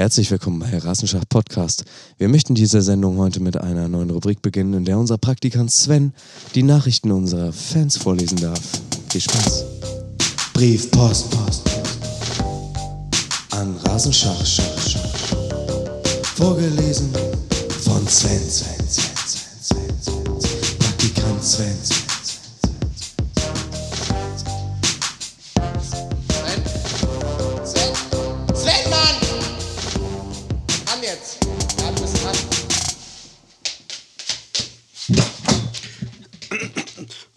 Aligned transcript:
Herzlich 0.00 0.30
willkommen 0.30 0.60
bei 0.60 0.78
Rassenschacht 0.78 1.28
Podcast. 1.28 1.84
Wir 2.16 2.30
möchten 2.30 2.54
diese 2.54 2.80
Sendung 2.80 3.18
heute 3.18 3.38
mit 3.38 3.58
einer 3.58 3.86
neuen 3.86 4.08
Rubrik 4.08 4.40
beginnen, 4.40 4.72
in 4.72 4.86
der 4.86 4.98
unser 4.98 5.18
Praktikant 5.18 5.70
Sven 5.70 6.14
die 6.54 6.62
Nachrichten 6.62 7.10
unserer 7.10 7.52
Fans 7.52 7.98
vorlesen 7.98 8.38
darf. 8.40 8.58
Viel 9.10 9.20
Spaß. 9.20 9.66
Brief, 10.54 10.90
Post, 10.90 11.30
Post, 11.30 11.64
Post. 11.64 12.42
An 13.50 13.76
Rasenschach, 13.84 14.42
Schach, 14.46 14.88
Schach. 14.88 15.36
Vorgelesen 16.34 17.10
von 17.84 18.08
Sven, 18.08 18.40
Sven, 18.48 18.88
Sven, 18.88 19.14
Sven, 19.26 19.50
Sven, 19.60 20.00
Sven, 20.00 20.40
Sven. 20.40 20.78
Praktikant 20.78 21.44
Sven, 21.44 21.76
Sven? 21.82 22.09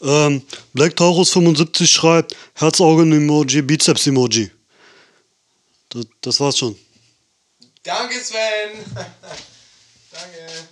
Ähm, 0.04 0.42
Black 0.74 0.96
Taurus 0.98 1.32
75 1.32 1.90
schreibt 1.90 2.36
Herzaugen-Emoji, 2.56 3.62
Bizeps-Emoji. 3.62 4.52
Das, 5.90 6.06
das 6.22 6.40
war's 6.40 6.58
schon. 6.58 6.78
Danke, 7.84 8.20
Sven! 8.20 8.84
Danke. 10.12 10.68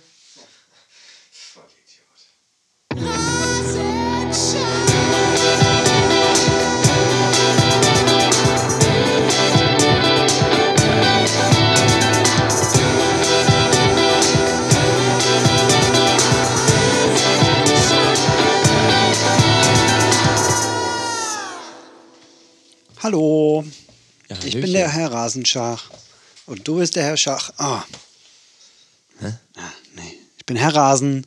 Hallo, 23.02 23.64
Ja, 24.28 24.36
ich 24.44 24.54
bin 24.54 24.72
der 24.72 24.88
Herr 24.88 25.10
Rasenschach. 25.10 25.90
Und 26.46 26.68
du 26.68 26.76
bist 26.76 26.94
der 26.94 27.02
Herr 27.02 27.16
Schach. 27.16 27.50
Ah. 27.56 27.82
Hä? 29.18 29.32
Ah, 29.56 29.60
nee. 29.96 30.18
Ich 30.38 30.46
bin 30.46 30.56
Herr 30.56 30.72
Rasen. 30.72 31.26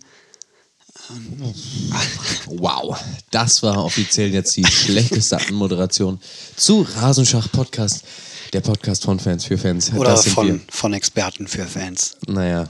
Wow, 2.46 2.98
das 3.30 3.62
war 3.62 3.84
offiziell 3.84 4.34
jetzt 4.34 4.56
die 4.56 4.66
schlechteste 4.66 5.38
Anmoderation 5.38 6.22
zu 6.56 6.88
Rasenschach 6.96 7.52
Podcast. 7.52 8.06
Der 8.54 8.62
Podcast 8.62 9.04
von 9.04 9.20
Fans 9.20 9.44
für 9.44 9.58
Fans. 9.58 9.92
Oder 9.92 10.12
das 10.12 10.24
sind 10.24 10.34
von, 10.34 10.48
wir. 10.48 10.62
von 10.70 10.94
Experten 10.94 11.46
für 11.46 11.66
Fans. 11.66 12.16
Naja, 12.26 12.70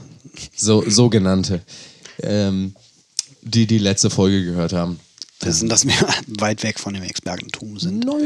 so, 0.55 0.83
sogenannte. 0.89 1.61
Ähm, 2.23 2.73
die 3.43 3.67
die 3.67 3.77
letzte 3.77 4.09
Folge 4.09 4.43
gehört 4.43 4.73
haben. 4.73 4.99
Wissen, 5.45 5.69
dass 5.69 5.85
wir 5.85 5.93
weit 6.39 6.63
weg 6.63 6.79
von 6.79 6.93
dem 6.93 7.03
Expertentum 7.03 7.77
sind. 7.79 8.03
Naja, 8.03 8.17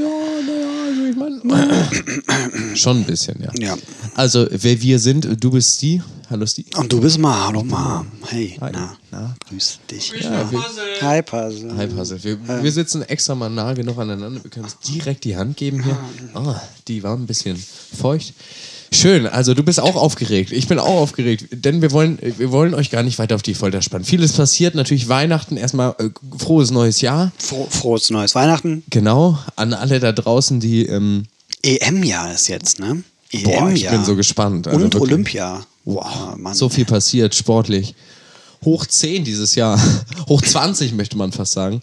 naja, 0.48 0.67
also 0.88 1.06
ich 1.06 1.44
meine. 1.44 2.75
Schon 2.75 2.98
ein 2.98 3.03
bisschen, 3.03 3.42
ja. 3.42 3.52
Ja. 3.59 3.78
Also, 4.16 4.48
wer 4.50 4.81
wir 4.81 5.00
sind, 5.00 5.44
du 5.44 5.52
bist 5.52 5.81
die. 5.81 6.02
Hallo, 6.30 6.45
Steve. 6.45 6.67
Und 6.78 6.94
du 6.94 7.02
bist 7.02 7.17
Ma. 7.17 7.47
Hallo 7.47 7.64
Ma. 7.64 8.06
Hey, 8.28 8.56
Hi. 8.62 8.70
na, 8.72 8.95
Na? 9.12 9.36
grüß 9.50 9.80
dich. 9.90 10.14
Ja, 10.22 10.50
wir, 10.52 10.64
Hi, 11.02 11.22
Puzzle. 11.22 11.75
Hi, 11.75 11.88
Puzzle. 11.88 12.23
Wir, 12.23 12.64
wir 12.64 12.72
sitzen 12.72 13.02
extra 13.02 13.36
mal 13.36 13.50
nah 13.50 13.73
genug 13.73 13.97
aneinander. 13.97 14.44
Wir 14.44 14.50
können 14.52 14.66
uns 14.66 14.78
direkt 14.80 15.23
die 15.25 15.36
Hand 15.36 15.58
geben 15.58 15.84
hier. 15.84 15.97
Ah, 16.36 16.62
die 16.88 17.03
war 17.03 17.17
ein 17.17 17.25
bisschen 17.25 17.58
feucht. 17.58 18.34
Schön, 18.91 19.27
also 19.27 19.53
du 19.53 19.63
bist 19.63 19.79
auch 19.79 19.95
aufgeregt. 19.95 20.51
Ich 20.51 20.67
bin 20.67 20.79
auch 20.79 21.01
aufgeregt, 21.01 21.45
denn 21.51 21.81
wir 21.81 21.91
wollen, 21.91 22.17
wir 22.21 22.51
wollen 22.51 22.73
euch 22.73 22.89
gar 22.89 23.03
nicht 23.03 23.19
weiter 23.19 23.35
auf 23.35 23.41
die 23.41 23.53
Folter 23.53 23.81
spannen. 23.81 24.05
Vieles 24.05 24.33
passiert, 24.33 24.75
natürlich 24.75 25.07
Weihnachten, 25.07 25.57
erstmal 25.57 25.95
äh, 25.99 26.09
frohes 26.37 26.71
neues 26.71 27.01
Jahr. 27.01 27.31
Fro 27.38 27.67
frohes 27.69 28.09
neues 28.09 28.35
Weihnachten. 28.35 28.83
Genau, 28.89 29.38
an 29.55 29.73
alle 29.73 29.99
da 29.99 30.11
draußen, 30.11 30.59
die. 30.59 30.85
Ähm, 30.85 31.25
EM-Jahr 31.61 32.33
ist 32.33 32.47
jetzt, 32.47 32.79
ne? 32.79 33.03
Boah, 33.44 33.69
ich 33.69 33.88
bin 33.88 34.03
so 34.03 34.16
gespannt. 34.16 34.67
Also 34.67 34.78
Und 34.78 34.94
wirklich. 34.94 35.11
Olympia. 35.11 35.66
wow, 35.85 36.35
Mann. 36.35 36.53
so 36.53 36.69
viel 36.69 36.85
passiert 36.85 37.35
sportlich. 37.35 37.94
Hoch 38.66 38.85
10 38.85 39.23
dieses 39.23 39.55
Jahr. 39.55 39.79
Hoch 40.29 40.41
20 40.41 40.94
möchte 40.94 41.17
man 41.17 41.31
fast 41.31 41.53
sagen. 41.53 41.79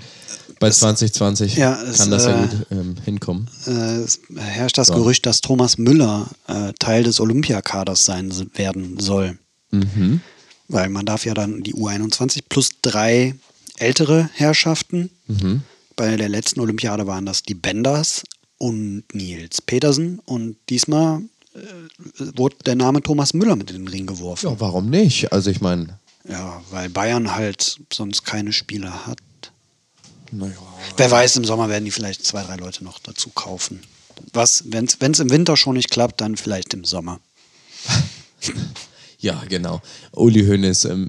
Bei 0.59 0.71
2020 0.71 1.57
ja, 1.57 1.81
es, 1.83 1.99
kann 1.99 2.11
das 2.11 2.25
ja 2.25 2.45
äh, 2.45 2.49
gut 2.49 2.67
ähm, 2.71 2.97
hinkommen. 3.05 3.51
Äh, 3.67 3.71
es 3.71 4.21
herrscht 4.37 4.79
das 4.79 4.89
Ja. 4.89 4.95
Gerücht, 4.95 5.27
dass 5.27 5.41
Thomas 5.41 5.77
Müller 5.79 6.29
äh, 6.49 6.73
Teil 6.79 7.03
des 7.05 7.21
Olympiakaders 7.21 8.05
sein 8.05 8.33
werden 8.55 8.99
soll. 8.99 9.39
Mhm. 9.71 10.21
Weil 10.69 10.89
man 10.89 11.05
darf 11.05 11.25
ja 11.27 11.35
dann 11.35 11.63
die 11.63 11.75
U21 11.75 12.41
plus 12.49 12.71
drei 12.83 13.35
ältere 13.77 14.31
Herrschaften. 14.35 15.11
Mhm. 15.27 15.63
Bei 15.95 16.17
der 16.17 16.29
letzten 16.29 16.61
Olympiade 16.61 17.07
waren 17.07 17.27
das 17.27 17.43
die 17.43 17.55
Benders 17.55 18.23
und 18.59 19.05
Nils 19.13 19.61
Petersen. 19.61 20.21
Und 20.25 20.57
diesmal 20.71 21.21
äh, 21.55 21.59
wurde 22.37 22.57
der 22.65 22.77
Name 22.77 23.03
Thomas 23.03 23.35
Müller 23.35 23.57
mit 23.57 23.71
in 23.71 23.77
den 23.77 23.89
Ring 23.89 24.07
geworfen. 24.07 24.49
Ja, 24.49 24.59
warum 24.59 24.89
nicht? 24.89 25.33
Also 25.33 25.51
ich 25.51 25.61
meine, 25.61 25.99
Ja, 26.29 26.63
weil 26.71 26.89
Bayern 26.89 27.35
halt 27.35 27.79
sonst 27.93 28.25
keine 28.25 28.53
Spieler 28.53 29.07
hat. 29.07 29.19
Naja. 30.33 30.55
Wer 30.97 31.11
weiß, 31.11 31.37
im 31.37 31.45
Sommer 31.45 31.69
werden 31.69 31.85
die 31.85 31.91
vielleicht 31.91 32.25
zwei, 32.25 32.43
drei 32.43 32.57
Leute 32.57 32.85
noch 32.85 32.99
dazu 32.99 33.31
kaufen. 33.31 33.81
Was, 34.33 34.65
wenn 34.69 34.87
es 34.87 35.21
im 35.21 35.31
Winter 35.31 35.57
schon 35.57 35.75
nicht 35.77 35.91
klappt, 35.91 36.21
dann 36.21 36.37
vielleicht 36.37 36.73
im 36.75 36.85
Sommer. 36.85 37.21
Ja, 39.19 39.43
genau. 39.49 39.81
Uli 40.13 40.45
Hoeneß 40.47 40.85
ähm, 40.87 41.09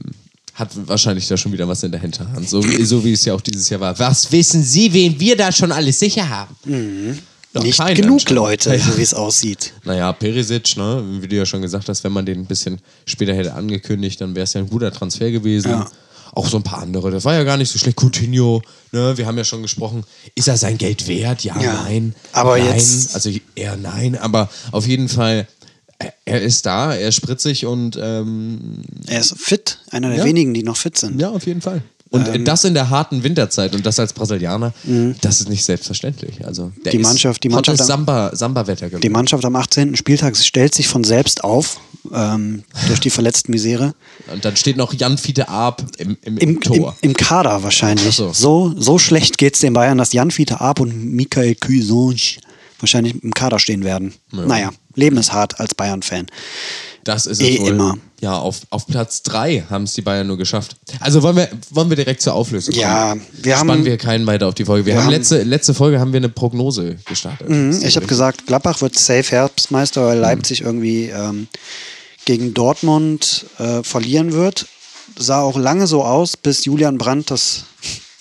hat 0.53 0.69
wahrscheinlich 0.87 1.27
da 1.27 1.35
schon 1.37 1.51
wieder 1.51 1.67
was 1.67 1.83
in 1.83 1.91
der 1.91 1.99
Hinterhand. 2.01 2.47
So, 2.49 2.63
wie- 2.63 2.83
so 2.83 3.03
wie 3.03 3.11
es 3.13 3.25
ja 3.25 3.33
auch 3.33 3.41
dieses 3.41 3.69
Jahr 3.69 3.81
war. 3.81 3.99
Was 3.99 4.31
wissen 4.31 4.63
Sie, 4.63 4.91
wen 4.93 5.19
wir 5.19 5.35
da 5.35 5.51
schon 5.51 5.71
alles 5.71 5.99
sicher 5.99 6.27
haben? 6.27 6.55
Mhm. 6.63 7.19
nicht 7.61 7.85
genug. 7.95 8.29
Leute, 8.29 8.75
Ja. 8.75 8.79
so 8.79 8.97
wie 8.97 9.01
es 9.01 9.13
aussieht. 9.13 9.73
Naja, 9.83 10.13
Perisic, 10.13 10.77
ne, 10.77 11.03
wie 11.21 11.27
du 11.27 11.35
ja 11.35 11.45
schon 11.45 11.61
gesagt 11.61 11.89
hast, 11.89 12.03
wenn 12.03 12.13
man 12.13 12.25
den 12.25 12.39
ein 12.39 12.45
bisschen 12.45 12.79
später 13.05 13.33
hätte 13.35 13.53
angekündigt, 13.53 14.21
dann 14.21 14.33
wäre 14.35 14.45
es 14.45 14.53
ja 14.53 14.61
ein 14.61 14.69
guter 14.69 14.91
Transfer 14.91 15.29
gewesen. 15.29 15.71
Ja. 15.71 15.89
Auch 16.37 16.47
so 16.47 16.57
ein 16.57 16.63
paar 16.63 16.83
andere. 16.83 17.09
Das 17.09 17.25
war 17.25 17.33
ja 17.33 17.43
gar 17.43 17.57
nicht 17.57 17.71
so 17.71 17.79
schlecht. 17.79 17.97
Coutinho, 17.99 18.61
ne, 18.91 19.17
wir 19.17 19.25
haben 19.25 19.37
ja 19.39 19.43
schon 19.43 19.63
gesprochen. 19.63 20.03
Ist 20.35 20.47
er 20.47 20.55
sein 20.55 20.77
Geld 20.77 21.07
wert? 21.07 21.43
Ja, 21.43 21.59
Ja. 21.59 21.73
nein. 21.83 22.13
Aber 22.31 22.59
nein. 22.59 22.67
jetzt- 22.75 23.15
Also 23.15 23.31
eher 23.55 23.75
nein, 23.75 24.15
aber 24.15 24.47
auf 24.71 24.85
jeden 24.85 25.09
Fall, 25.09 25.47
er- 26.25 26.41
ist 26.43 26.67
da, 26.67 26.93
er 26.93 27.07
ist 27.09 27.15
spritzig 27.15 27.65
und 27.65 27.97
ähm, 27.99 28.83
Er 29.07 29.19
ist 29.19 29.33
fit, 29.35 29.79
einer 29.89 30.09
der 30.09 30.19
Ja. 30.19 30.25
wenigen, 30.25 30.53
die 30.53 30.61
noch 30.61 30.77
fit 30.77 30.95
sind. 30.95 31.19
ja, 31.19 31.31
auf 31.31 31.47
jeden 31.47 31.61
Fall. 31.61 31.81
Und 32.09 32.27
Ähm. 32.27 32.45
das 32.45 32.63
in 32.63 32.73
der 32.73 32.89
harten 32.89 33.23
Winterzeit 33.23 33.75
und 33.75 33.85
das 33.85 33.99
als 33.99 34.13
Brasilianer, 34.13 34.73
das 35.21 35.41
ist 35.41 35.49
nicht 35.49 35.65
selbstverständlich. 35.65 36.45
Also 36.45 36.71
der. 36.85 36.91
Die 36.93 36.99
Mannschaft- 36.99 37.43
die 37.43 37.49
Mannschaft 37.49 37.81
am- 37.81 37.87
Samba, 37.87 38.35
Samba-Wetter 38.35 38.89
Die 38.99 39.09
Mannschaft 39.09 39.43
am 39.43 39.55
18. 39.55 39.95
Spieltag 39.97 40.37
stellt 40.37 40.73
sich 40.73 40.87
von 40.87 41.03
selbst 41.03 41.43
auf, 41.43 41.79
ähm, 42.13 42.63
durch 42.87 43.01
die 43.01 43.09
verletzten 43.09 43.51
Misere. 43.51 43.93
Und 44.31 44.45
dann 44.45 44.55
steht 44.55 44.77
noch 44.77 44.93
Jan 44.93 45.17
Fiete 45.17 45.49
Arp 45.49 45.83
im, 45.97 46.11
im, 46.11 46.17
im, 46.21 46.37
Im, 46.37 46.49
im, 46.55 46.61
Tor. 46.61 46.95
Im 47.01 47.13
Kader 47.13 47.61
wahrscheinlich. 47.63 48.15
So. 48.15 48.31
So, 48.31 48.73
so 48.77 48.97
schlecht 48.99 49.37
geht 49.37 49.55
es 49.55 49.59
den 49.59 49.73
Bayern, 49.73 49.97
dass 49.97 50.13
Jan 50.13 50.31
Fiete 50.31 50.61
Ab 50.61 50.79
und 50.79 50.95
Michael 51.13 51.55
Cuisonge 51.55 52.15
wahrscheinlich 52.79 53.21
im 53.21 53.33
Kader 53.33 53.59
stehen 53.59 53.83
werden. 53.83 54.13
Naja, 54.31 54.69
Leben 54.95 55.17
ist 55.17 55.33
hart 55.33 55.59
als 55.59 55.75
Bayern-Fan. 55.75 56.27
das 57.03 57.25
ist 57.25 57.41
eh 57.41 57.55
es 57.55 57.61
wohl. 57.61 57.69
immer. 57.69 57.97
Ja, 58.19 58.37
auf, 58.39 58.61
auf 58.71 58.87
Platz 58.87 59.21
3 59.23 59.65
haben 59.69 59.83
es 59.83 59.93
die 59.93 60.01
Bayern 60.01 60.25
nur 60.25 60.37
geschafft. 60.37 60.75
Also 60.99 61.21
wollen 61.21 61.35
wir, 61.35 61.49
wollen 61.69 61.89
wir 61.89 61.95
direkt 61.95 62.21
zur 62.21 62.33
Auflösung 62.33 62.73
kommen? 62.73 62.81
Ja, 62.81 63.15
wir 63.43 63.59
haben- 63.59 63.67
Spannen 63.67 63.85
wir 63.85 63.97
keinen 63.97 64.25
weiter 64.25 64.47
auf 64.47 64.55
die 64.55 64.65
Folge. 64.65 64.85
Wir, 64.87 64.93
Wir 64.93 64.97
haben, 65.01 65.05
haben- 65.05 65.11
letzte, 65.13 65.43
letzte 65.43 65.73
Folge 65.75 65.99
haben 65.99 66.13
wir 66.13 66.17
eine 66.17 66.29
Prognose 66.29 66.95
gestartet. 67.05 67.47
Mhm, 67.47 67.79
Ich 67.83 67.95
habe 67.95 68.07
gesagt, 68.07 68.47
Gladbach 68.47 68.81
wird 68.81 68.97
safe 68.97 69.29
Herbstmeister, 69.31 70.03
weil 70.07 70.17
Leipzig 70.17 70.61
irgendwie 70.61 71.05
ähm, 71.09 71.47
gegen 72.25 72.55
Dortmund 72.55 73.45
äh, 73.59 73.83
verlieren 73.83 74.33
wird. 74.33 74.65
Sah 75.19 75.41
auch 75.41 75.57
lange 75.57 75.85
so 75.85 76.03
aus, 76.03 76.37
bis 76.37 76.65
Julian 76.65 76.97
Brandt 76.97 77.29
das 77.31 77.65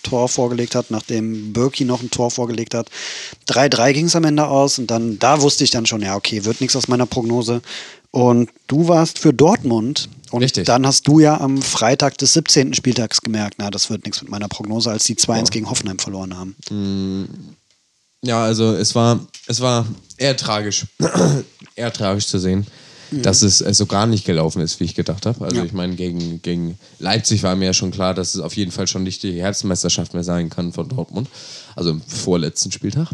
Tor 0.02 0.28
vorgelegt 0.28 0.75
hat, 0.75 0.90
nachdem 0.90 1.52
Birki 1.52 1.84
noch 1.84 2.00
ein 2.02 2.10
Tor 2.10 2.31
vorgelegt 2.31 2.75
hat. 2.75 2.88
3-3 3.49 3.92
ging 3.92 4.06
es 4.06 4.14
am 4.14 4.25
Ende 4.25 4.46
aus 4.46 4.78
und 4.78 4.90
dann, 4.90 5.19
da 5.19 5.40
wusste 5.40 5.64
ich 5.64 5.70
dann 5.70 5.84
schon, 5.87 6.02
ja, 6.02 6.14
okay, 6.16 6.44
wird 6.44 6.60
nichts 6.60 6.76
aus 6.76 6.87
meiner 6.87 7.06
Prognose. 7.06 7.60
Und 8.16 8.48
du 8.66 8.88
warst 8.88 9.18
für 9.18 9.34
Dortmund. 9.34 10.08
Und 10.30 10.42
Richtig. 10.42 10.64
dann 10.64 10.86
hast 10.86 11.06
du 11.06 11.20
ja 11.20 11.38
am 11.38 11.60
Freitag 11.60 12.16
des 12.16 12.32
17. 12.32 12.72
Spieltags 12.72 13.20
gemerkt, 13.20 13.56
na, 13.58 13.70
das 13.70 13.90
wird 13.90 14.04
nichts 14.06 14.22
mit 14.22 14.30
meiner 14.30 14.48
Prognose, 14.48 14.90
als 14.90 15.04
die 15.04 15.16
2-1 15.16 15.50
gegen 15.50 15.68
Hoffenheim 15.68 15.98
verloren 15.98 16.34
haben. 16.34 16.56
Ja, 18.22 18.42
also 18.42 18.72
es 18.74 18.94
war, 18.94 19.20
es 19.46 19.60
war 19.60 19.86
eher 20.16 20.34
tragisch. 20.36 20.86
eher 21.76 21.92
tragisch 21.92 22.26
zu 22.26 22.38
sehen, 22.38 22.66
dass 23.12 23.42
es, 23.42 23.60
es 23.60 23.76
so 23.76 23.84
gar 23.84 24.06
nicht 24.06 24.24
gelaufen 24.24 24.62
ist, 24.62 24.80
wie 24.80 24.84
ich 24.84 24.94
gedacht 24.94 25.26
habe. 25.26 25.44
Also 25.44 25.58
Ja. 25.58 25.64
ich 25.64 25.72
meine, 25.74 25.94
gegen, 25.94 26.40
gegen 26.40 26.78
Leipzig 26.98 27.42
war 27.42 27.54
mir 27.54 27.66
ja 27.66 27.74
schon 27.74 27.90
klar, 27.90 28.14
dass 28.14 28.34
es 28.34 28.40
auf 28.40 28.56
jeden 28.56 28.72
Fall 28.72 28.86
schon 28.86 29.02
nicht 29.02 29.22
die 29.24 29.40
Herzmeisterschaft 29.42 30.14
mehr 30.14 30.24
sein 30.24 30.48
kann 30.48 30.72
von 30.72 30.88
Dortmund. 30.88 31.28
Also 31.76 31.90
im 31.90 32.00
vorletzten 32.00 32.72
Spieltag. 32.72 33.08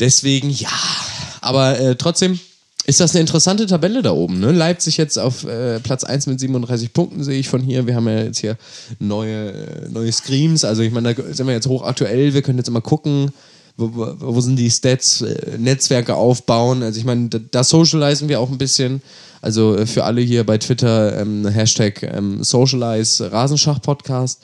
Deswegen 0.00 0.50
ja. 0.50 0.68
Aber 1.40 1.78
äh, 1.78 1.94
trotzdem, 1.96 2.38
Ist 2.90 2.98
das 2.98 3.12
eine 3.12 3.20
interessante 3.20 3.66
Tabelle 3.66 4.02
da 4.02 4.10
oben? 4.10 4.40
Ne? 4.40 4.50
Leipzig 4.50 4.96
jetzt 4.96 5.16
auf 5.16 5.44
äh, 5.44 5.78
Platz 5.78 6.02
1 6.02 6.26
mit 6.26 6.40
37 6.40 6.92
Punkten, 6.92 7.22
sehe 7.22 7.38
ich 7.38 7.48
von 7.48 7.60
hier. 7.60 7.86
Wir 7.86 7.94
haben 7.94 8.08
ja 8.08 8.24
jetzt 8.24 8.40
hier 8.40 8.56
neue, 8.98 9.52
äh, 9.52 9.88
neue 9.88 10.10
Screams. 10.10 10.64
Also 10.64 10.82
ich 10.82 10.90
meine, 10.90 11.14
da 11.14 11.22
sind 11.32 11.46
wir 11.46 11.54
jetzt 11.54 11.68
hochaktuell. 11.68 12.34
Wir 12.34 12.42
können 12.42 12.58
jetzt 12.58 12.66
immer 12.66 12.80
gucken, 12.80 13.30
wo, 13.76 13.92
wo, 14.18 14.40
sind 14.40 14.56
die 14.56 14.68
Stats, 14.68 15.22
äh, 15.22 15.56
Netzwerke 15.56 16.16
aufbauen. 16.16 16.82
Also 16.82 16.98
ich 16.98 17.04
meine, 17.04 17.28
da, 17.28 17.38
da 17.38 17.62
socialisen 17.62 18.28
wir 18.28 18.40
auch 18.40 18.50
ein 18.50 18.58
bisschen. 18.58 19.02
Also 19.40 19.76
äh, 19.76 19.86
für 19.86 20.02
alle 20.02 20.20
hier 20.20 20.44
bei 20.44 20.58
Twitter 20.58 21.16
ähm, 21.20 21.46
Hashtag 21.46 22.02
ähm, 22.02 22.42
Socialize 22.42 23.30
Rasenschach-Podcast. 23.30 24.40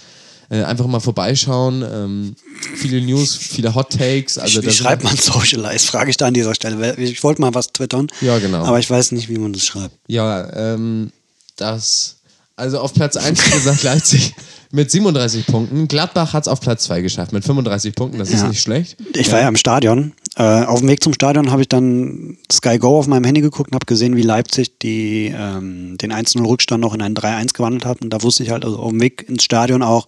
Äh, 0.49 0.63
einfach 0.63 0.87
mal 0.87 1.01
vorbeischauen. 1.01 1.83
Ähm, 1.83 2.37
viele 2.77 3.01
News, 3.01 3.35
viele 3.37 3.75
Hot 3.75 3.91
Takes. 3.91 4.39
Also 4.39 4.63
wie 4.63 4.71
schreibt 4.71 5.03
man 5.03 5.17
Socialize? 5.17 5.87
Frage 5.87 6.11
ich 6.11 6.17
da 6.17 6.27
an 6.27 6.35
dieser 6.35 6.55
Stelle. 6.55 6.95
Ich 6.97 7.23
wollte 7.25 7.41
mal 7.41 7.55
was 7.55 7.73
twittern. 7.73 8.07
Ja, 8.21 8.39
genau. 8.39 8.65
Aber 8.65 8.79
ich 8.79 8.89
weiß 8.89 9.13
nicht, 9.13 9.29
wie 9.29 9.39
man 9.39 9.53
das 9.53 9.65
schreibt. 9.67 9.95
Ja, 10.07 10.49
ähm, 10.75 11.11
das. 11.57 12.17
Also 12.55 12.79
auf 12.81 12.95
Platz 12.95 13.17
1, 13.17 13.45
wie 13.47 13.51
gesagt, 13.51 13.83
Leipzig 13.83 14.35
mit 14.71 14.91
37 14.91 15.47
Punkten. 15.47 15.89
Gladbach 15.89 16.33
hat 16.33 16.45
es 16.45 16.49
auf 16.49 16.61
Platz 16.61 16.85
2 16.85 17.01
geschafft 17.03 17.33
mit 17.33 17.45
35 17.45 17.95
Punkten. 17.95 18.19
Das 18.19 18.31
ist 18.31 18.41
Ja. 18.43 18.49
nicht 18.49 18.61
schlecht. 18.61 18.97
Ich 19.15 19.31
war 19.33 19.41
ja 19.41 19.49
im 19.49 19.57
Stadion. 19.57 20.13
Äh, 20.39 20.65
auf 20.65 20.81
dem 20.81 20.89
Weg 20.91 21.03
zum 21.03 21.15
Stadion 21.15 21.51
habe 21.51 21.63
ich 21.63 21.69
dann 21.69 22.37
Sky 22.53 22.77
Go 22.79 22.99
auf 22.99 23.07
meinem 23.07 23.25
Handy 23.25 23.41
geguckt 23.41 23.71
und 23.71 23.75
habe 23.75 23.87
gesehen, 23.87 24.17
wie 24.17 24.23
Leipzig 24.23 24.79
die, 24.81 25.33
ähm, 25.35 25.97
den 25.97 26.13
1-0-Rückstand 26.13 26.79
noch 26.83 26.93
in 26.93 27.01
einen 27.01 27.15
3-1 27.15 27.55
gewandelt 27.55 27.87
hat. 27.87 28.03
Und 28.03 28.11
da 28.11 28.23
wusste 28.23 28.43
ich 28.43 28.51
halt 28.51 28.63
also 28.65 28.79
auf 28.79 28.91
dem 28.91 29.01
Weg 29.01 29.25
ins 29.31 29.45
Stadion 29.45 29.83
auch, 29.83 30.07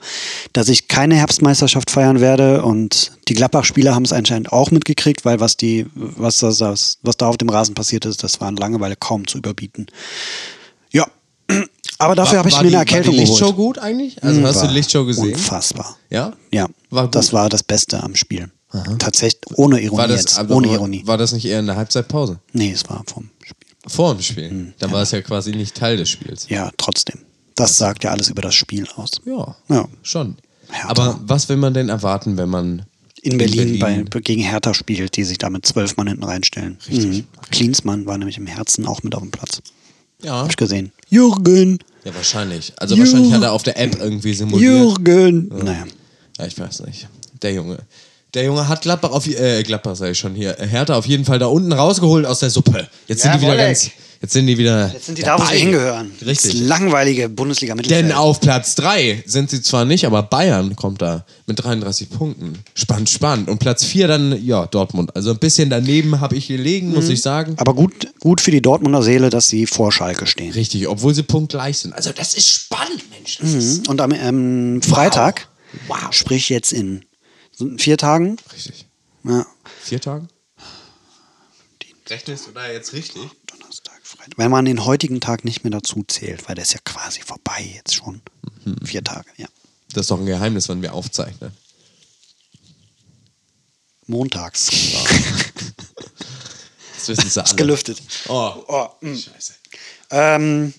dass 0.53 0.69
ich 0.69 0.87
keine 0.87 1.15
Herbstmeisterschaft 1.15 1.91
feiern 1.91 2.21
werde. 2.21 2.63
Und 2.63 3.13
die 3.29 3.33
Gladbach-Spieler 3.35 3.95
haben 3.95 4.05
es 4.05 4.13
anscheinend 4.13 4.53
auch 4.53 4.71
mitgekriegt, 4.71 5.25
weil 5.25 5.41
was, 5.41 5.57
die, 5.57 5.87
was, 5.95 6.41
das, 6.41 6.59
das, 6.59 6.99
was 7.03 7.17
da 7.17 7.27
auf 7.29 7.39
dem 7.39 7.49
Rasen 7.49 7.75
passiert 7.75 8.05
ist, 8.05 8.23
das 8.23 8.39
war 8.39 8.51
in 8.51 8.57
Langeweile 8.57 8.97
kaum 8.97 9.27
zu 9.27 9.39
überbieten. 9.39 9.87
Ja. 10.93 11.07
Aber 11.99 12.15
dafür 12.15 12.33
War- 12.33 12.39
habe 12.41 12.49
ich 12.51 12.55
war 12.55 12.63
mir 12.65 12.69
die, 12.69 12.77
eine 12.77 12.83
Erkältung 12.85 13.15
war 13.15 13.21
die 13.25 13.27
Lichtshow 13.31 13.53
geholt. 13.53 13.57
gut 13.57 13.79
eigentlich? 13.79 14.23
Also 14.23 14.43
hast 14.43 14.57
du 14.57 14.61
War 14.61 14.69
die 14.69 14.75
Lichtshow 14.75 15.05
gesehen? 15.07 15.33
Unfassbar. 15.33 15.97
Ja? 16.11 16.35
Ja, 16.53 16.67
War 16.91 17.09
das 17.09 17.33
war 17.33 17.49
das 17.49 17.63
Beste 17.63 18.03
am 18.03 18.15
Spiel. 18.15 18.51
Tatsächlich, 18.99 19.41
ohne 19.57 19.81
Ironie 19.81 19.99
War 19.99 20.09
das, 20.09 20.21
jetzt. 20.21 20.39
aber 20.39 20.55
ohne 20.57 20.69
Ironie. 20.69 21.03
war 21.07 21.17
das 21.17 21.33
nicht 21.33 21.47
eher 21.47 21.61
in 21.61 21.67
der 21.67 21.77
Halbzeitpause? 21.77 22.39
Nee, 22.53 22.73
es 22.73 22.89
war 22.89 23.03
vom 23.07 23.31
Spiel. 23.43 23.57
Vor 23.87 24.15
dem 24.15 24.23
Spiel. 24.23 24.51
Hm, 24.51 24.73
Dann 24.79 24.93
war 24.93 25.03
es 25.03 25.11
ja 25.13 25.23
quasi 25.23 25.53
nicht 25.53 25.75
Teil 25.75 25.97
des 25.97 26.11
Spiels. 26.11 26.47
Ja, 26.51 26.71
trotzdem. 26.77 27.21
Das 27.55 27.77
sagt 27.79 28.05
ja 28.05 28.11
alles 28.11 28.29
über 28.29 28.43
das 28.43 28.55
Spiel 28.55 28.87
aus. 28.97 29.13
Ja, 29.25 29.57
Ja. 29.69 29.89
schon. 30.03 30.37
Hertha. 30.71 30.89
Aber 30.91 31.19
was 31.23 31.49
will 31.49 31.57
man 31.57 31.73
denn 31.73 31.89
erwarten, 31.89 32.37
wenn 32.37 32.51
man 32.51 32.85
In 33.23 33.39
Berlin, 33.39 33.79
Bei, 33.79 34.05
gegen 34.21 34.43
Hertha 34.43 34.75
spielt, 34.75 35.17
die 35.17 35.25
sich 35.25 35.39
da 35.39 35.49
mit 35.49 35.65
zwölf 35.67 35.97
Mann 35.97 36.07
hinten 36.07 36.25
reinstellen. 36.25 36.77
Mhm. 36.89 37.25
Klinsmann 37.51 38.05
war 38.07 38.19
nämlich 38.19 38.37
im 38.37 38.47
Herzen 38.47 38.87
auch 38.87 39.03
mit 39.03 39.15
auf 39.15 39.23
dem 39.23 39.31
Platz. 39.31 39.61
Ja. 40.23 40.35
Hab 40.43 40.51
ich 40.51 40.57
gesehen. 40.57 40.93
Jürgen! 41.09 41.79
ja, 42.05 42.15
wahrscheinlich. 42.15 42.75
Also 42.77 42.95
Jürgen. 42.95 43.11
wahrscheinlich 43.13 43.33
hat 43.35 43.43
er 43.43 43.53
auf 43.53 43.63
der 43.63 43.79
App 43.81 43.99
irgendwie 43.99 44.35
simuliert. 44.35 44.63
Jürgen! 44.71 45.49
Naja. 45.49 45.85
Ja, 46.39 46.47
ich 46.47 46.59
weiß 46.59 46.81
nicht. 46.83 47.09
Der 47.43 47.55
Junge. 47.55 47.79
Der 48.39 48.45
Junge 48.47 48.69
hat 48.69 48.83
Gladbach 48.83 49.11
auf, 49.11 49.27
äh, 49.27 49.65
Gladbach 49.65 50.01
ich 50.01 50.17
schon 50.17 50.33
hier, 50.37 50.61
äh, 50.61 50.67
Hertha 50.69 50.95
auf 50.95 51.07
jeden 51.07 51.25
Fall 51.25 51.41
da 51.41 51.47
unten 51.47 51.73
rausgeholt 51.73 52.25
aus 52.25 52.39
der 52.39 52.51
Suppe. 52.51 52.87
Jetzt 53.09 53.23
sind 53.23 53.35
die 53.35 53.41
wieder 53.41 53.57
ganz, 53.57 53.91
jetzt 54.23 54.33
sind 54.33 54.47
die 54.47 54.57
wieder 54.57 54.93
Jetzt 54.95 55.07
sind 55.07 55.19
die 55.19 55.23
da, 55.23 55.35
wo 55.35 55.39
sie 55.43 55.47
dabei. 55.47 55.59
hingehören. 55.59 56.13
Richtig. 56.25 56.53
Das 56.53 56.61
langweilige 56.61 57.29
Bundesliga-Mittelfeld. 57.29 58.05
Denn 58.05 58.13
auf 58.13 58.39
Platz 58.39 58.77
3 58.77 59.25
sind 59.27 59.51
sie 59.51 59.61
zwar 59.61 59.85
nicht, 59.85 60.07
aber 60.07 60.23
Bayern 60.23 60.77
kommt 60.77 61.03
da 61.03 61.25
mit 61.49 61.65
33 61.65 62.11
Punkten. 62.11 62.53
Spannend, 62.75 63.11
spannend. 63.11 63.49
Und 63.51 63.59
Platz 63.59 63.83
4 63.85 64.07
dann, 64.07 64.41
ja, 64.47 64.67
Dortmund. 64.67 65.17
Also 65.17 65.33
ein 65.33 65.39
bisschen 65.39 65.69
daneben 65.69 66.21
habe 66.21 66.37
ich 66.37 66.47
gelegen, 66.47 66.91
Mhm. 66.91 66.95
muss 66.95 67.09
ich 67.09 67.21
sagen. 67.21 67.55
Aber 67.57 67.75
gut, 67.75 68.07
gut 68.21 68.41
für 68.41 68.53
die 68.53 68.63
Dortmunder 68.63 69.03
Seele, 69.03 69.31
dass 69.31 69.49
sie 69.49 69.67
vor 69.67 69.91
Schalke 69.91 70.29
stehen. 70.29 70.53
Richtig, 70.53 70.87
obwohl 70.87 71.13
sie 71.13 71.25
punktgleich 71.25 71.79
sind. 71.79 71.93
Also 71.93 72.13
das 72.17 72.35
ist 72.35 72.49
spannend, 72.49 73.03
Mensch. 73.11 73.41
Mhm. 73.41 73.83
Und 73.89 74.01
am 74.01 74.13
ähm, 74.13 74.81
Freitag, 74.81 75.49
Wow. 75.89 75.99
sprich 76.13 76.49
jetzt 76.51 76.73
in 76.73 77.03
vier 77.77 77.97
Tagen, 77.99 78.37
richtig. 78.53 78.87
ja, 79.25 79.47
Vier 79.83 80.01
Tagen? 80.01 80.29
Rechnest 82.09 82.47
du 82.47 82.53
da 82.53 82.71
jetzt 82.71 82.93
richtig? 82.95 83.23
Donnerstag, 83.47 84.01
Freitag. 84.03 84.39
Wenn 84.39 84.51
man 84.51 84.65
den 84.65 84.85
heutigen 84.85 85.21
Tag 85.21 85.45
nicht 85.45 85.63
mehr 85.65 85.71
dazu 85.71 86.03
zählt, 86.09 86.49
weil 86.49 86.55
der 86.55 86.63
ist 86.65 86.73
ja 86.73 86.81
quasi 86.85 87.21
vorbei 87.21 87.71
jetzt 87.75 87.95
schon. 87.95 88.23
Mhm. 88.65 88.87
Vier 88.87 89.05
Tage, 89.05 89.29
ja. 89.37 89.47
Das 89.93 90.03
ist 90.03 90.11
doch 90.11 90.19
ein 90.19 90.27
Geheimnis, 90.27 90.69
wann 90.69 90.81
wir 90.83 90.95
aufzeichnen. 90.95 91.53
Montags. 94.07 94.71
Das 96.97 97.17
wissen 97.17 97.31
sie 97.31 97.43
alle. 97.45 97.55
Gelüftet. 97.55 98.03
Oh, 98.29 98.53
Oh, 98.67 98.89
mh. 99.01 99.17
scheiße. 99.17 99.55
ähm, 100.11 100.75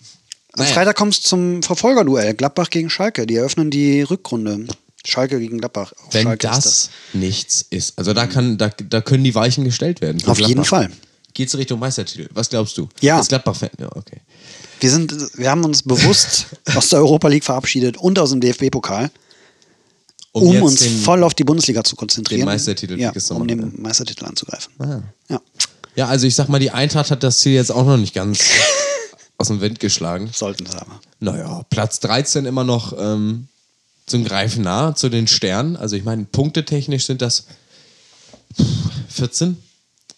am 0.53 0.59
Naja. 0.65 0.73
Freitag 0.73 0.95
kommt 0.97 1.13
es 1.13 1.21
zum 1.21 1.63
Verfolgerduell. 1.63 2.33
Gladbach 2.33 2.69
gegen 2.69 2.89
Schalke. 2.89 3.25
Die 3.25 3.35
eröffnen 3.37 3.71
die 3.71 4.01
Rückrunde. 4.01 4.67
Schalke 5.09 5.39
gegen 5.39 5.57
Gladbach. 5.59 5.93
Auf 6.05 6.13
Wenn 6.13 6.23
Schalke 6.23 6.47
das, 6.47 6.65
ist 6.65 6.89
nichts 7.13 7.65
ist. 7.69 7.97
Also 7.97 8.13
da, 8.13 8.27
kann, 8.27 8.57
da, 8.57 8.69
da 8.69 9.01
können 9.01 9.23
die 9.23 9.35
Weichen 9.35 9.63
gestellt 9.63 10.01
werden. 10.01 10.21
Auf 10.27 10.39
jeden 10.39 10.63
Fall. 10.65 10.89
Geht's 11.33 11.55
Richtung 11.57 11.79
Meistertitel? 11.79 12.27
Was 12.33 12.49
glaubst 12.49 12.77
du? 12.77 12.89
Ja. 13.01 13.17
Als 13.17 13.27
Gladbach-Fan? 13.27 13.69
Ja, 13.79 13.89
okay. 13.95 14.17
Wir, 14.79 14.89
sind, 14.89 15.13
wir 15.37 15.49
haben 15.51 15.63
uns 15.63 15.83
bewusst 15.83 16.47
aus 16.75 16.89
der 16.89 16.99
Europa 16.99 17.27
League 17.27 17.43
verabschiedet 17.43 17.97
und 17.97 18.17
aus 18.19 18.31
dem 18.31 18.41
DFB-Pokal, 18.41 19.11
um, 20.31 20.53
jetzt 20.53 20.61
uns 20.63 20.79
den- 20.81 20.99
voll 21.01 21.23
auf 21.23 21.33
die 21.33 21.43
Bundesliga 21.43 21.83
zu 21.83 21.95
konzentrieren. 21.95 22.41
den 22.41 22.45
Meistertitel 22.45 22.99
ja, 22.99 23.11
um 23.29 23.47
den 23.47 23.73
Meistertitel 23.81 24.25
anzugreifen. 24.25 24.73
Ah. 24.79 25.01
Ja, 25.29 25.41
Ja, 25.95 26.07
also 26.07 26.27
ich 26.27 26.35
sag 26.35 26.49
mal, 26.49 26.59
die 26.59 26.71
Eintracht 26.71 27.11
hat 27.11 27.23
das 27.23 27.39
Ziel 27.39 27.53
jetzt 27.53 27.71
auch 27.71 27.85
noch 27.85 27.97
nicht 27.97 28.13
ganz 28.13 28.39
aus 29.37 29.47
dem 29.47 29.61
Wind 29.61 29.79
geschlagen. 29.79 30.29
sollten 30.33 30.65
sie 30.65 30.77
aber. 30.79 30.99
Naja, 31.19 31.63
Platz 31.69 31.99
13 32.01 32.45
immer 32.45 32.63
noch 32.63 32.93
ähm, 32.97 33.47
zum 34.09 34.23
Greifen 34.23 34.63
nah, 34.63 34.95
zu 34.95 35.09
den 35.09 35.27
Sternen. 35.27 35.75
Also 35.75 35.95
ich 35.95 36.03
meine, 36.03 36.25
punktetechnisch 36.25 37.05
sind 37.05 37.21
das 37.21 37.47
14. 39.09 39.57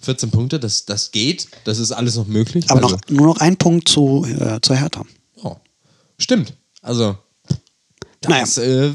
14 0.01 0.31
Punkte, 0.31 0.59
das, 0.59 0.85
das 0.85 1.11
geht. 1.11 1.47
Das 1.63 1.77
ist 1.77 1.91
alles 1.91 2.15
noch 2.15 2.25
möglich. 2.25 2.65
Aber 2.69 2.83
also, 2.83 2.95
noch, 2.95 3.01
nur 3.09 3.27
noch 3.27 3.37
ein 3.37 3.55
Punkt 3.57 3.87
zu, 3.87 4.25
äh, 4.25 4.59
zur 4.61 4.75
Hertha. 4.75 5.05
oh, 5.43 5.57
stimmt. 6.17 6.53
Also 6.81 7.17
das 8.21 8.57
äh, 8.57 8.91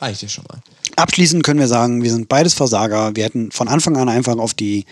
reicht 0.00 0.22
ja 0.22 0.28
schon 0.28 0.44
mal. 0.48 0.60
Abschließend 0.96 1.42
können 1.42 1.60
wir 1.60 1.68
sagen, 1.68 2.02
wir 2.02 2.10
sind 2.10 2.28
beides 2.28 2.54
Versager. 2.54 3.14
Wir 3.14 3.24
hätten 3.24 3.50
von 3.50 3.68
Anfang 3.68 3.96
an 3.96 4.08
einfach 4.08 4.38
auf 4.38 4.54
die 4.54 4.86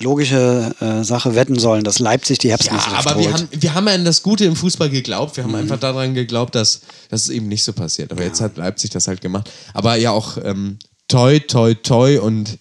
logische 0.00 0.74
äh, 0.80 1.04
Sache 1.04 1.34
wetten 1.34 1.58
sollen, 1.58 1.84
dass 1.84 1.98
Leipzig 1.98 2.38
die 2.38 2.48
Ja, 2.48 2.52
Herbstmeisterschaft 2.52 3.06
aber 3.06 3.20
wir 3.20 3.32
haben, 3.32 3.48
wir 3.52 3.74
haben 3.74 3.86
ja 3.86 3.94
an 3.94 4.04
das 4.04 4.22
Gute 4.22 4.44
im 4.44 4.56
Fußball 4.56 4.90
geglaubt. 4.90 5.36
Wir 5.36 5.44
haben 5.44 5.50
Mhm. 5.50 5.56
einfach 5.58 5.78
daran 5.78 6.14
geglaubt, 6.14 6.54
dass, 6.54 6.80
dass 7.10 7.22
es 7.22 7.28
eben 7.30 7.48
nicht 7.48 7.62
so 7.62 7.72
passiert. 7.72 8.10
Aber 8.12 8.22
jetzt 8.24 8.40
hat 8.40 8.56
Leipzig 8.56 8.90
das 8.90 9.06
halt 9.08 9.20
gemacht. 9.20 9.50
Aber 9.72 9.96
ja 9.96 10.10
auch 10.10 10.36
ähm, 10.42 10.78
toi, 11.08 11.38
toi, 11.38 11.74
toi 11.74 12.18
und 12.20 12.58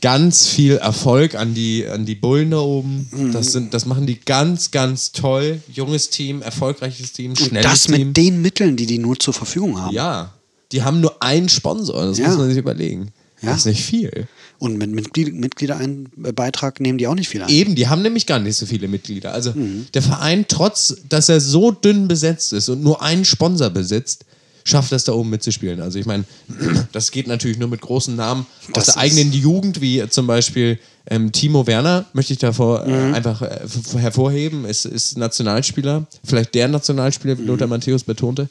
ganz 0.00 0.46
viel 0.46 0.76
Erfolg 0.76 1.34
an 1.34 1.54
die, 1.54 1.86
an 1.86 2.06
die 2.06 2.14
Bullen 2.14 2.52
da 2.52 2.60
oben. 2.60 3.08
Mhm. 3.10 3.32
Das, 3.32 3.52
sind, 3.52 3.74
das 3.74 3.84
machen 3.84 4.06
die 4.06 4.20
ganz, 4.20 4.70
ganz 4.70 5.12
toll. 5.12 5.60
Junges 5.72 6.08
Team, 6.10 6.40
erfolgreiches 6.40 7.12
Team, 7.12 7.32
Und 7.32 7.38
schnelles 7.40 7.70
das 7.70 7.82
Team. 7.84 8.08
mit 8.08 8.16
den 8.16 8.40
Mitteln, 8.42 8.76
die 8.76 8.86
die 8.86 8.98
nur 8.98 9.18
zur 9.18 9.34
Verfügung 9.34 9.80
haben. 9.80 9.94
ja, 9.94 10.32
die 10.72 10.82
haben 10.82 11.00
nur 11.00 11.22
einen 11.22 11.48
Sponsor. 11.48 12.06
Das 12.06 12.18
Ja. 12.18 12.28
muss 12.28 12.38
man 12.38 12.48
sich 12.48 12.58
überlegen. 12.58 13.10
Ja. 13.42 13.50
Das 13.50 13.60
ist 13.60 13.66
nicht 13.66 13.82
viel. 13.84 14.28
Und 14.58 14.76
mit 14.76 14.90
Mitglied 14.90 15.34
Mitgliederbeitrag 15.34 16.80
nehmen 16.80 16.98
die 16.98 17.06
auch 17.06 17.14
nicht 17.14 17.28
viel 17.28 17.42
an. 17.42 17.48
Eben, 17.48 17.74
die 17.74 17.88
haben 17.88 18.02
nämlich 18.02 18.26
gar 18.26 18.38
nicht 18.40 18.56
so 18.56 18.66
viele 18.66 18.88
Mitglieder. 18.88 19.32
Also 19.32 19.52
Mhm. 19.52 19.86
der 19.94 20.02
Verein, 20.02 20.46
trotz 20.48 20.96
dass 21.08 21.28
er 21.28 21.40
so 21.40 21.70
dünn 21.70 22.08
besetzt 22.08 22.52
ist 22.52 22.68
und 22.68 22.82
nur 22.82 23.00
einen 23.02 23.24
Sponsor 23.24 23.70
besitzt, 23.70 24.24
schafft 24.64 24.92
es 24.92 25.04
da 25.04 25.12
oben 25.12 25.30
mitzuspielen. 25.30 25.80
Also 25.80 25.98
ich 25.98 26.06
meine, 26.06 26.24
das 26.92 27.10
geht 27.12 27.26
natürlich 27.28 27.58
nur 27.58 27.68
mit 27.68 27.80
großen 27.80 28.14
Namen 28.16 28.46
aus 28.68 28.72
Das 28.74 28.84
der 28.86 28.94
ist- 28.94 28.98
eigenen 29.00 29.32
Jugend, 29.32 29.80
wie 29.80 30.02
zum 30.10 30.26
Beispiel 30.26 30.78
ähm, 31.10 31.32
Timo 31.32 31.66
Werner, 31.66 32.04
möchte 32.12 32.32
ich 32.34 32.38
davor 32.38 32.84
Mhm. 32.84 32.92
äh, 32.92 33.16
einfach 33.16 33.40
äh, 33.42 33.60
hervorheben, 33.96 34.64
ist, 34.66 34.84
ist 34.84 35.16
Nationalspieler, 35.16 36.06
vielleicht 36.24 36.54
der 36.54 36.68
Nationalspieler, 36.68 37.38
wie 37.38 37.44
Lothar 37.44 37.66
Mhm. 37.66 37.70
Matthäus 37.74 38.02
betonte. 38.04 38.48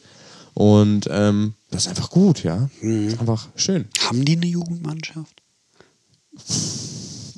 Und 0.56 1.08
ähm, 1.12 1.54
das 1.70 1.84
ist 1.84 1.90
einfach 1.90 2.10
gut, 2.10 2.44
ja. 2.44 2.68
Mhm. 2.82 3.10
Ist 3.10 3.20
einfach 3.20 3.48
schön. 3.56 3.86
Haben 4.00 4.26
die 4.26 4.38
eine 4.38 4.48
Jugendmannschaft? 4.48 5.44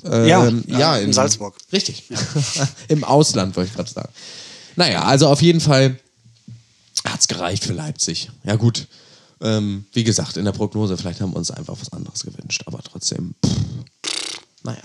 Ähm, 0.04 0.26
Ja, 0.26 0.48
ja, 0.48 0.78
ja, 0.78 0.96
in 0.98 1.12
Salzburg. 1.12 1.56
Richtig. 1.72 2.04
Im 2.88 3.04
Ausland, 3.04 3.54
wollte 3.56 3.68
ich 3.70 3.76
gerade 3.76 3.90
sagen. 3.90 4.08
Naja, 4.76 5.02
also 5.04 5.28
auf 5.28 5.42
jeden 5.42 5.60
Fall 5.60 5.98
hat 7.04 7.20
es 7.20 7.28
gereicht 7.28 7.64
für 7.64 7.72
Leipzig. 7.72 8.30
Ja, 8.44 8.56
gut. 8.56 8.86
Ähm, 9.42 9.84
wie 9.92 10.04
gesagt, 10.04 10.36
in 10.36 10.44
der 10.44 10.52
Prognose, 10.52 10.96
vielleicht 10.96 11.20
haben 11.20 11.32
wir 11.32 11.36
uns 11.38 11.50
einfach 11.50 11.74
was 11.80 11.92
anderes 11.92 12.22
gewünscht, 12.22 12.62
aber 12.66 12.80
trotzdem. 12.82 13.34
Pff, 13.44 14.40
naja. 14.62 14.82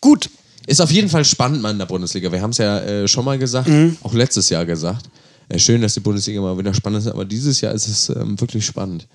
Gut. 0.00 0.30
Ist 0.66 0.80
auf 0.80 0.90
jeden 0.90 1.08
Fall 1.08 1.24
spannend 1.24 1.62
mal 1.62 1.70
in 1.70 1.78
der 1.78 1.86
Bundesliga. 1.86 2.30
Wir 2.30 2.42
haben 2.42 2.50
es 2.50 2.58
ja 2.58 2.78
äh, 2.80 3.08
schon 3.08 3.24
mal 3.24 3.38
gesagt, 3.38 3.68
Mhm. 3.68 3.96
auch 4.02 4.12
letztes 4.12 4.50
Jahr 4.50 4.64
gesagt. 4.66 5.08
Äh, 5.48 5.58
schön, 5.58 5.80
dass 5.80 5.94
die 5.94 6.00
Bundesliga 6.00 6.40
mal 6.40 6.56
wieder 6.58 6.72
spannend 6.74 7.00
ist, 7.00 7.08
aber 7.08 7.24
dieses 7.24 7.60
Jahr 7.60 7.72
ist 7.72 7.88
es 7.88 8.08
ähm, 8.10 8.38
wirklich 8.40 8.64
spannend. 8.64 9.06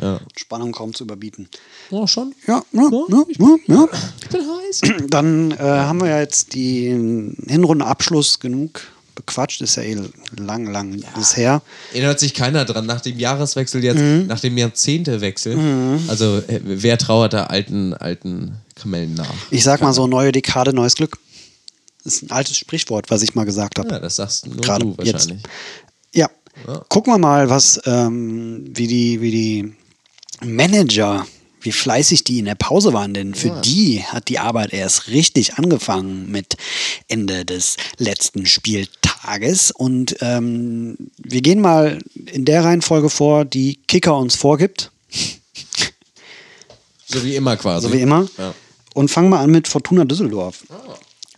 Ja. 0.00 0.20
Spannung 0.36 0.72
kaum 0.72 0.94
zu 0.94 1.04
überbieten. 1.04 1.48
Oh, 1.90 2.06
schon? 2.06 2.34
Ja, 2.46 2.62
ja, 2.72 2.82
ja, 3.08 3.24
ja, 3.38 3.56
ja. 3.66 3.88
Ich 4.22 4.28
bin 4.28 4.40
heiß. 4.42 4.80
Dann 5.08 5.50
äh, 5.52 5.56
haben 5.58 6.00
wir 6.00 6.08
ja 6.08 6.20
jetzt 6.20 6.54
den 6.54 7.36
Hinrundenabschluss 7.48 8.38
genug 8.38 8.82
bequatscht. 9.14 9.60
Ist 9.62 9.76
ja 9.76 9.82
eh 9.82 9.96
lang, 10.36 10.66
lang 10.70 11.02
bisher. 11.16 11.62
Erinnert 11.92 12.20
sich 12.20 12.34
keiner 12.34 12.64
dran. 12.64 12.86
Nach 12.86 13.00
dem 13.00 13.18
Jahreswechsel 13.18 13.82
jetzt, 13.82 13.98
Mhm. 13.98 14.26
nach 14.26 14.40
dem 14.40 14.56
Jahrzehntewechsel. 14.58 15.58
Also, 16.06 16.38
äh, 16.46 16.60
wer 16.62 16.98
trauert 16.98 17.32
da 17.32 17.44
alten, 17.46 17.94
alten 17.94 18.52
Kamellen 18.76 19.14
nach? 19.14 19.32
Ich 19.50 19.64
sag 19.64 19.80
mal 19.80 19.92
so, 19.94 20.06
neue 20.06 20.32
Dekade, 20.32 20.72
neues 20.74 20.94
Glück. 20.94 21.18
Das 22.04 22.14
ist 22.14 22.22
ein 22.24 22.30
altes 22.30 22.56
Sprichwort, 22.56 23.10
was 23.10 23.22
ich 23.22 23.34
mal 23.34 23.44
gesagt 23.44 23.78
habe. 23.78 23.88
Ja, 23.88 23.98
das 23.98 24.16
sagst 24.16 24.46
nur 24.46 24.56
Gerade 24.58 24.84
du 24.84 24.96
jetzt. 25.02 25.14
wahrscheinlich. 25.30 25.42
Ja. 26.66 26.84
Gucken 26.88 27.12
wir 27.12 27.18
mal, 27.18 27.50
was, 27.50 27.80
ähm, 27.86 28.64
wie 28.74 28.86
die, 28.86 29.20
wie 29.20 29.30
die 29.30 29.74
Manager, 30.44 31.26
wie 31.60 31.72
fleißig 31.72 32.24
die 32.24 32.38
in 32.38 32.44
der 32.44 32.54
Pause 32.54 32.92
waren, 32.92 33.14
denn 33.14 33.34
für 33.34 33.50
die 33.64 34.02
hat 34.04 34.28
die 34.28 34.38
Arbeit 34.38 34.72
erst 34.72 35.08
richtig 35.08 35.54
angefangen 35.54 36.30
mit 36.30 36.56
Ende 37.08 37.44
des 37.44 37.76
letzten 37.96 38.46
Spieltages. 38.46 39.70
Und 39.72 40.16
ähm, 40.20 40.96
wir 41.18 41.40
gehen 41.42 41.60
mal 41.60 41.98
in 42.26 42.44
der 42.44 42.64
Reihenfolge 42.64 43.10
vor, 43.10 43.44
die 43.44 43.80
Kicker 43.88 44.16
uns 44.16 44.36
vorgibt, 44.36 44.90
So 47.06 47.24
wie 47.24 47.36
immer 47.36 47.56
quasi. 47.56 47.86
so 47.88 47.92
wie 47.92 48.00
immer. 48.00 48.28
Ja. 48.38 48.54
Und 48.94 49.10
fangen 49.10 49.30
wir 49.30 49.38
an 49.40 49.50
mit 49.50 49.66
Fortuna 49.68 50.04
Düsseldorf. 50.04 50.64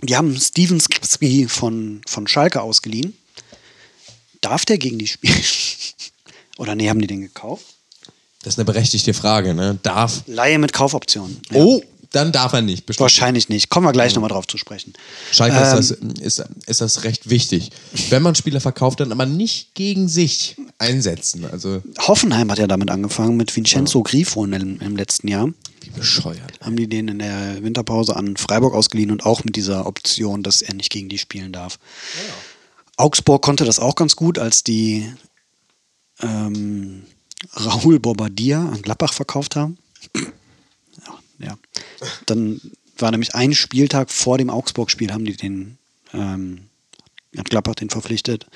Die 0.02 0.16
haben 0.16 0.34
Steven 0.36 0.80
Skripski 0.80 1.46
von, 1.46 2.00
von 2.06 2.26
Schalke 2.26 2.60
ausgeliehen. 2.62 3.14
Darf 4.40 4.64
der 4.64 4.78
gegen 4.78 4.98
die 4.98 5.06
spielen? 5.06 5.34
Oder 6.58 6.74
nee, 6.74 6.88
haben 6.88 7.00
die 7.00 7.06
den 7.06 7.20
gekauft? 7.22 7.64
Das 8.42 8.54
ist 8.54 8.58
eine 8.58 8.64
berechtigte 8.64 9.12
Frage, 9.12 9.54
ne? 9.54 9.78
Darf. 9.82 10.22
Laie 10.26 10.58
mit 10.58 10.72
Kaufoption. 10.72 11.38
Ja. 11.50 11.58
Oh, 11.58 11.82
dann 12.12 12.32
darf 12.32 12.52
er 12.54 12.62
nicht. 12.62 12.86
Bestimmt. 12.86 13.02
Wahrscheinlich 13.02 13.48
nicht. 13.48 13.68
Kommen 13.68 13.86
wir 13.86 13.92
gleich 13.92 14.14
nochmal 14.14 14.30
drauf 14.30 14.46
zu 14.46 14.58
sprechen. 14.58 14.94
Schalke 15.30 15.56
Ähm, 15.56 15.78
ist, 15.78 15.90
das, 15.90 16.00
ist, 16.20 16.44
ist 16.66 16.80
das 16.80 17.04
recht 17.04 17.30
wichtig. 17.30 17.70
Wenn 18.08 18.22
man 18.22 18.34
Spieler 18.34 18.60
verkauft, 18.60 19.00
dann 19.00 19.12
aber 19.12 19.26
nicht 19.26 19.74
gegen 19.74 20.08
sich 20.08 20.56
einsetzen. 20.78 21.44
Also, 21.44 21.82
Hoffenheim 21.98 22.50
hat 22.50 22.58
ja 22.58 22.66
damit 22.66 22.90
angefangen, 22.90 23.36
mit 23.36 23.54
Vincenzo 23.54 24.02
Grifo 24.02 24.44
im, 24.44 24.80
im 24.80 24.96
letzten 24.96 25.28
Jahr. 25.28 25.48
wie 25.82 25.90
bescheuert. 25.90 26.58
Haben 26.60 26.76
die 26.76 26.88
den 26.88 27.08
in 27.08 27.18
der 27.20 27.62
Winterpause 27.62 28.16
an 28.16 28.36
Freiburg 28.36 28.74
ausgeliehen 28.74 29.12
und 29.12 29.24
auch 29.24 29.44
mit 29.44 29.54
dieser 29.54 29.86
Option, 29.86 30.42
dass 30.42 30.62
er 30.62 30.74
nicht 30.74 30.90
gegen 30.90 31.08
die 31.08 31.18
spielen 31.18 31.52
darf. 31.52 31.78
Augsburg 33.00 33.42
konnte 33.42 33.64
das 33.64 33.78
auch 33.78 33.94
ganz 33.94 34.16
gut, 34.16 34.38
als 34.38 34.62
die 34.62 35.12
ähm, 36.20 37.04
Raoul 37.54 37.98
Bobadilla 37.98 38.68
an 38.68 38.82
Gladbach 38.82 39.12
verkauft 39.12 39.56
haben. 39.56 39.78
Ja, 40.14 41.46
ja. 41.46 41.58
Dann 42.26 42.60
war 42.98 43.10
nämlich 43.10 43.34
ein 43.34 43.54
Spieltag 43.54 44.10
vor 44.10 44.38
dem 44.38 44.50
Augsburg-Spiel, 44.50 45.12
haben 45.12 45.24
die 45.24 45.36
den, 45.36 45.78
ähm, 46.12 46.66
Gladbach 47.32 47.74
den 47.76 47.90
verpflichtet. 47.90 48.46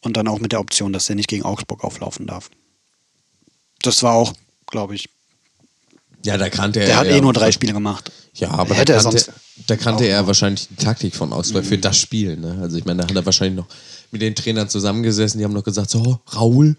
Und 0.00 0.16
dann 0.16 0.28
auch 0.28 0.40
mit 0.40 0.52
der 0.52 0.60
Option, 0.60 0.92
dass 0.92 1.08
er 1.08 1.14
nicht 1.14 1.28
gegen 1.28 1.44
Augsburg 1.44 1.84
auflaufen 1.84 2.26
darf. 2.26 2.50
Das 3.82 4.02
war 4.02 4.14
auch, 4.14 4.32
glaube 4.66 4.94
ich, 4.94 5.08
Ja, 6.24 6.36
da 6.38 6.48
kannte 6.50 6.80
er. 6.80 6.86
der 6.86 6.96
hat 6.98 7.06
eh 7.06 7.20
nur 7.20 7.32
drei 7.32 7.50
Spiele 7.52 7.72
gemacht. 7.72 8.10
Ja, 8.34 8.50
aber 8.50 8.74
Hätte 8.74 8.92
da 8.92 8.98
er 8.98 9.02
kannte, 9.02 9.18
sonst 9.18 9.32
da 9.66 9.76
kannte 9.76 10.04
er 10.06 10.26
wahrscheinlich 10.26 10.68
die 10.68 10.76
Taktik 10.76 11.14
von 11.14 11.32
Augsburg 11.32 11.64
für 11.64 11.78
das 11.78 11.98
Spiel. 11.98 12.36
Ne? 12.36 12.58
Also 12.62 12.76
ich 12.78 12.84
meine, 12.84 13.02
da 13.02 13.08
hat 13.08 13.14
er 13.16 13.26
wahrscheinlich 13.26 13.56
noch 13.56 13.66
mit 14.10 14.22
den 14.22 14.34
Trainern 14.34 14.68
zusammengesessen, 14.68 15.38
die 15.38 15.44
haben 15.44 15.52
noch 15.52 15.64
gesagt, 15.64 15.90
so, 15.90 16.20
Raul, 16.34 16.76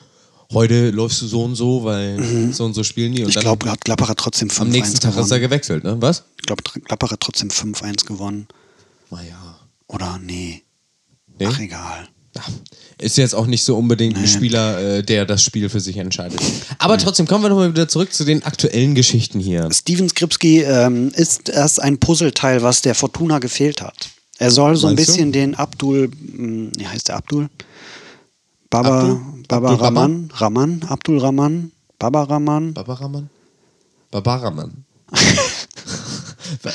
heute 0.54 0.90
läufst 0.92 1.22
du 1.22 1.28
so 1.28 1.44
und 1.44 1.56
so, 1.56 1.84
weil 1.84 2.52
so 2.54 2.66
und 2.66 2.74
so 2.74 2.84
spielen 2.84 3.14
die. 3.14 3.20
Und 3.24 3.28
Mhm. 3.28 3.30
Ich 3.38 3.40
glaube, 3.40 3.78
Gladbach 3.84 4.10
hat 4.10 4.18
trotzdem 4.18 4.50
5-1 4.50 4.62
am 4.62 4.70
nächsten 4.70 5.00
Tag 5.00 5.12
ist 5.12 5.18
er 5.18 5.24
gewonnen. 5.24 5.42
gewechselt, 5.42 5.84
ne? 5.84 5.98
Was? 6.02 6.24
Ich 6.40 6.46
glaube, 6.46 6.64
Gladbach 6.64 7.12
hat 7.12 7.20
trotzdem 7.20 7.50
5-1 7.50 8.06
gewonnen. 8.06 8.48
Naja. 9.10 9.60
Oder 9.88 10.20
nee. 10.24 10.64
Nee? 11.40 11.48
Ach, 11.48 11.60
egal. 11.60 12.08
Ist 13.00 13.18
jetzt 13.18 13.36
auch 13.36 13.48
nicht 13.48 13.64
so 13.64 13.76
unbedingt 13.78 14.18
ein. 14.18 14.28
Spieler, 14.28 14.80
äh, 14.98 15.04
der 15.04 15.26
das 15.26 15.44
Spiel 15.44 15.70
für 15.70 15.80
sich 15.80 15.98
entscheidet. 15.98 16.40
Aber 16.80 16.98
trotzdem 16.98 17.28
kommen 17.28 17.44
wir 17.44 17.50
nochmal 17.50 17.70
wieder 17.72 17.88
zurück 17.88 18.14
zu 18.14 18.24
den 18.24 18.44
aktuellen 18.44 18.96
Geschichten 18.96 19.40
hier. 19.40 19.70
Steven 19.72 20.08
Skripski 20.08 20.62
ähm, 20.62 21.12
ist 21.16 21.50
erst 21.50 21.82
ein 21.82 21.98
Puzzleteil, 22.00 22.62
was 22.64 22.82
der 22.82 22.96
Fortuna 22.96 23.40
gefehlt 23.40 23.82
hat. 23.82 24.10
Er 24.38 24.52
soll 24.52 24.76
so 24.76 24.88
ein 24.88 24.96
Meinst 24.96 25.10
du? 25.10 25.14
bisschen 25.14 25.32
den 25.32 25.56
Abdul, 25.56 26.10
mh, 26.10 26.72
wie 26.78 26.88
heißt 26.88 27.10
der 27.10 27.18
Abdul? 27.18 27.50
Baba, 28.70 29.02
Abdul? 29.02 29.22
Baba 29.48 29.72
Abdul 29.72 29.86
Rahman, 29.86 30.32
Rahman, 30.34 30.84
Abdul 30.88 31.20
Rahman, 31.20 31.72
Baba 32.00 32.24
Rahman, 32.24 32.74
Barbaraman? 32.74 33.30
Barbaraman. 34.12 34.86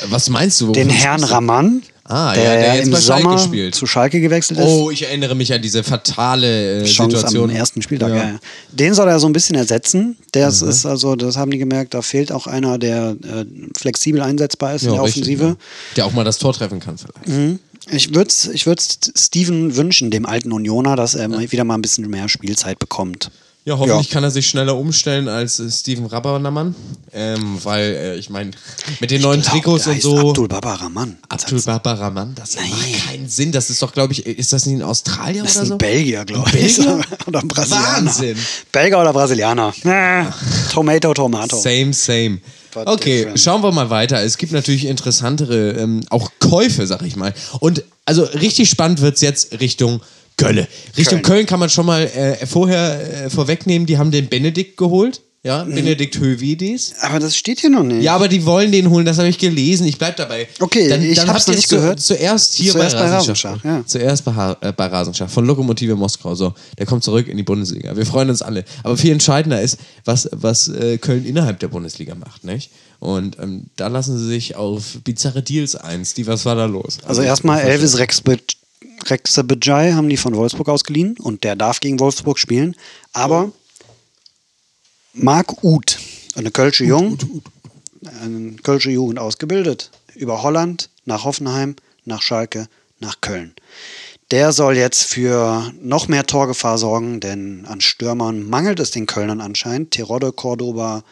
Was 0.09 0.29
meinst 0.29 0.61
du? 0.61 0.73
den 0.73 0.91
Herrn? 0.91 1.23
Rahman, 1.25 1.83
Ah, 2.11 2.33
der, 2.33 2.43
ja, 2.43 2.55
der 2.55 2.75
jetzt 2.77 2.87
im 2.87 2.93
bei 2.93 3.01
Schalke 3.03 3.23
Sommer 3.23 3.39
spielt. 3.39 3.75
zu 3.75 3.87
Schalke 3.87 4.19
gewechselt 4.21 4.59
ist. 4.59 4.65
Oh, 4.67 4.91
ich 4.91 5.03
erinnere 5.05 5.35
mich 5.35 5.53
an 5.53 5.61
diese 5.61 5.85
fatale 5.85 6.81
äh, 6.81 6.85
Chance 6.85 7.17
Situation. 7.19 7.51
am 7.51 7.55
ersten 7.57 7.83
Spieltag. 7.83 8.09
Ja. 8.11 8.17
Ja. 8.17 8.39
Den 8.73 8.95
soll 8.95 9.09
er 9.09 9.21
so 9.21 9.27
ein 9.27 9.35
bisschen 9.35 9.57
ersetzen. 9.57 10.17
Der 10.33 10.51
Mhm. 10.51 10.69
ist 10.71 10.87
also, 10.87 11.17
das 11.17 11.37
haben 11.37 11.51
die 11.51 11.59
gemerkt, 11.59 11.93
da 11.93 12.01
fehlt 12.01 12.33
auch 12.33 12.47
einer, 12.47 12.79
der 12.79 13.15
äh, 13.23 13.45
flexibel 13.77 14.23
einsetzbar 14.23 14.75
ist 14.75 14.85
in 14.85 14.89
Ja, 14.89 14.95
der 14.95 15.05
richtig, 15.05 15.23
Offensive. 15.25 15.57
Der 15.97 16.07
auch 16.07 16.13
mal 16.13 16.25
das 16.25 16.39
Tor 16.39 16.55
treffen 16.55 16.81
kann 16.81 16.97
vielleicht. 16.97 17.59
Ich 17.91 18.15
würde 18.15 18.33
ich 18.55 18.65
würd's 18.67 18.99
Steven 19.17 19.77
wünschen, 19.77 20.11
dem 20.11 20.25
alten 20.25 20.53
Unioner, 20.53 20.97
dass 20.97 21.15
er 21.15 21.29
wieder 21.53 21.65
mal 21.65 21.75
ein 21.75 21.83
bisschen 21.83 22.09
mehr 22.09 22.29
Spielzeit 22.31 22.79
bekommt. 22.79 23.31
Ja, 23.69 23.79
hoffentlich 23.79 24.09
Ja. 24.09 24.13
kann 24.15 24.25
er 24.25 24.31
sich 24.31 24.47
schneller 24.47 24.75
umstellen 24.77 25.29
als 25.29 25.61
äh, 25.61 25.71
Steven 25.71 26.07
Rabernamann. 26.07 26.75
Ähm, 27.13 27.59
weil, 27.63 27.85
äh, 27.95 28.17
ich 28.17 28.31
meine, 28.31 28.53
mit 29.01 29.11
den 29.11 29.21
neuen 29.21 29.41
Ich 29.41 29.47
glaub, 29.47 29.57
Trikots 29.63 29.87
und 29.89 30.01
so. 30.01 30.31
Abdul 30.31 30.49
Baba 30.49 30.75
Rahman. 30.75 31.19
Abdul 31.29 31.61
Babaraman, 31.61 32.35
das 32.35 32.57
Nein. 32.57 32.71
macht 32.71 33.07
keinen 33.09 33.29
Sinn. 33.29 33.53
Das 33.53 33.69
ist 33.69 33.83
doch, 33.83 33.93
glaube 33.93 34.15
ich, 34.15 34.25
ist 34.27 34.55
das 34.55 34.65
nicht 34.65 34.77
ein 34.81 34.83
Australier 34.83 35.43
Das 35.43 35.53
ist 35.53 35.57
oder 35.59 35.65
ein 35.65 35.69
so? 35.69 35.77
Belgier, 35.77 36.25
glaube 36.25 36.49
ich. 36.49 36.77
Belgier? 36.77 37.01
oder 37.27 37.41
ein 37.41 37.49
Brasilianer. 37.49 37.87
Wahnsinn. 38.07 38.39
Belgier 38.73 38.99
oder 39.01 39.13
Brasilianer. 39.13 39.75
Äh, 39.85 40.25
Tomato, 40.73 41.13
Tomato. 41.13 41.57
Same, 41.61 41.93
same. 41.93 42.39
But 42.73 42.87
Okay, 42.87 43.17
different. 43.19 43.41
schauen 43.41 43.63
wir 43.63 43.73
mal 43.73 43.91
weiter. 43.91 44.23
Es 44.23 44.39
gibt 44.39 44.53
natürlich 44.53 44.87
interessantere, 44.87 45.73
ähm, 45.73 46.01
auch 46.11 46.31
Käufe, 46.41 46.87
sag 46.87 47.03
ich 47.03 47.17
mal. 47.17 47.35
Und 47.61 47.83
also 48.07 48.23
richtig 48.25 48.71
spannend 48.71 49.03
wird's 49.03 49.21
jetzt 49.21 49.61
Richtung 49.61 50.01
Kölle. 50.39 50.67
Richtung 50.97 51.21
Köln, 51.21 51.37
Köln. 51.41 51.47
kann 51.47 51.61
man 51.61 51.69
schon 51.69 51.85
mal 51.85 52.03
äh, 52.05 52.47
vorher 52.47 53.25
äh, 53.27 53.31
vorwegnehmen, 53.31 53.87
die 53.87 53.99
haben 53.99 54.11
den 54.11 54.29
Benedikt 54.29 54.79
geholt. 54.79 55.21
Ja, 55.45 55.65
Mhm. 55.65 55.75
Benedikt 55.77 56.19
Hövidis. 56.19 56.95
Aber 57.01 57.21
das 57.21 57.37
steht 57.37 57.61
hier 57.61 57.71
noch 57.71 57.85
nicht. 57.85 58.03
Ja, 58.03 58.17
aber 58.17 58.27
die 58.27 58.45
wollen 58.45 58.73
den 58.73 58.91
holen, 58.91 59.07
das 59.07 59.19
habe 59.19 59.29
ich 59.29 59.39
gelesen. 59.39 59.87
Ich 59.87 59.97
bleib 59.97 60.17
dabei. 60.17 60.49
Okay, 60.59 60.89
dann, 60.89 61.01
ich 61.03 61.17
dann 61.17 61.29
hab's 61.29 61.47
noch 61.47 61.55
nicht 61.55 61.69
zu, 61.69 61.77
gehört. 61.77 62.01
Zuerst 62.01 62.55
hier 62.55 62.73
Zuerst 62.73 62.97
bei 62.97 63.05
bei 63.05 63.09
Rasenschach. 63.11 63.51
Rasenschach, 63.53 63.65
ja. 63.65 63.87
Zuerst 63.87 64.25
bei, 64.25 64.35
Ha- 64.35 64.57
äh, 64.61 64.73
bei 64.73 64.87
Rasenschach 64.87 65.31
von 65.31 65.47
Lokomotive 65.47 65.95
Moskau. 65.95 66.35
So, 66.35 66.55
der 66.77 66.87
kommt 66.87 67.05
zurück 67.05 67.29
in 67.29 67.37
die 67.37 67.45
Bundesliga. 67.45 67.97
Wir 67.97 68.05
freuen 68.05 68.31
uns 68.31 68.43
alle. 68.43 68.65
Aber 68.83 68.97
viel 68.97 69.13
entscheidender 69.13 69.63
ist, 69.63 69.79
was, 70.05 70.29
was 70.33 70.69
äh, 70.69 70.99
Köln 70.99 71.25
innerhalb 71.25 71.61
der 71.61 71.69
Bundesliga 71.69 72.17
macht, 72.17 72.43
nicht? 72.43 72.71
Und 72.99 73.39
ähm, 73.39 73.67
da 73.77 73.87
lassen 73.87 74.19
sie 74.19 74.27
sich 74.27 74.57
auf 74.57 74.99
bizarre 75.05 75.43
Deals 75.43 75.77
ein. 75.77 76.05
Steve, 76.05 76.27
was 76.33 76.45
war 76.47 76.57
da 76.57 76.65
los? 76.65 76.99
Also 77.07 77.23
erstmal 77.23 77.61
Elvis 77.61 77.97
Rexabejai 79.07 79.93
haben 79.93 80.09
die 80.09 80.17
von 80.17 80.35
Wolfsburg 80.35 80.69
ausgeliehen 80.69 81.17
und 81.19 81.45
der 81.45 81.57
darf 81.57 81.81
gegen 81.81 82.01
Wolfsburg 82.01 82.39
spielen. 82.39 82.77
Aber 83.13 83.53
Marc 85.13 85.65
Uth, 85.65 85.99
eine 86.35 86.51
Kölsche 86.51 86.85
Jung, 86.85 87.19
eine 88.23 88.53
Kölsche 88.57 88.91
Jugend 88.91 89.19
ausgebildet, 89.19 89.91
über 90.15 90.43
Holland 90.43 90.91
nach 91.05 91.25
Hoffenheim, 91.25 91.77
nach 92.05 92.23
Schalke, 92.23 92.69
nach 93.01 93.21
Köln. 93.21 93.55
Der 94.31 94.53
soll 94.53 94.77
jetzt 94.77 95.05
für 95.05 95.73
noch 95.81 96.07
mehr 96.09 96.27
Torgefahr 96.27 96.77
sorgen, 96.77 97.21
denn 97.21 97.65
an 97.67 97.81
Stürmern 97.81 98.43
mangelt 98.49 98.79
es 98.79 98.91
den 98.91 99.07
Kölnern 99.07 99.41
anscheinend. 99.41 99.93
Terodde, 99.93 100.33
Cordoba 100.33 101.03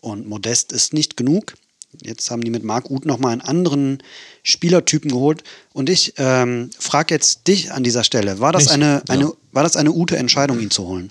und 0.00 0.28
Modest 0.28 0.72
ist 0.72 0.92
nicht 0.92 1.16
genug. 1.16 1.54
Jetzt 2.02 2.30
haben 2.30 2.42
die 2.42 2.50
mit 2.50 2.64
Marc 2.64 2.90
Uth 2.90 3.06
nochmal 3.06 3.32
einen 3.32 3.40
anderen 3.40 4.02
Spielertypen 4.42 5.10
geholt. 5.10 5.42
Und 5.72 5.88
ich 5.88 6.14
ähm, 6.18 6.70
frage 6.78 7.14
jetzt 7.14 7.48
dich 7.48 7.72
an 7.72 7.82
dieser 7.82 8.04
Stelle, 8.04 8.40
war 8.40 8.52
das 8.52 8.68
eine, 8.68 9.02
eine, 9.08 9.24
Ja. 9.24 9.32
war 9.52 9.62
das 9.62 9.76
eine 9.76 9.90
gute 9.90 10.16
Entscheidung, 10.16 10.60
ihn 10.60 10.70
zu 10.70 10.86
holen? 10.86 11.10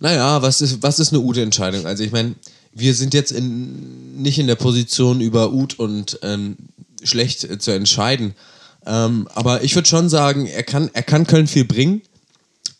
Naja, 0.00 0.42
was 0.42 0.60
ist, 0.60 0.82
was 0.82 0.98
ist 0.98 1.12
eine 1.12 1.22
gute 1.22 1.42
Entscheidung? 1.42 1.86
Also 1.86 2.02
ich 2.02 2.12
meine, 2.12 2.34
wir 2.72 2.94
sind 2.94 3.14
jetzt 3.14 3.32
in, 3.32 4.20
nicht 4.20 4.38
in 4.38 4.46
der 4.46 4.56
Position, 4.56 5.20
über 5.20 5.52
Ut 5.52 5.78
und 5.78 6.18
ähm, 6.22 6.56
schlecht 7.02 7.44
äh, 7.44 7.58
zu 7.58 7.70
entscheiden. 7.70 8.34
Ähm, 8.84 9.28
aber 9.34 9.64
ich 9.64 9.74
würde 9.74 9.88
schon 9.88 10.08
sagen, 10.08 10.46
er 10.46 10.62
kann, 10.62 10.90
er 10.92 11.02
kann 11.02 11.26
Köln 11.26 11.46
viel 11.46 11.64
bringen. 11.64 12.02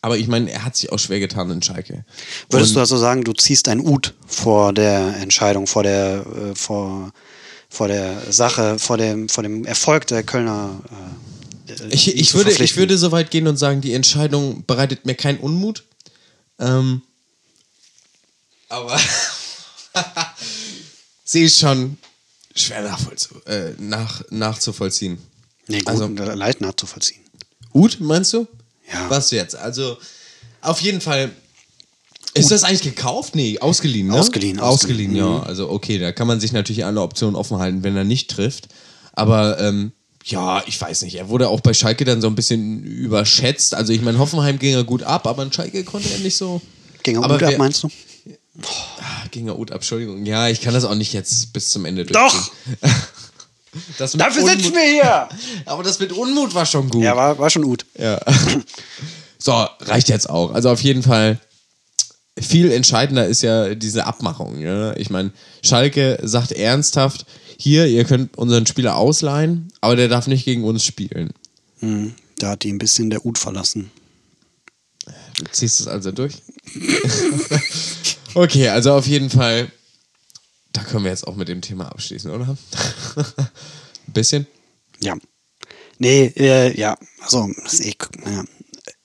Aber 0.01 0.17
ich 0.17 0.27
meine, 0.27 0.49
er 0.51 0.63
hat 0.63 0.75
sich 0.75 0.91
auch 0.91 0.99
schwer 0.99 1.19
getan 1.19 1.49
in 1.51 1.61
Schalke. 1.61 2.05
Würdest 2.49 2.71
Und- 2.71 2.75
du 2.75 2.79
also 2.81 2.97
sagen, 2.97 3.23
du 3.23 3.33
ziehst 3.33 3.67
ein 3.67 3.79
Uth 3.79 4.13
vor 4.27 4.73
der 4.73 5.15
Entscheidung, 5.17 5.67
vor 5.67 5.83
der, 5.83 6.25
äh, 6.25 6.55
vor, 6.55 7.11
vor 7.69 7.87
der 7.87 8.31
Sache, 8.31 8.79
vor 8.79 8.97
dem, 8.97 9.27
vor 9.27 9.43
dem 9.43 9.65
Erfolg 9.65 10.07
der 10.07 10.23
Kölner? 10.23 10.79
Äh, 11.67 11.73
Ich, 11.89 12.15
ich, 12.15 12.33
würde, 12.33 12.51
ich 12.51 12.77
würde 12.77 12.97
so 12.97 13.11
weit 13.11 13.31
gehen 13.31 13.47
und 13.47 13.57
sagen, 13.57 13.81
die 13.81 13.93
Entscheidung 13.93 14.63
bereitet 14.65 15.05
mir 15.05 15.15
keinen 15.15 15.39
Unmut. 15.39 15.83
Ähm, 16.59 17.01
Aber 18.69 18.97
sie 21.23 21.43
ist 21.43 21.59
schon 21.59 21.97
schwer 22.55 22.81
nachvollzu 22.83 23.35
äh, 23.45 23.71
nach, 23.77 24.21
nachzuvollziehen. 24.29 25.17
Nee, 25.67 25.79
gut, 25.79 25.87
Also- 25.89 26.07
leicht 26.07 26.61
nachzuvollziehen. 26.61 27.21
Ut, 27.73 27.97
meinst 27.99 28.33
du? 28.33 28.47
Ja. 28.91 29.09
Was 29.09 29.31
jetzt? 29.31 29.55
Also, 29.55 29.97
auf 30.61 30.79
jeden 30.81 31.01
Fall. 31.01 31.31
Ist 32.33 32.51
das 32.51 32.63
eigentlich 32.63 32.81
gekauft? 32.83 33.35
Nee, 33.35 33.57
ausgeliehen, 33.59 34.07
ne? 34.07 34.13
Ausgeliehen, 34.13 34.59
Ausgeliehen, 34.59 35.11
ausgeliehen. 35.11 35.37
ja. 35.37 35.43
Also, 35.43 35.69
okay, 35.71 35.97
da 35.97 36.11
kann 36.11 36.27
man 36.27 36.39
sich 36.39 36.51
natürlich 36.51 36.85
alle 36.85 37.01
Optionen 37.01 37.35
offen 37.35 37.57
halten, 37.57 37.83
wenn 37.83 37.95
er 37.97 38.03
nicht 38.03 38.29
trifft. 38.29 38.67
Aber, 39.13 39.59
ähm, 39.59 39.91
ja, 40.23 40.61
ich 40.67 40.79
weiß 40.79 41.01
nicht. 41.01 41.15
Er 41.15 41.29
wurde 41.29 41.47
auch 41.49 41.61
bei 41.61 41.73
Schalke 41.73 42.05
dann 42.05 42.21
so 42.21 42.27
ein 42.27 42.35
bisschen 42.35 42.83
überschätzt. 42.83 43.73
Also, 43.73 43.91
ich 43.91 44.01
meine, 44.01 44.19
Hoffenheim 44.19 44.59
ging 44.59 44.75
er 44.75 44.83
gut 44.83 45.01
ab, 45.03 45.25
aber 45.25 45.41
in 45.43 45.51
Schalke 45.51 45.83
konnte 45.83 46.09
er 46.11 46.19
nicht 46.19 46.37
so. 46.37 46.61
Ging 47.01 47.15
er 47.15 47.23
aber 47.23 47.35
gut 47.35 47.43
ab, 47.43 47.49
wer- 47.51 47.57
meinst 47.57 47.81
du? 47.83 47.89
Ah, 48.99 49.25
ging 49.31 49.47
er 49.47 49.55
gut 49.55 49.71
ab, 49.71 49.77
Entschuldigung. 49.77 50.25
Ja, 50.25 50.47
ich 50.47 50.61
kann 50.61 50.73
das 50.73 50.83
auch 50.85 50.95
nicht 50.95 51.13
jetzt 51.13 51.53
bis 51.53 51.69
zum 51.69 51.85
Ende 51.85 52.05
Doch! 52.05 52.31
durchziehen. 52.31 52.77
Das 52.81 52.91
Dafür 53.97 54.45
sitzen 54.45 54.71
Unmut- 54.71 54.73
wir 54.73 54.91
hier! 54.91 55.29
Aber 55.65 55.83
das 55.83 55.99
mit 55.99 56.11
Unmut 56.11 56.53
war 56.53 56.65
schon 56.65 56.89
gut. 56.89 57.03
Ja, 57.03 57.15
war, 57.15 57.37
war 57.37 57.49
schon 57.49 57.63
gut. 57.63 57.85
Ja. 57.97 58.19
So, 59.39 59.51
reicht 59.81 60.09
jetzt 60.09 60.29
auch. 60.29 60.51
Also 60.51 60.71
auf 60.71 60.81
jeden 60.81 61.03
Fall, 61.03 61.39
viel 62.39 62.71
entscheidender 62.71 63.27
ist 63.27 63.43
ja 63.43 63.75
diese 63.75 64.05
Abmachung. 64.07 64.59
Ja? 64.59 64.95
Ich 64.97 65.11
meine, 65.11 65.31
Schalke 65.63 66.19
sagt 66.23 66.51
ernsthaft, 66.51 67.25
hier, 67.55 67.85
ihr 67.87 68.03
könnt 68.03 68.35
unseren 68.35 68.65
Spieler 68.65 68.95
ausleihen, 68.95 69.71
aber 69.79 69.95
der 69.95 70.07
darf 70.07 70.25
nicht 70.25 70.43
gegen 70.43 70.63
uns 70.63 70.83
spielen. 70.83 71.29
Da 72.39 72.49
hat 72.49 72.63
die 72.63 72.73
ein 72.73 72.79
bisschen 72.79 73.11
der 73.11 73.25
Ut 73.25 73.37
verlassen. 73.37 73.91
Du 75.37 75.43
ziehst 75.51 75.79
es 75.81 75.87
also 75.87 76.11
durch? 76.11 76.33
okay, 78.33 78.69
also 78.69 78.93
auf 78.93 79.07
jeden 79.07 79.29
Fall, 79.29 79.71
da 80.77 80.83
können 80.83 81.03
wir 81.03 81.11
jetzt 81.11 81.27
auch 81.27 81.35
mit 81.35 81.47
dem 81.47 81.61
Thema 81.61 81.91
abschließen, 81.91 82.29
oder? 82.29 82.57
Ein 83.15 83.37
bisschen? 84.13 84.47
Ja. 84.99 85.15
Nee, 85.97 86.31
äh, 86.35 86.79
ja, 86.79 86.97
also, 87.21 87.49
ist 87.65 87.83
eh, 87.83 87.95
ja. 88.25 88.43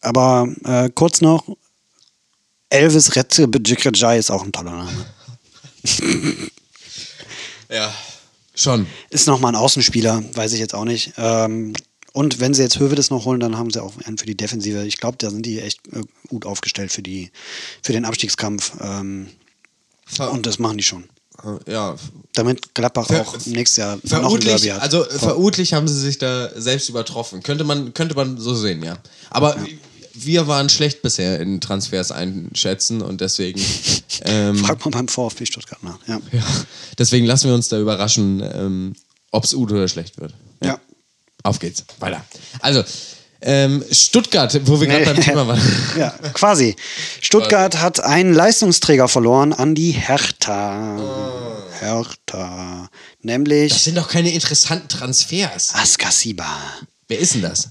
aber 0.03 0.49
äh, 0.65 0.91
kurz 0.95 1.23
noch, 1.23 1.45
Elvis 2.69 3.17
Retzebejikajai 3.17 4.19
ist 4.19 4.31
auch 4.31 4.45
ein 4.45 4.53
toller 4.53 4.73
Name. 4.73 5.07
Ja. 7.73 7.91
Schon. 8.55 8.87
Ist 9.09 9.27
nochmal 9.27 9.53
ein 9.53 9.57
Außenspieler, 9.57 10.23
weiß 10.35 10.53
ich 10.53 10.61
jetzt 10.61 10.75
auch 10.75 10.85
nicht. 10.85 11.15
Ähm, 11.17 11.73
und 12.13 12.39
wenn 12.39 12.53
sie 12.53 12.63
jetzt 12.63 12.79
Hövedes 12.79 13.09
noch 13.09 13.25
holen, 13.25 13.41
dann 13.41 13.57
haben 13.57 13.71
sie 13.71 13.83
auch 13.83 13.95
einen 14.05 14.19
für 14.19 14.27
die 14.27 14.37
Defensive. 14.37 14.85
Ich 14.87 14.99
glaube, 14.99 15.17
da 15.17 15.31
sind 15.31 15.47
die 15.47 15.59
echt 15.61 15.81
äh, 15.89 16.03
gut 16.29 16.45
aufgestellt 16.45 16.93
für, 16.93 17.03
die, 17.03 17.31
für 17.83 17.95
den 17.95 18.05
Abstiegskampf. 18.05 18.75
Ähm, 18.83 19.29
und 20.19 20.45
das 20.45 20.59
machen 20.59 20.77
die 20.77 20.85
schon. 20.85 21.05
Ja, 21.67 21.97
Damit 22.35 22.75
Gladbach 22.75 23.07
Ver- 23.07 23.23
auch 23.23 23.37
nächstes 23.47 23.77
Jahr 23.77 23.97
noch 23.97 24.03
ein 24.03 24.09
Vermutlich, 24.09 24.73
also 24.73 25.05
vermutlich 25.05 25.73
haben 25.75 25.89
sie 25.89 25.99
sich 25.99 26.19
da 26.19 26.51
selbst 26.55 26.89
übertroffen. 26.89 27.43
Könnte 27.43 27.65
man, 27.65 27.93
könnte 27.95 28.15
man 28.15 28.39
so 28.39 28.55
sehen, 28.55 28.83
ja. 28.83 28.97
Aber 29.31 29.57
wir 30.15 30.47
waren 30.47 30.69
schlecht 30.69 31.03
bisher 31.03 31.41
in 31.41 31.61
Transfers 31.61 32.13
einschätzen 32.13 33.03
und 33.03 33.21
deswegen, 33.21 33.61
ähm, 34.25 34.57
Frag 34.57 34.85
mal 34.85 34.91
beim 34.91 35.09
VfB 35.09 35.47
Stuttgart 35.47 35.83
nach. 35.83 35.99
Ja. 36.07 36.21
ja, 36.33 36.45
deswegen 36.99 37.27
lassen 37.27 37.49
wir 37.49 37.55
uns 37.55 37.69
da 37.69 37.79
überraschen, 37.79 38.43
ähm, 38.55 38.95
ob 39.31 39.45
es 39.45 39.53
gut 39.53 39.73
oder 39.73 39.89
schlecht 39.89 40.21
wird. 40.21 40.35
ja. 40.63 40.79
Auf 41.45 41.59
geht's, 41.59 41.83
weiter. 41.99 42.25
Also, 42.61 42.85
ähm, 43.43 43.85
Stuttgart, 43.91 44.61
wo 44.65 44.81
wir 44.81 44.87
gerade 44.87 45.05
beim 45.05 45.21
Thema 45.21 45.47
waren. 45.47 45.61
Ja, 45.99 46.11
quasi. 46.33 46.77
Stuttgart 47.21 47.81
hat 47.81 48.01
einen 48.01 48.33
Leistungsträger 48.33 49.09
verloren 49.09 49.53
an 49.53 49.75
die 49.75 49.91
Hertha. 49.93 50.99
Hertha. 51.81 52.89
Nämlich 53.23 53.73
Das 53.73 53.85
sind 53.85 53.99
doch 53.99 54.09
keine 54.09 54.33
interessanten 54.33 54.89
Transfers. 54.89 55.75
Askasiba. 55.75 56.47
Wer 57.09 57.19
ist 57.19 57.35
denn 57.35 57.43
das? 57.43 57.71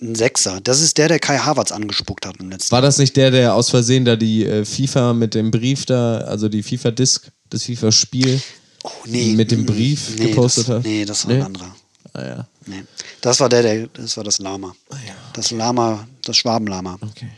Ein 0.00 0.14
Sechser. 0.14 0.60
Das 0.60 0.80
ist 0.80 0.98
der, 0.98 1.08
der 1.08 1.20
Kai 1.20 1.38
Havertz 1.38 1.70
angespuckt 1.70 2.26
hat 2.26 2.36
im 2.40 2.50
letzten 2.50 2.72
War 2.72 2.82
das 2.82 2.98
nicht 2.98 3.16
der, 3.16 3.30
der 3.30 3.54
aus 3.54 3.70
Versehen 3.70 4.04
da 4.04 4.16
die 4.16 4.44
äh, 4.44 4.64
FIFA 4.64 5.12
mit 5.14 5.34
dem 5.34 5.50
Brief 5.50 5.86
da, 5.86 6.18
also 6.18 6.48
die 6.48 6.62
FIFA-Disc, 6.62 7.28
das 7.50 7.64
FIFA-Spiel 7.64 8.40
Oh, 8.86 8.90
nee. 9.06 9.32
mit 9.32 9.50
dem 9.50 9.64
Brief 9.64 10.10
nee, 10.18 10.26
gepostet 10.26 10.68
das, 10.68 10.76
hat? 10.76 10.84
Nee, 10.84 11.06
das 11.06 11.26
war 11.26 11.34
ein 11.34 11.42
anderer. 11.42 11.74
Ah 12.12 12.22
ja, 12.22 12.46
Nee. 12.66 12.84
Das 13.20 13.40
war 13.40 13.48
der, 13.48 13.62
der, 13.62 13.86
das 13.88 14.16
war 14.16 14.24
das 14.24 14.38
Lama. 14.38 14.74
Ah, 14.90 14.96
ja. 15.06 15.14
Das 15.32 15.50
Lama, 15.50 16.06
das 16.24 16.36
Schwabenlama. 16.36 16.98
okay. 17.00 17.30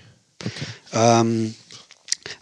okay. 0.45 0.67
Ähm, 0.93 1.55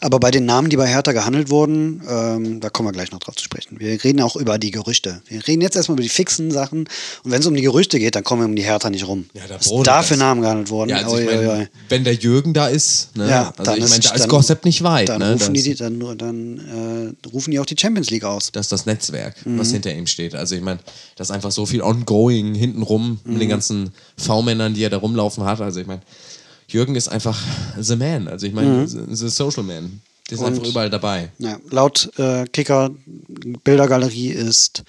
aber 0.05 0.21
bei 0.21 0.31
den 0.31 0.45
Namen, 0.45 0.69
die 0.69 0.77
bei 0.77 0.87
Hertha 0.87 1.13
gehandelt 1.13 1.49
wurden, 1.51 2.03
ähm, 2.09 2.61
da 2.61 2.69
kommen 2.71 2.89
wir 2.89 2.93
gleich 2.93 3.11
noch 3.11 3.21
drauf 3.21 3.37
zu 3.37 3.45
sprechen. 3.45 3.81
Wir 3.81 4.05
reden 4.05 4.21
auch 4.21 4.37
über 4.37 4.59
die 4.59 4.71
Gerüchte. 4.71 5.23
Wir 5.27 5.47
reden 5.49 5.63
jetzt 5.63 5.77
erstmal 5.77 5.95
über 5.97 6.03
die 6.03 6.09
fixen 6.11 6.51
Sachen. 6.51 6.81
Und 7.25 7.31
wenn 7.31 7.41
es 7.41 7.47
um 7.47 7.55
die 7.55 7.63
Gerüchte 7.63 7.99
geht, 7.99 8.15
dann 8.15 8.23
kommen 8.23 8.43
wir 8.43 8.47
um 8.47 8.55
die 8.55 8.63
Hertha 8.65 8.91
nicht 8.91 9.07
rum. 9.09 9.27
Ja, 9.33 9.43
da 9.49 9.55
Was 9.57 9.71
da 9.83 10.03
für 10.03 10.17
Namen 10.17 10.43
gehandelt 10.43 10.69
wurden. 10.71 10.91
Ja, 10.91 10.99
also 10.99 11.17
ich 11.19 11.27
Oi, 11.29 11.37
oi, 11.39 11.47
mein, 11.47 11.61
oi. 11.63 11.69
wenn 11.89 12.05
der 12.05 12.15
Jürgen 12.15 12.53
da 12.53 12.69
ist, 12.69 13.17
ne? 13.17 13.29
Ja, 13.31 13.53
also 13.57 13.73
ich 13.73 13.89
meine, 13.89 14.01
da 14.01 14.13
ist 14.15 14.29
Gossip 14.29 14.65
nicht 14.67 14.83
weit, 14.83 15.09
Dann, 15.09 15.21
ne? 15.21 15.33
rufen, 15.33 15.55
Das, 15.55 15.63
die, 15.65 15.75
dann, 15.75 15.99
dann 16.19 17.15
äh, 17.25 17.29
rufen 17.29 17.51
die 17.51 17.59
auch 17.59 17.67
die 17.67 17.77
Champions 17.79 18.11
League 18.11 18.25
aus. 18.25 18.53
das 18.53 18.67
ist 18.67 18.73
das 18.73 18.87
Netzwerk, 18.87 19.45
Mhm. 19.47 19.59
was 19.59 19.71
hinter 19.73 19.95
ihm 19.95 20.07
steht. 20.07 20.35
Also 20.35 20.55
ich 20.55 20.63
meine, 20.63 20.81
das 21.17 21.29
ist 21.31 21.35
einfach 21.35 21.51
so 21.51 21.65
viel 21.67 21.81
ongoing 21.83 22.55
hintenrum 22.55 23.21
mit 23.25 23.35
Mhm. 23.37 23.39
den 23.41 23.49
ganzen 23.49 23.93
V-Männern, 24.19 24.75
die 24.75 24.83
er 24.85 24.91
da 24.91 24.99
rumlaufen 24.99 25.45
hat. 25.45 25.61
Also 25.61 25.81
ich 25.81 25.87
meine, 25.87 26.03
Jürgen 26.69 26.95
ist 26.97 27.09
einfach 27.09 27.41
the 27.79 27.97
man. 27.97 28.29
Also 28.29 28.47
ich 28.47 28.53
meine, 28.53 28.87
the 28.89 29.29
social 29.29 29.63
man. 29.63 30.01
Der 30.31 30.35
ist 30.37 30.41
Mhm. 30.41 30.47
Und- 30.47 30.55
einfach 30.55 30.69
überall 30.69 30.91
dabei. 30.91 31.31
Ja, 31.39 31.59
laut 31.71 32.11
äh, 32.19 32.45
Kicker 32.47 32.91
Bildergalerie 33.65 34.31
ist 34.31 34.83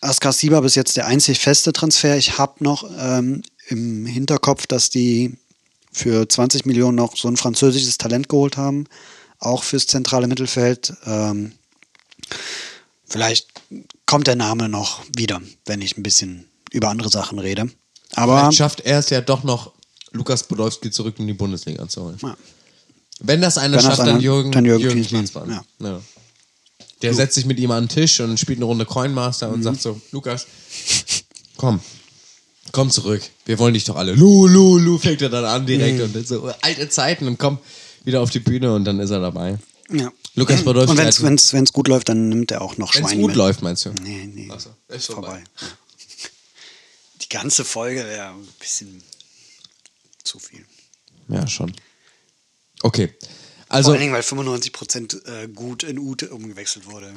Askar 0.00 0.32
Sieber 0.32 0.62
bis 0.62 0.74
jetzt 0.76 0.96
der 0.96 1.06
einzig 1.06 1.40
feste 1.40 1.72
Transfer. 1.72 2.16
Ich 2.16 2.38
habe 2.38 2.62
noch 2.62 2.88
ähm, 2.98 3.42
im 3.68 4.06
Hinterkopf, 4.06 4.66
dass 4.66 4.90
die 4.90 5.36
für 5.92 6.28
20 6.28 6.66
Millionen 6.66 6.94
noch 6.96 7.16
so 7.16 7.26
ein 7.28 7.36
französisches 7.36 7.98
Talent 7.98 8.28
geholt 8.28 8.56
haben, 8.56 8.84
auch 9.40 9.64
fürs 9.64 9.86
zentrale 9.88 10.28
Mittelfeld. 10.28 10.92
Ähm, 11.04 11.52
vielleicht 13.08 13.48
kommt 14.06 14.26
der 14.28 14.36
Name 14.36 14.68
noch 14.68 15.02
wieder, 15.16 15.40
wenn 15.66 15.82
ich 15.82 15.96
ein 15.96 16.02
bisschen 16.04 16.48
über 16.70 16.90
andere 16.90 17.08
Sachen 17.08 17.38
rede. 17.40 17.68
Aber 18.14 18.38
Vielleicht 18.38 18.58
schafft 18.58 18.80
er 18.82 19.00
es 19.00 19.10
ja 19.10 19.20
doch 19.20 19.42
noch, 19.42 19.72
Lukas 20.12 20.42
Podolski 20.44 20.90
zurück 20.90 21.14
in 21.18 21.26
die 21.26 21.32
Bundesliga 21.34 21.88
zu 21.88 22.02
holen. 22.04 22.18
ja, 22.22 22.36
Wenn 23.20 23.40
das 23.40 23.58
einer 23.58 23.76
Wenn 23.76 23.84
schafft, 23.84 23.98
dann 24.00 24.20
Jürgen, 24.20 24.52
dann 24.52 24.64
Jürgen 24.64 24.82
Jürgen 24.84 25.02
Klinsmann, 25.06 25.46
Klinsmann. 25.46 25.64
Ja. 25.80 26.00
Der 27.02 27.14
setzt 27.14 27.34
sich 27.36 27.44
mit 27.44 27.58
ihm 27.60 27.70
an 27.70 27.84
den 27.84 27.88
Tisch 27.88 28.18
und 28.20 28.38
spielt 28.40 28.58
eine 28.58 28.64
Runde 28.64 28.84
Coinmaster 28.84 29.48
Mhm. 29.48 29.54
und 29.54 29.62
sagt 29.62 29.82
so, 29.82 30.00
Lukas, 30.12 30.46
komm, 31.56 31.80
komm 32.72 32.90
zurück. 32.90 33.22
Wir 33.44 33.58
wollen 33.58 33.74
dich 33.74 33.84
doch 33.84 33.96
alle. 33.96 34.14
Lu, 34.14 34.46
lu, 34.48 34.78
lu, 34.78 34.98
fängt 34.98 35.22
er 35.22 35.28
dann 35.28 35.44
an 35.44 35.66
direkt 35.66 35.98
Mhm. 35.98 36.04
und 36.04 36.16
dann 36.16 36.24
so 36.24 36.50
alte 36.60 36.88
Zeiten 36.88 37.26
und 37.28 37.38
komm 37.38 37.58
wieder 38.04 38.20
auf 38.20 38.30
die 38.30 38.40
Bühne 38.40 38.74
und 38.74 38.84
dann 38.84 38.98
ist 39.00 39.10
er 39.10 39.20
dabei. 39.20 39.58
ja. 39.90 40.10
Lukas 40.34 40.62
Podolski. 40.62 40.92
Und 40.92 41.22
wenn 41.22 41.34
es 41.34 41.52
wenn's 41.52 41.72
gut 41.72 41.88
läuft, 41.88 42.08
dann 42.10 42.28
nimmt 42.28 42.52
er 42.52 42.62
auch 42.62 42.76
noch 42.78 42.94
wenn's 42.94 43.08
Schwein 43.08 43.18
gut 43.20 43.28
mit. 43.28 43.36
läuft, 43.36 43.60
meinst 43.62 43.84
du? 43.86 43.90
Nee, 44.02 44.26
nee. 44.32 44.48
So, 44.56 44.70
ist 44.88 45.06
vorbei. 45.06 45.42
Die 47.22 47.28
ganze 47.28 47.64
Folge 47.64 48.04
wäre 48.04 48.28
ein 48.28 48.46
bisschen 48.60 49.02
zu 50.28 50.38
viel. 50.38 50.64
Ja, 51.28 51.46
schon. 51.46 51.74
Okay. 52.82 53.08
Vor 53.18 53.28
Also, 53.68 53.90
allen 53.92 54.00
Dingen, 54.00 54.12
weil 54.12 54.22
95% 54.22 55.26
äh, 55.26 55.48
gut 55.48 55.82
in 55.82 55.98
Ute 55.98 56.30
umgewechselt 56.30 56.86
wurde. 56.86 57.12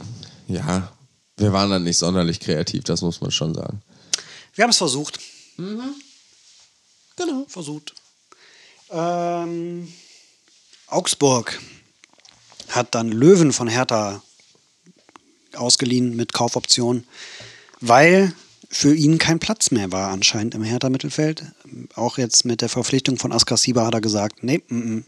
ja, 0.47 0.91
wir 1.37 1.53
waren 1.53 1.69
dann 1.69 1.83
nicht 1.83 1.97
sonderlich 1.97 2.39
kreativ, 2.39 2.83
das 2.83 3.01
muss 3.01 3.21
man 3.21 3.31
schon 3.31 3.53
sagen. 3.53 3.81
Wir 4.53 4.63
haben 4.63 4.71
es 4.71 4.77
versucht. 4.77 5.19
Genau. 7.15 7.45
Versucht. 7.47 7.93
Ähm, 8.89 9.91
Augsburg 10.87 11.59
hat 12.69 12.93
dann 12.95 13.09
Löwen 13.11 13.53
von 13.53 13.67
Hertha 13.67 14.21
ausgeliehen 15.53 16.15
mit 16.15 16.33
Kaufoption, 16.33 17.05
weil 17.79 18.33
für 18.71 18.95
ihn 18.95 19.17
kein 19.17 19.39
Platz 19.39 19.69
mehr 19.71 19.91
war 19.91 20.11
anscheinend 20.11 20.55
im 20.55 20.63
Hertha-Mittelfeld. 20.63 21.43
Auch 21.95 22.17
jetzt 22.17 22.45
mit 22.45 22.61
der 22.61 22.69
Verpflichtung 22.69 23.17
von 23.17 23.33
Askar 23.33 23.57
Sieber 23.57 23.85
hat 23.85 23.93
er 23.93 24.01
gesagt, 24.01 24.43
nee, 24.43 24.61
mm, 24.69 24.75
mm. 24.75 25.05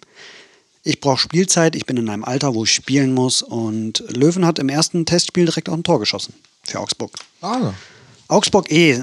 ich 0.83 0.99
brauche 0.99 1.19
Spielzeit, 1.19 1.75
ich 1.75 1.85
bin 1.85 1.95
in 1.95 2.09
einem 2.09 2.25
Alter, 2.25 2.53
wo 2.53 2.65
ich 2.65 2.73
spielen 2.73 3.13
muss. 3.13 3.41
Und 3.41 4.03
Löwen 4.09 4.45
hat 4.45 4.59
im 4.59 4.67
ersten 4.67 5.05
Testspiel 5.05 5.45
direkt 5.45 5.69
auch 5.69 5.75
ein 5.75 5.83
Tor 5.83 5.99
geschossen 5.99 6.33
für 6.63 6.81
Augsburg. 6.81 7.11
Ah, 7.41 7.73
Augsburg 8.27 8.69
eh, 8.69 9.01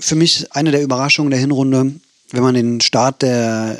für 0.00 0.16
mich 0.16 0.52
eine 0.52 0.72
der 0.72 0.82
Überraschungen 0.82 1.30
der 1.30 1.40
Hinrunde. 1.40 1.94
Wenn 2.32 2.42
man 2.44 2.54
den 2.54 2.80
Start 2.80 3.22
der 3.22 3.78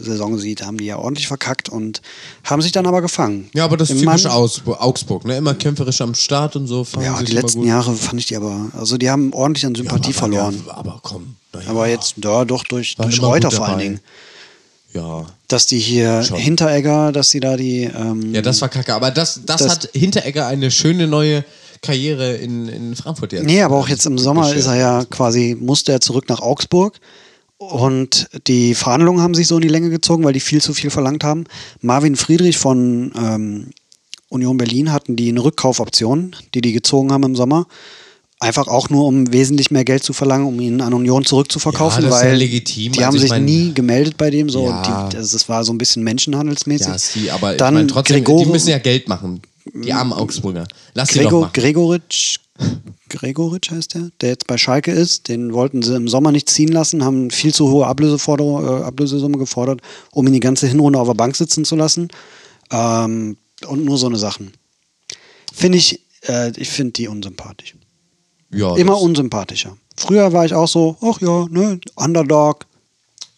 äh, 0.00 0.02
Saison 0.04 0.38
sieht, 0.38 0.64
haben 0.66 0.76
die 0.76 0.86
ja 0.86 0.96
ordentlich 0.98 1.28
verkackt 1.28 1.68
und 1.68 2.02
haben 2.42 2.60
sich 2.60 2.72
dann 2.72 2.84
aber 2.86 3.00
gefangen. 3.00 3.48
Ja, 3.54 3.64
aber 3.64 3.76
das 3.76 3.90
ist 3.90 4.00
typisch 4.00 4.26
Aus 4.26 4.62
Augsburg, 4.66 5.24
ne? 5.24 5.36
Immer 5.36 5.54
kämpferisch 5.54 6.00
am 6.00 6.14
Start 6.14 6.56
und 6.56 6.66
so. 6.66 6.84
Ja, 7.00 7.22
die 7.22 7.30
letzten. 7.32 7.62
Jahre 7.64 7.94
fand 7.94 8.18
ich 8.20 8.26
die 8.26 8.36
aber, 8.36 8.70
also 8.76 8.96
die 8.98 9.08
haben 9.08 9.32
ordentlich 9.32 9.64
an 9.66 9.74
Sympathie 9.76 10.10
Ja, 10.10 10.16
aber- 10.16 10.18
verloren. 10.18 10.64
Ja, 10.66 10.74
aber 10.74 10.98
komm. 11.02 11.36
ja. 11.54 11.60
Aber 11.70 11.86
jetzt, 11.88 12.14
ja, 12.24 12.44
doch 12.44 12.64
durch, 12.64 12.96
durch 12.96 13.22
Reuter 13.22 13.50
vor 13.52 13.68
allen. 13.68 13.78
Dingen. 13.78 14.00
Ja. 14.92 15.26
Dass 15.48 15.66
die 15.66 15.78
hier 15.78 16.22
Schon. 16.24 16.38
Hinteregger, 16.38 17.12
dass 17.12 17.30
sie 17.30 17.38
da 17.40 17.56
die. 17.56 17.82
Ähm, 17.84 18.34
Ja, 18.34 18.42
das 18.42 18.60
war 18.62 18.68
kacke. 18.68 18.94
Aber 18.94 19.10
das, 19.10 19.40
das, 19.44 19.60
Das- 19.62 19.70
hat 19.70 19.88
Hinteregger 19.92 20.46
eine 20.46 20.70
schöne 20.70 21.06
neue 21.06 21.44
Karriere 21.82 22.34
in, 22.36 22.66
in 22.68 22.96
Frankfurt 22.96 23.32
jetzt. 23.32 23.44
Nee, 23.44 23.62
aber 23.62 23.76
auch 23.76 23.88
jetzt 23.88 24.06
im 24.06 24.18
Sommer 24.18 24.52
ist 24.54 24.66
er 24.66 24.76
ja 24.76 25.04
quasi, 25.04 25.56
musste 25.60 25.92
er 25.92 26.00
zurück 26.00 26.28
nach 26.28 26.40
Augsburg. 26.40 26.98
Und 27.58 28.28
die 28.46 28.74
Verhandlungen 28.74 29.22
haben 29.22 29.34
sich 29.34 29.46
so 29.46 29.56
in 29.56 29.62
die 29.62 29.68
Länge 29.68 29.88
gezogen, 29.90 30.24
weil 30.24 30.32
die 30.34 30.40
viel 30.40 30.60
zu 30.60 30.74
viel 30.74 30.90
verlangt 30.90 31.24
haben. 31.24 31.44
Marvin 31.80 32.16
Friedrich 32.16 32.58
von 32.58 33.12
ähm, 33.18 33.66
Union 34.28 34.58
Berlin 34.58 34.92
hatten 34.92 35.16
die 35.16 35.28
eine 35.30 35.42
Rückkaufoption, 35.42 36.36
die 36.54 36.60
die 36.60 36.72
gezogen 36.72 37.12
haben 37.12 37.22
im 37.24 37.36
Sommer. 37.36 37.66
Einfach 38.40 38.66
auch 38.68 38.90
nur, 38.90 39.06
um 39.06 39.32
wesentlich 39.32 39.70
mehr 39.70 39.86
Geld 39.86 40.02
zu 40.04 40.12
verlangen, 40.12 40.46
um 40.46 40.60
ihn 40.60 40.82
an 40.82 40.92
Union 40.92 41.24
zurückzuverkaufen, 41.24 42.02
Ja, 42.04 42.10
das 42.10 42.18
ist 42.18 42.24
weil 42.24 42.32
ja 42.32 42.36
legitim. 42.38 42.92
die 42.92 42.98
Also 42.98 43.06
haben 43.06 43.14
ich 43.14 43.20
sich 43.22 43.30
mein- 43.30 43.44
nie 43.46 43.72
gemeldet 43.72 44.18
bei 44.18 44.28
dem. 44.28 44.50
So, 44.50 44.66
Ja. 44.66 45.08
die, 45.08 45.16
also 45.16 45.38
das 45.38 45.48
war 45.48 45.64
so 45.64 45.72
ein 45.72 45.78
bisschen 45.78 46.02
menschenhandelsmäßig. 46.04 46.86
Ja, 46.88 46.98
sie, 46.98 47.30
aber 47.30 47.54
Dann 47.54 47.72
ich 47.74 47.78
meine, 47.78 47.86
trotzdem, 47.86 48.16
Gregor- 48.22 48.44
die 48.44 48.50
müssen 48.50 48.68
ja 48.68 48.78
Geld 48.78 49.08
machen. 49.08 49.40
Die 49.72 49.90
armen 49.94 50.12
Augsburger. 50.12 50.66
Lass 50.92 51.08
sie 51.08 51.14
doch 51.20 51.22
Gregor, 51.24 51.40
machen. 51.42 51.52
Gregoritsch, 51.54 52.36
Gregoritsch 53.08 53.70
heißt 53.70 53.94
der, 53.94 54.10
der 54.20 54.30
jetzt 54.30 54.46
bei 54.46 54.58
Schalke 54.58 54.90
ist. 54.90 55.28
Den 55.28 55.52
wollten 55.52 55.82
sie 55.82 55.94
im 55.94 56.08
Sommer 56.08 56.32
nicht 56.32 56.48
ziehen 56.48 56.68
lassen, 56.68 57.04
haben 57.04 57.30
viel 57.30 57.54
zu 57.54 57.70
hohe 57.70 57.86
Ablöseforderung, 57.86 58.64
äh, 58.64 58.82
Ablösesumme 58.82 59.38
gefordert, 59.38 59.80
um 60.12 60.26
ihn 60.26 60.32
die 60.32 60.40
ganze 60.40 60.66
Hinrunde 60.66 60.98
auf 60.98 61.08
der 61.08 61.14
Bank 61.14 61.36
sitzen 61.36 61.64
zu 61.64 61.76
lassen. 61.76 62.08
Ähm, 62.70 63.36
und 63.66 63.84
nur 63.84 63.98
so 63.98 64.06
eine 64.06 64.18
Sachen. 64.18 64.52
Finde 65.54 65.78
ich, 65.78 66.00
äh, 66.28 66.52
ich 66.56 66.68
finde 66.68 66.92
die 66.92 67.08
unsympathisch. 67.08 67.74
ja, 68.52 68.76
Immer 68.76 69.00
unsympathischer. 69.00 69.76
Früher 69.96 70.32
war 70.32 70.44
ich 70.44 70.52
auch 70.52 70.68
so, 70.68 70.96
ach 71.00 71.20
ja, 71.20 71.46
ne, 71.48 71.80
Underdog, 71.94 72.66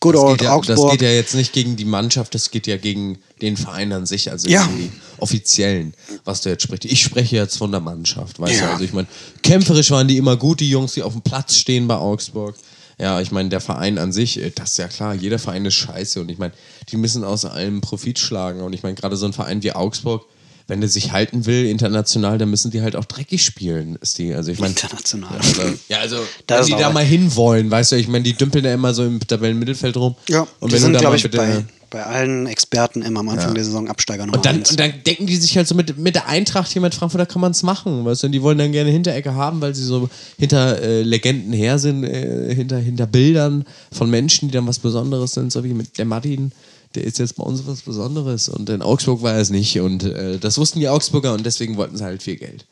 good 0.00 0.14
das 0.14 0.22
old 0.22 0.38
geht, 0.38 0.44
ja, 0.46 0.56
das 0.56 0.68
Augsburg. 0.70 0.92
geht 0.92 1.02
ja 1.02 1.10
jetzt 1.10 1.34
nicht 1.34 1.52
gegen 1.52 1.76
die 1.76 1.84
Mannschaft, 1.84 2.34
das 2.34 2.50
geht 2.50 2.66
ja 2.66 2.76
gegen 2.76 3.18
den 3.42 3.56
Verein 3.56 3.92
an 3.92 4.06
sich, 4.06 4.30
also 4.30 4.48
Ja. 4.48 4.64
gegen 4.66 4.78
die 4.78 4.90
offiziellen, 5.18 5.94
was 6.24 6.40
du 6.42 6.48
jetzt 6.50 6.62
sprichst. 6.62 6.84
Ich 6.84 7.02
spreche 7.02 7.36
jetzt 7.36 7.56
von 7.58 7.70
der 7.70 7.80
Mannschaft, 7.80 8.38
weißt 8.40 8.60
Ja. 8.60 8.66
du? 8.66 8.72
Also 8.74 8.84
ich 8.84 8.92
meine, 8.92 9.08
kämpferisch 9.42 9.90
waren 9.90 10.08
die 10.08 10.16
immer 10.16 10.36
gut, 10.36 10.60
die 10.60 10.70
Jungs, 10.70 10.92
die 10.94 11.02
auf 11.02 11.12
dem 11.12 11.22
Platz 11.22 11.56
stehen 11.56 11.88
bei 11.88 11.96
Augsburg. 11.96 12.54
Ja, 13.00 13.20
ich 13.20 13.30
meine, 13.30 13.48
der 13.48 13.60
Verein 13.60 13.96
an 13.98 14.12
sich, 14.12 14.40
äh, 14.42 14.50
das 14.54 14.72
ist 14.72 14.78
ja 14.78 14.88
klar, 14.88 15.14
jeder 15.14 15.38
Verein 15.38 15.64
ist 15.66 15.74
scheiße 15.74 16.20
und 16.20 16.30
ich 16.30 16.38
meine, 16.38 16.52
die 16.90 16.96
müssen 16.96 17.22
aus 17.22 17.44
allem 17.44 17.80
Profit 17.80 18.18
schlagen 18.18 18.60
und 18.60 18.72
ich 18.72 18.82
meine, 18.82 18.96
gerade 18.96 19.16
so 19.16 19.24
ein 19.26 19.32
Verein 19.32 19.62
wie 19.62 19.72
Augsburg, 19.72 20.24
wenn 20.68 20.80
der 20.80 20.90
sich 20.90 21.12
halten 21.12 21.46
will 21.46 21.64
international, 21.66 22.36
dann 22.38 22.50
müssen 22.50 22.70
die 22.70 22.82
halt 22.82 22.94
auch 22.94 23.06
dreckig 23.06 23.42
spielen, 23.42 23.96
ist 24.00 24.18
die. 24.18 24.34
Also 24.34 24.52
ich 24.52 24.58
meine, 24.60 24.74
International. 24.74 25.36
also, 25.38 25.62
ja, 25.88 25.98
also, 25.98 26.16
Das 26.46 26.68
wenn 26.68 26.76
die 26.76 26.82
da 26.82 26.90
mal 26.90 27.04
hinwollen, 27.04 27.70
weißt 27.70 27.92
du, 27.92 27.96
ich 27.96 28.06
meine, 28.06 28.24
die 28.24 28.34
dümpeln 28.34 28.64
ja 28.64 28.74
immer 28.74 28.92
so 28.94 29.04
im 29.04 29.18
Tabellenmittelfeld 29.18 29.96
rum. 29.96 30.14
Ja, 30.28 30.46
und 30.60 30.70
die 30.70 30.74
wenn 30.74 30.80
sind, 30.82 30.92
du 30.92 30.92
da 30.94 31.00
glaube 31.00 31.12
mal 31.14 31.16
ich, 31.16 31.22
bitte. 31.22 31.38
bei, 31.38 31.64
bei 31.90 32.04
allen 32.04 32.46
Experten 32.46 33.00
immer 33.00 33.20
am 33.20 33.30
Anfang 33.30 33.48
Ja. 33.48 33.54
der 33.54 33.64
Saison 33.64 33.88
Absteiger 33.88 34.26
Nummer 34.26 34.36
und 34.36 34.44
dann, 34.44 34.56
eins. 34.56 34.70
und 34.70 34.78
dann 34.78 34.92
denken 35.06 35.26
die 35.26 35.36
sich 35.36 35.56
halt 35.56 35.66
so 35.66 35.74
mit, 35.74 35.96
mit 35.96 36.14
der 36.14 36.28
Eintracht 36.28 36.70
hier 36.70 36.82
mit 36.82 36.94
Frankfurt, 36.94 37.22
da 37.22 37.24
kann 37.24 37.40
man 37.40 37.52
es 37.52 37.62
machen. 37.62 38.04
Weißt 38.04 38.22
du, 38.22 38.26
und 38.26 38.32
die 38.32 38.42
wollen 38.42 38.58
dann 38.58 38.70
gerne 38.72 38.90
Hinterecke 38.90 39.34
haben, 39.34 39.62
weil 39.62 39.74
sie 39.74 39.84
so 39.84 40.10
hinter 40.38 40.82
äh, 40.82 41.00
Legenden 41.00 41.54
her 41.54 41.78
sind, 41.78 42.04
äh, 42.04 42.54
hinter, 42.54 42.76
hinter 42.76 43.06
Bildern 43.06 43.64
von 43.90 44.10
Menschen, 44.10 44.48
die 44.48 44.52
dann 44.52 44.66
was 44.66 44.78
Besonderes 44.80 45.32
sind, 45.32 45.50
so 45.50 45.64
wie 45.64 45.72
mit 45.72 45.96
der 45.96 46.04
Martin. 46.04 46.52
Der 46.98 47.06
ist 47.06 47.20
jetzt 47.20 47.36
bei 47.36 47.44
uns 47.44 47.64
was 47.64 47.82
Besonderes. 47.82 48.48
Und 48.48 48.68
in 48.68 48.82
Augsburg 48.82 49.22
war 49.22 49.34
er 49.34 49.40
es 49.40 49.50
nicht. 49.50 49.78
Und 49.78 50.02
äh, 50.02 50.38
das 50.38 50.58
wussten 50.58 50.80
die 50.80 50.88
Augsburger 50.88 51.32
und 51.32 51.46
deswegen 51.46 51.76
wollten 51.76 51.96
sie 51.96 52.02
halt 52.02 52.24
viel 52.24 52.34
Geld. 52.34 52.66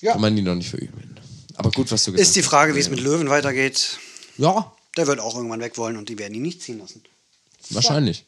Ja. 0.00 0.12
Kann 0.12 0.22
man 0.22 0.34
die 0.34 0.40
noch 0.40 0.54
nicht 0.54 0.70
verübeln. 0.70 1.20
Aber 1.56 1.70
gut, 1.70 1.92
was 1.92 2.04
du 2.04 2.12
gesagt 2.12 2.26
Ist 2.26 2.36
die 2.36 2.40
hast. 2.40 2.48
Frage, 2.48 2.74
wie 2.74 2.80
es 2.80 2.88
mit 2.88 3.00
Löwen 3.00 3.28
weitergeht. 3.28 3.98
Ja, 4.38 4.72
Der 4.96 5.06
wird 5.06 5.20
auch 5.20 5.36
irgendwann 5.36 5.60
weg 5.60 5.76
wollen 5.76 5.98
und 5.98 6.08
die 6.08 6.18
werden 6.18 6.32
ihn 6.34 6.40
nicht 6.42 6.62
ziehen 6.62 6.78
lassen. 6.78 7.02
Wahrscheinlich. 7.68 8.24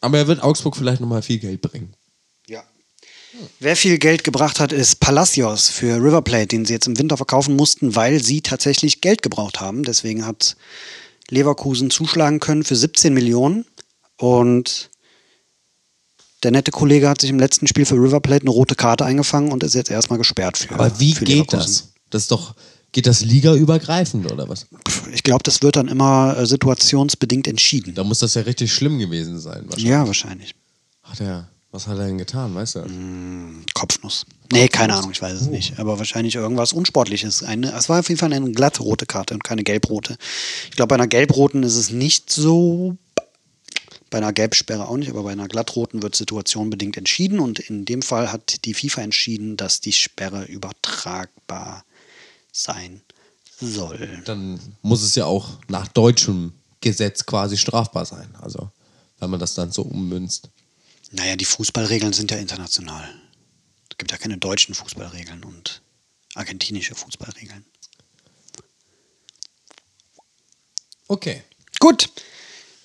Aber 0.00 0.16
er 0.16 0.26
wird 0.26 0.42
Augsburg 0.42 0.74
vielleicht 0.76 1.02
nochmal 1.02 1.20
viel 1.20 1.38
Geld 1.38 1.60
bringen. 1.60 1.92
Ja. 2.48 2.64
Wer 3.60 3.76
viel 3.76 3.98
Geld 3.98 4.24
gebracht 4.24 4.58
hat, 4.58 4.72
ist 4.72 5.00
Palacios 5.00 5.68
für 5.68 5.96
River 5.96 6.22
Plate, 6.22 6.46
den 6.48 6.64
sie 6.64 6.72
jetzt 6.72 6.86
im 6.86 6.98
Winter 6.98 7.18
verkaufen 7.18 7.56
mussten, 7.56 7.94
weil 7.94 8.22
sie 8.22 8.40
tatsächlich 8.40 9.02
Geld 9.02 9.20
gebraucht 9.20 9.60
haben. 9.60 9.82
Deswegen 9.82 10.24
hat 10.26 10.56
Leverkusen 11.28 11.90
zuschlagen 11.90 12.40
können 12.40 12.64
für 12.64 12.76
17 12.76 13.12
Millionen. 13.12 13.66
Und 14.18 14.90
der 16.42 16.50
nette 16.50 16.70
Kollege 16.70 17.08
hat 17.08 17.20
sich 17.20 17.30
im 17.30 17.38
letzten 17.38 17.66
Spiel 17.66 17.84
für 17.84 17.96
River 17.96 18.20
Plate 18.20 18.42
eine 18.42 18.50
rote 18.50 18.74
Karte 18.74 19.04
eingefangen 19.04 19.52
und 19.52 19.62
ist 19.62 19.74
jetzt 19.74 19.90
erstmal 19.90 20.18
gesperrt 20.18 20.58
für 20.58 20.74
Aber 20.74 21.00
wie 21.00 21.14
für 21.14 21.24
geht 21.24 21.52
das? 21.52 21.92
Das 22.10 22.22
ist 22.22 22.30
doch, 22.30 22.54
geht 22.92 23.06
das 23.06 23.22
ligaübergreifend 23.22 24.30
oder 24.30 24.48
was? 24.48 24.66
Ich 25.12 25.22
glaube, 25.22 25.42
das 25.42 25.62
wird 25.62 25.76
dann 25.76 25.88
immer 25.88 26.36
äh, 26.38 26.46
situationsbedingt 26.46 27.48
entschieden. 27.48 27.94
Da 27.94 28.04
muss 28.04 28.20
das 28.20 28.34
ja 28.34 28.42
richtig 28.42 28.72
schlimm 28.72 28.98
gewesen 28.98 29.40
sein. 29.40 29.64
Wahrscheinlich. 29.66 29.84
Ja, 29.84 30.06
wahrscheinlich. 30.06 30.54
Hat 31.02 31.20
er, 31.20 31.48
was 31.72 31.86
hat 31.86 31.98
er 31.98 32.06
denn 32.06 32.18
getan, 32.18 32.54
weißt 32.54 32.76
du? 32.76 32.84
Kopfnuss. 33.74 34.24
Nee, 34.52 34.68
keine 34.68 34.94
Ahnung, 34.94 35.10
ich 35.10 35.20
weiß 35.20 35.40
es 35.40 35.48
nicht. 35.48 35.78
Aber 35.78 35.98
wahrscheinlich 35.98 36.36
irgendwas 36.36 36.72
Unsportliches. 36.72 37.42
Eine, 37.42 37.72
es 37.72 37.88
war 37.88 38.00
auf 38.00 38.08
jeden 38.08 38.18
Fall 38.18 38.32
eine 38.32 38.52
glatte 38.52 38.82
rote 38.82 39.06
Karte 39.06 39.34
und 39.34 39.42
keine 39.42 39.64
gelbrote. 39.64 40.16
Ich 40.70 40.76
glaube, 40.76 40.88
bei 40.88 40.94
einer 40.94 41.08
gelbroten 41.08 41.62
ist 41.62 41.76
es 41.76 41.90
nicht 41.90 42.30
so. 42.30 42.96
Bei 44.10 44.18
einer 44.18 44.32
Gelbsperre 44.32 44.88
auch 44.88 44.96
nicht, 44.96 45.10
aber 45.10 45.24
bei 45.24 45.32
einer 45.32 45.48
glattroten 45.48 46.02
wird 46.02 46.14
situationbedingt 46.14 46.96
entschieden. 46.96 47.40
Und 47.40 47.58
in 47.58 47.84
dem 47.84 48.02
Fall 48.02 48.30
hat 48.32 48.64
die 48.64 48.74
FIFA 48.74 49.02
entschieden, 49.02 49.56
dass 49.56 49.80
die 49.80 49.92
Sperre 49.92 50.44
übertragbar 50.44 51.84
sein 52.52 53.02
soll. 53.60 54.22
Dann 54.24 54.60
muss 54.82 55.02
es 55.02 55.14
ja 55.14 55.24
auch 55.24 55.58
nach 55.68 55.88
deutschem 55.88 56.52
Gesetz 56.80 57.26
quasi 57.26 57.56
strafbar 57.56 58.06
sein. 58.06 58.34
Also, 58.40 58.70
wenn 59.18 59.30
man 59.30 59.40
das 59.40 59.54
dann 59.54 59.72
so 59.72 59.82
ummünzt. 59.82 60.50
Naja, 61.10 61.36
die 61.36 61.44
Fußballregeln 61.44 62.12
sind 62.12 62.30
ja 62.30 62.36
international. 62.36 63.08
Es 63.90 63.98
gibt 63.98 64.12
ja 64.12 64.18
keine 64.18 64.38
deutschen 64.38 64.74
Fußballregeln 64.74 65.42
und 65.44 65.82
argentinische 66.34 66.94
Fußballregeln. 66.94 67.64
Okay. 71.08 71.42
Gut. 71.78 72.10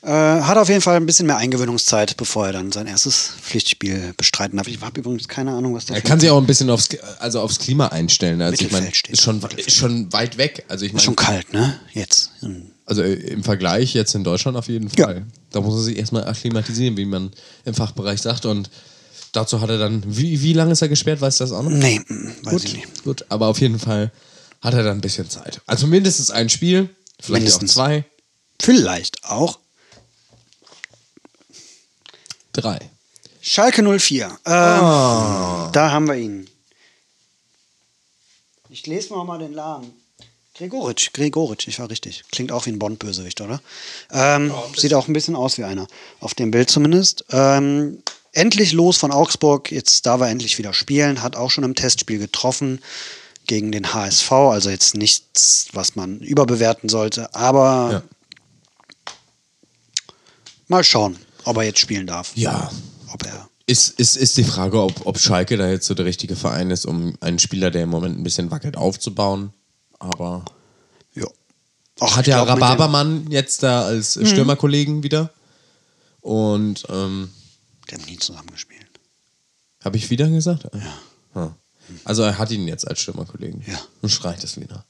Äh, 0.04 0.10
hat 0.10 0.58
auf 0.58 0.68
jeden 0.68 0.82
Fall 0.82 0.96
ein 0.98 1.06
bisschen 1.06 1.28
mehr 1.28 1.38
Eingewöhnungszeit, 1.38 2.18
bevor 2.18 2.48
er 2.48 2.54
dann 2.54 2.72
sein 2.72 2.88
erstes 2.88 3.34
Pflichtspiel 3.40 4.14
bestreiten 4.18 4.58
darf. 4.58 4.68
Ich 4.68 4.82
habe 4.82 5.00
übrigens 5.00 5.28
keine 5.28 5.52
Ahnung, 5.52 5.76
was 5.76 5.86
das 5.86 5.96
Er 5.96 6.02
kann 6.02 6.20
sich 6.20 6.30
auch 6.32 6.40
ein 6.40 6.48
bisschen 6.48 6.72
aufs, 6.72 6.90
also 7.20 7.40
aufs 7.42 7.60
Klima 7.60 7.88
einstellen. 7.90 8.42
Also 8.42 8.66
ich 8.66 8.72
meine, 8.72 8.86
Mittelfeld 8.88 8.96
steht. 8.96 9.14
ist 9.14 9.22
schon, 9.22 9.42
ist 9.58 9.76
schon 9.76 10.12
weit 10.12 10.38
weg. 10.40 10.66
Also 10.70 10.86
ich 10.86 10.94
ist 10.94 11.04
schon 11.04 11.16
kalt, 11.16 11.54
ne? 11.54 11.80
Jetzt. 11.94 12.32
Hm. 12.40 12.72
also 12.88 13.04
im 13.04 13.44
Vergleich 13.44 13.94
jetzt 13.94 14.16
in 14.16 14.24
Deutschland 14.24 14.58
auf 14.58 14.68
jeden 14.70 14.90
Ja. 14.98 15.06
Fall. 15.06 15.26
Da 15.52 15.62
muss 15.62 15.76
er 15.76 15.84
sich 15.84 15.98
erstmal 15.98 16.28
akklimatisieren, 16.28 16.98
wie 16.98 17.06
man 17.06 17.32
im 17.66 17.76
Fachbereich 17.76 18.22
sagt. 18.22 18.48
Und 18.48 18.72
dazu 19.34 19.62
hat 19.62 19.70
er 19.70 19.78
dann, 19.78 20.02
wie, 20.08 20.42
wie 20.42 20.54
lange 20.54 20.72
ist 20.72 20.82
er 20.82 20.90
gesperrt, 20.90 21.22
weißt 21.22 21.40
du 21.42 21.44
das 21.44 21.52
auch 21.52 21.62
noch? 21.62 21.70
Nee, 21.70 22.02
hm, 22.08 22.34
weiß 22.42 22.54
gut, 22.54 22.64
ich 22.64 22.74
nicht. 22.74 23.04
gut, 23.04 23.26
aber 23.30 23.46
auf 23.48 23.62
jeden 23.62 23.78
Fall 23.78 24.12
hat 24.62 24.74
er 24.74 24.82
dann 24.84 24.98
ein 24.98 25.02
bisschen 25.02 25.30
Zeit. 25.30 25.62
Also 25.68 25.86
mindestens 25.86 26.32
ein 26.32 26.50
Spiel, 26.50 26.90
vielleicht 27.20 27.44
Mindestens. 27.44 27.72
auch 27.78 27.84
zwei, 27.86 28.06
Vielleicht 28.64 29.24
auch. 29.26 29.58
Drei. 32.54 32.80
Schalke 33.42 33.82
04. 33.82 34.26
Ähm, 34.26 34.54
Ah. 34.54 35.70
Da 35.74 35.92
haben 35.92 36.08
wir 36.08 36.16
ihn. 36.16 36.48
Ich 38.70 38.86
lese 38.88 39.14
mal 39.14 39.24
mal 39.26 39.40
den 39.40 39.54
Laden. 39.54 39.92
Gregoritsch, 40.56 41.12
Gregoritsch, 41.14 41.68
ich 41.68 41.80
war 41.80 41.90
richtig. 41.90 42.24
Klingt 42.32 42.52
auch 42.52 42.66
wie 42.66 42.72
ein 42.72 42.78
Bond-Bösewicht, 42.80 43.42
oder? 43.42 43.62
Ähm, 44.12 44.54
sieht 44.76 44.94
auch 44.94 45.08
ein 45.08 45.14
bisschen 45.14 45.36
aus 45.36 45.58
wie 45.58 45.64
einer. 45.64 45.88
Auf 46.20 46.36
dem 46.36 46.52
Bild 46.52 46.70
zumindest. 46.70 47.26
Ähm, 47.32 48.04
endlich 48.34 48.72
los 48.74 48.98
von 48.98 49.12
Augsburg. 49.12 49.72
Jetzt 49.72 50.06
darf 50.06 50.22
er 50.22 50.28
endlich 50.30 50.58
wieder 50.58 50.74
spielen. 50.74 51.22
Hat 51.24 51.36
auch 51.36 51.50
schon 51.50 51.64
im 51.64 51.74
Testspiel 51.76 52.20
getroffen 52.20 52.80
gegen 53.48 53.72
den 53.72 53.94
HSV. 53.94 54.32
Also 54.32 54.70
jetzt 54.70 54.96
nichts, 54.96 55.68
was 55.74 55.96
man 55.96 56.20
überbewerten 56.20 56.90
sollte. 56.90 57.34
Aber 57.34 57.90
Ja. 57.92 59.14
mal 60.68 60.84
schauen, 60.84 61.18
ob 61.46 61.58
er 61.58 61.64
jetzt 61.64 61.80
spielen 61.80 62.08
darf. 62.08 62.32
Ja. 62.36 62.72
Ob 63.14 63.26
er 63.26 63.50
Ist, 63.68 64.00
ist, 64.00 64.16
ist 64.18 64.38
die 64.38 64.44
Frage, 64.44 64.82
ob, 64.82 65.06
ob 65.06 65.20
Schalke 65.20 65.58
da 65.58 65.68
jetzt 65.70 65.88
so 65.88 65.94
der 65.94 66.06
richtige 66.06 66.36
Verein 66.36 66.72
ist, 66.72 66.86
um 66.86 67.16
einen 67.22 67.40
Spieler, 67.40 67.72
der 67.72 67.84
im 67.84 67.90
Moment 67.90 68.18
ein 68.18 68.24
bisschen 68.24 68.52
wackelt, 68.52 68.78
aufzubauen. 68.78 69.54
Aber 70.00 70.46
Ja. 71.14 71.28
Ach, 72.00 72.16
hat 72.18 72.28
ja 72.28 72.42
Rhabarbermann 72.44 73.30
jetzt 73.30 73.64
da 73.64 73.84
als 73.84 74.14
Stürmerkollegen 74.14 75.04
wieder. 75.04 75.30
Und 76.22 76.86
ähm, 76.90 77.30
Die 77.90 77.96
haben 77.96 78.06
nie 78.06 78.18
zusammengespielt. 78.18 78.88
habe 79.84 79.98
ich 79.98 80.10
wieder 80.10 80.28
gesagt? 80.30 80.68
Ja. 81.34 81.56
Also 82.06 82.24
er 82.24 82.38
hat 82.38 82.52
ihn 82.52 82.68
jetzt 82.68 82.88
als 82.88 83.02
Stürmerkollegen. 83.02 83.64
Ja. 83.68 83.80
Und 84.02 84.10
schreit 84.10 84.44
es 84.44 84.60
wieder. 84.60 84.86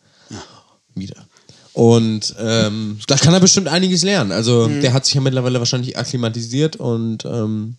Wieder. 0.93 1.25
Und 1.73 2.36
ähm, 2.39 2.99
da 3.07 3.15
kann 3.15 3.34
er 3.34 3.39
bestimmt 3.39 3.67
einiges 3.69 4.03
lernen. 4.03 4.31
Also 4.31 4.67
Mhm. 4.67 4.81
der 4.81 4.91
hat 4.93 5.05
sich 5.05 5.13
ja 5.15 5.21
mittlerweile 5.21 5.60
wahrscheinlich 5.60 5.97
akklimatisiert 5.97 6.75
und 6.75 7.23
ähm, 7.25 7.77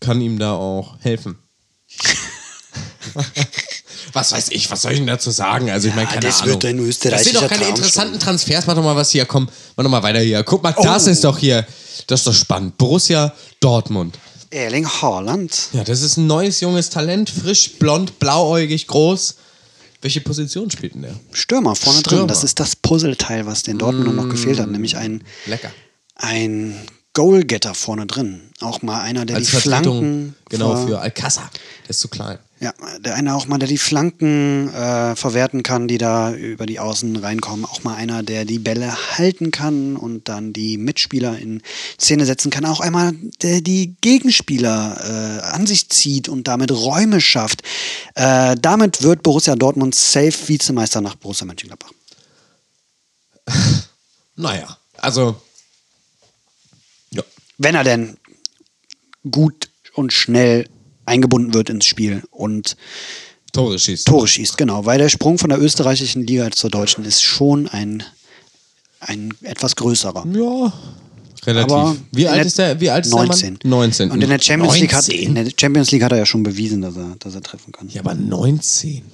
kann 0.00 0.20
ihm 0.20 0.38
da 0.38 0.52
auch 0.52 0.96
helfen. 1.00 1.36
was 4.12 4.32
weiß 4.32 4.48
ich, 4.50 4.70
was 4.70 4.82
soll 4.82 4.92
ich 4.92 4.98
denn 4.98 5.06
dazu 5.06 5.30
sagen? 5.30 5.70
Also 5.70 5.88
ich 5.88 5.94
meine, 5.94 6.08
keine 6.08 6.20
das 6.20 6.40
Ahnung. 6.42 6.54
wird 6.54 6.64
ein 6.66 6.76
Das 6.78 6.86
österreichischer 6.86 7.24
sind 7.24 7.34
doch 7.42 7.48
keine 7.48 7.62
Traum 7.62 7.74
interessanten 7.74 8.14
schon. 8.14 8.20
Transfers. 8.20 8.66
Mach 8.66 8.74
doch 8.74 8.82
mal 8.84 8.96
was 8.96 9.10
hier, 9.10 9.24
komm, 9.26 9.48
mach 9.76 9.84
doch 9.84 9.90
mal 9.90 10.02
weiter 10.02 10.20
hier. 10.20 10.42
Guck 10.44 10.62
mal, 10.62 10.72
das 10.80 11.06
Oh. 11.06 11.10
ist 11.10 11.24
doch 11.24 11.38
hier. 11.38 11.66
Das 12.06 12.20
ist 12.20 12.26
doch 12.26 12.34
spannend. 12.34 12.76
Borussia 12.78 13.32
Dortmund. 13.60 14.18
Erling 14.50 14.86
Haaland. 14.86 15.68
Ja, 15.72 15.82
das 15.82 16.02
ist 16.02 16.16
ein 16.16 16.26
neues, 16.28 16.60
junges 16.60 16.90
Talent. 16.90 17.28
Frisch, 17.30 17.72
blond, 17.78 18.18
blauäugig, 18.20 18.86
groß. 18.86 19.34
Welche 20.04 20.20
Position 20.20 20.70
spielt 20.70 20.94
denn 20.94 21.00
der? 21.00 21.14
Stürmer 21.32 21.74
vorne 21.74 22.00
Stürmer. 22.00 22.18
drin. 22.18 22.28
Das 22.28 22.44
ist 22.44 22.60
das 22.60 22.76
Puzzleteil, 22.76 23.46
was 23.46 23.62
den 23.62 23.78
Dortmund 23.78 24.14
noch 24.14 24.28
gefehlt 24.28 24.60
hat, 24.60 24.68
nämlich 24.68 24.98
ein, 24.98 25.24
Lecker. 25.46 25.70
ein 26.14 26.78
Goalgetter 27.14 27.72
vorne 27.72 28.04
drin. 28.04 28.50
Auch 28.60 28.82
mal 28.82 29.00
einer, 29.00 29.24
der 29.24 29.36
Als 29.36 29.46
die 29.46 29.52
Vertretung, 29.52 30.00
Flanken 30.00 30.34
genau, 30.50 30.86
für 30.86 31.00
Alcázar. 31.00 31.48
Der 31.84 31.90
ist 31.90 32.00
zu 32.00 32.08
klein. 32.08 32.38
Ja, 32.64 32.72
der 32.98 33.14
eine 33.14 33.34
auch 33.34 33.46
mal, 33.46 33.58
der 33.58 33.68
die 33.68 33.76
Flanken 33.76 34.72
äh, 34.72 35.14
verwerten 35.16 35.62
kann, 35.62 35.86
die 35.86 35.98
da 35.98 36.32
über 36.32 36.64
die 36.64 36.80
Außen 36.80 37.14
reinkommen. 37.16 37.66
Auch 37.66 37.84
mal 37.84 37.94
einer, 37.94 38.22
der 38.22 38.46
die 38.46 38.58
Bälle 38.58 38.96
halten 39.18 39.50
kann 39.50 39.98
und 39.98 40.30
dann 40.30 40.54
die 40.54 40.78
Mitspieler 40.78 41.38
in 41.38 41.60
Szene 42.00 42.24
setzen 42.24 42.50
kann. 42.50 42.64
Auch 42.64 42.80
einmal, 42.80 43.12
der 43.42 43.60
die 43.60 43.96
Gegenspieler 44.00 44.96
äh, 45.42 45.54
an 45.54 45.66
sich 45.66 45.90
zieht 45.90 46.30
und 46.30 46.48
damit 46.48 46.72
Räume 46.72 47.20
schafft. 47.20 47.60
Äh, 48.14 48.56
damit 48.58 49.02
wird 49.02 49.22
Borussia 49.22 49.56
Dortmund 49.56 49.94
safe 49.94 50.48
Vizemeister 50.48 51.02
nach 51.02 51.16
Borussia 51.16 51.46
Mönchengladbach. 51.46 51.92
Naja, 54.36 54.78
also. 54.96 55.40
Ja. 57.10 57.22
Wenn 57.58 57.74
er 57.74 57.84
denn 57.84 58.16
gut 59.30 59.68
und 59.92 60.12
schnell 60.12 60.68
eingebunden 61.06 61.54
wird 61.54 61.70
ins 61.70 61.86
Spiel 61.86 62.22
und 62.30 62.76
Tore 63.52 63.78
schießt. 63.78 64.06
Tore 64.06 64.26
schießt, 64.26 64.56
genau. 64.56 64.84
Weil 64.84 64.98
der 64.98 65.08
Sprung 65.08 65.38
von 65.38 65.48
der 65.48 65.60
österreichischen 65.60 66.26
Liga 66.26 66.50
zur 66.50 66.70
deutschen 66.70 67.04
ist 67.04 67.22
schon 67.22 67.68
ein, 67.68 68.02
ein 68.98 69.32
etwas 69.42 69.76
größerer. 69.76 70.26
Ja. 70.26 70.72
Relativ. 71.46 71.72
Aber 71.72 71.96
wie 72.10 72.26
alt 72.26 72.46
ist 72.46 72.58
der? 72.58 72.80
Wie 72.80 72.90
alt 72.90 73.06
ist 73.06 73.12
19. 73.12 73.58
der 73.58 73.70
Mann? 73.70 73.80
19. 73.80 74.10
Und 74.10 74.22
in 74.22 74.30
der, 74.30 74.40
Champions 74.40 74.78
League 74.78 74.94
hat, 74.94 75.06
19? 75.06 75.26
in 75.28 75.34
der 75.34 75.52
Champions 75.58 75.90
League 75.90 76.02
hat 76.02 76.12
er 76.12 76.18
ja 76.18 76.26
schon 76.26 76.42
bewiesen, 76.42 76.82
dass 76.82 76.96
er, 76.96 77.16
dass 77.18 77.34
er 77.34 77.42
treffen 77.42 77.70
kann. 77.70 77.88
Ja, 77.90 78.00
aber 78.00 78.14
19. 78.14 79.04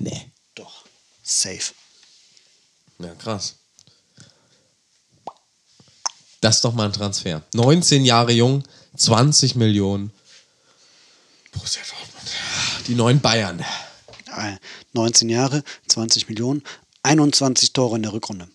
Nee. 0.00 0.32
Doch. 0.54 0.84
Safe. 1.22 1.72
Ja, 2.98 3.14
krass. 3.14 3.54
Das 6.40 6.56
ist 6.56 6.64
doch 6.64 6.74
mal 6.74 6.86
ein 6.86 6.92
Transfer. 6.92 7.42
19 7.54 8.04
Jahre 8.04 8.32
jung, 8.32 8.64
20 8.96 9.54
Millionen. 9.54 10.10
Borussia 11.54 11.82
Dortmund. 11.88 12.30
Die 12.86 12.94
neuen 12.94 13.20
Bayern. 13.20 13.60
Äh, 14.36 14.56
19 14.92 15.28
Jahre, 15.28 15.62
20 15.88 16.28
Millionen, 16.28 16.62
21 17.02 17.72
Tore 17.72 17.96
in 17.96 18.02
der 18.02 18.12
Rückrunde. 18.12 18.48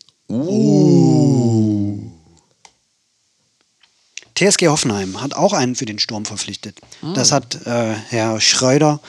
TSG 4.35 4.67
Hoffenheim 4.67 5.21
hat 5.21 5.33
auch 5.33 5.53
einen 5.53 5.75
für 5.75 5.85
den 5.85 5.99
Sturm 5.99 6.25
verpflichtet. 6.25 6.79
Das 7.15 7.31
hat 7.31 7.65
äh, 7.65 7.93
Herr 7.93 8.39
Schreuder 8.39 8.99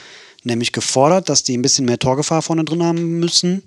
nämlich 0.43 0.71
gefordert, 0.71 1.29
dass 1.29 1.43
die 1.43 1.57
ein 1.57 1.61
bisschen 1.61 1.85
mehr 1.85 1.99
Torgefahr 1.99 2.41
vorne 2.41 2.65
drin 2.65 2.83
haben 2.83 3.19
müssen. 3.19 3.63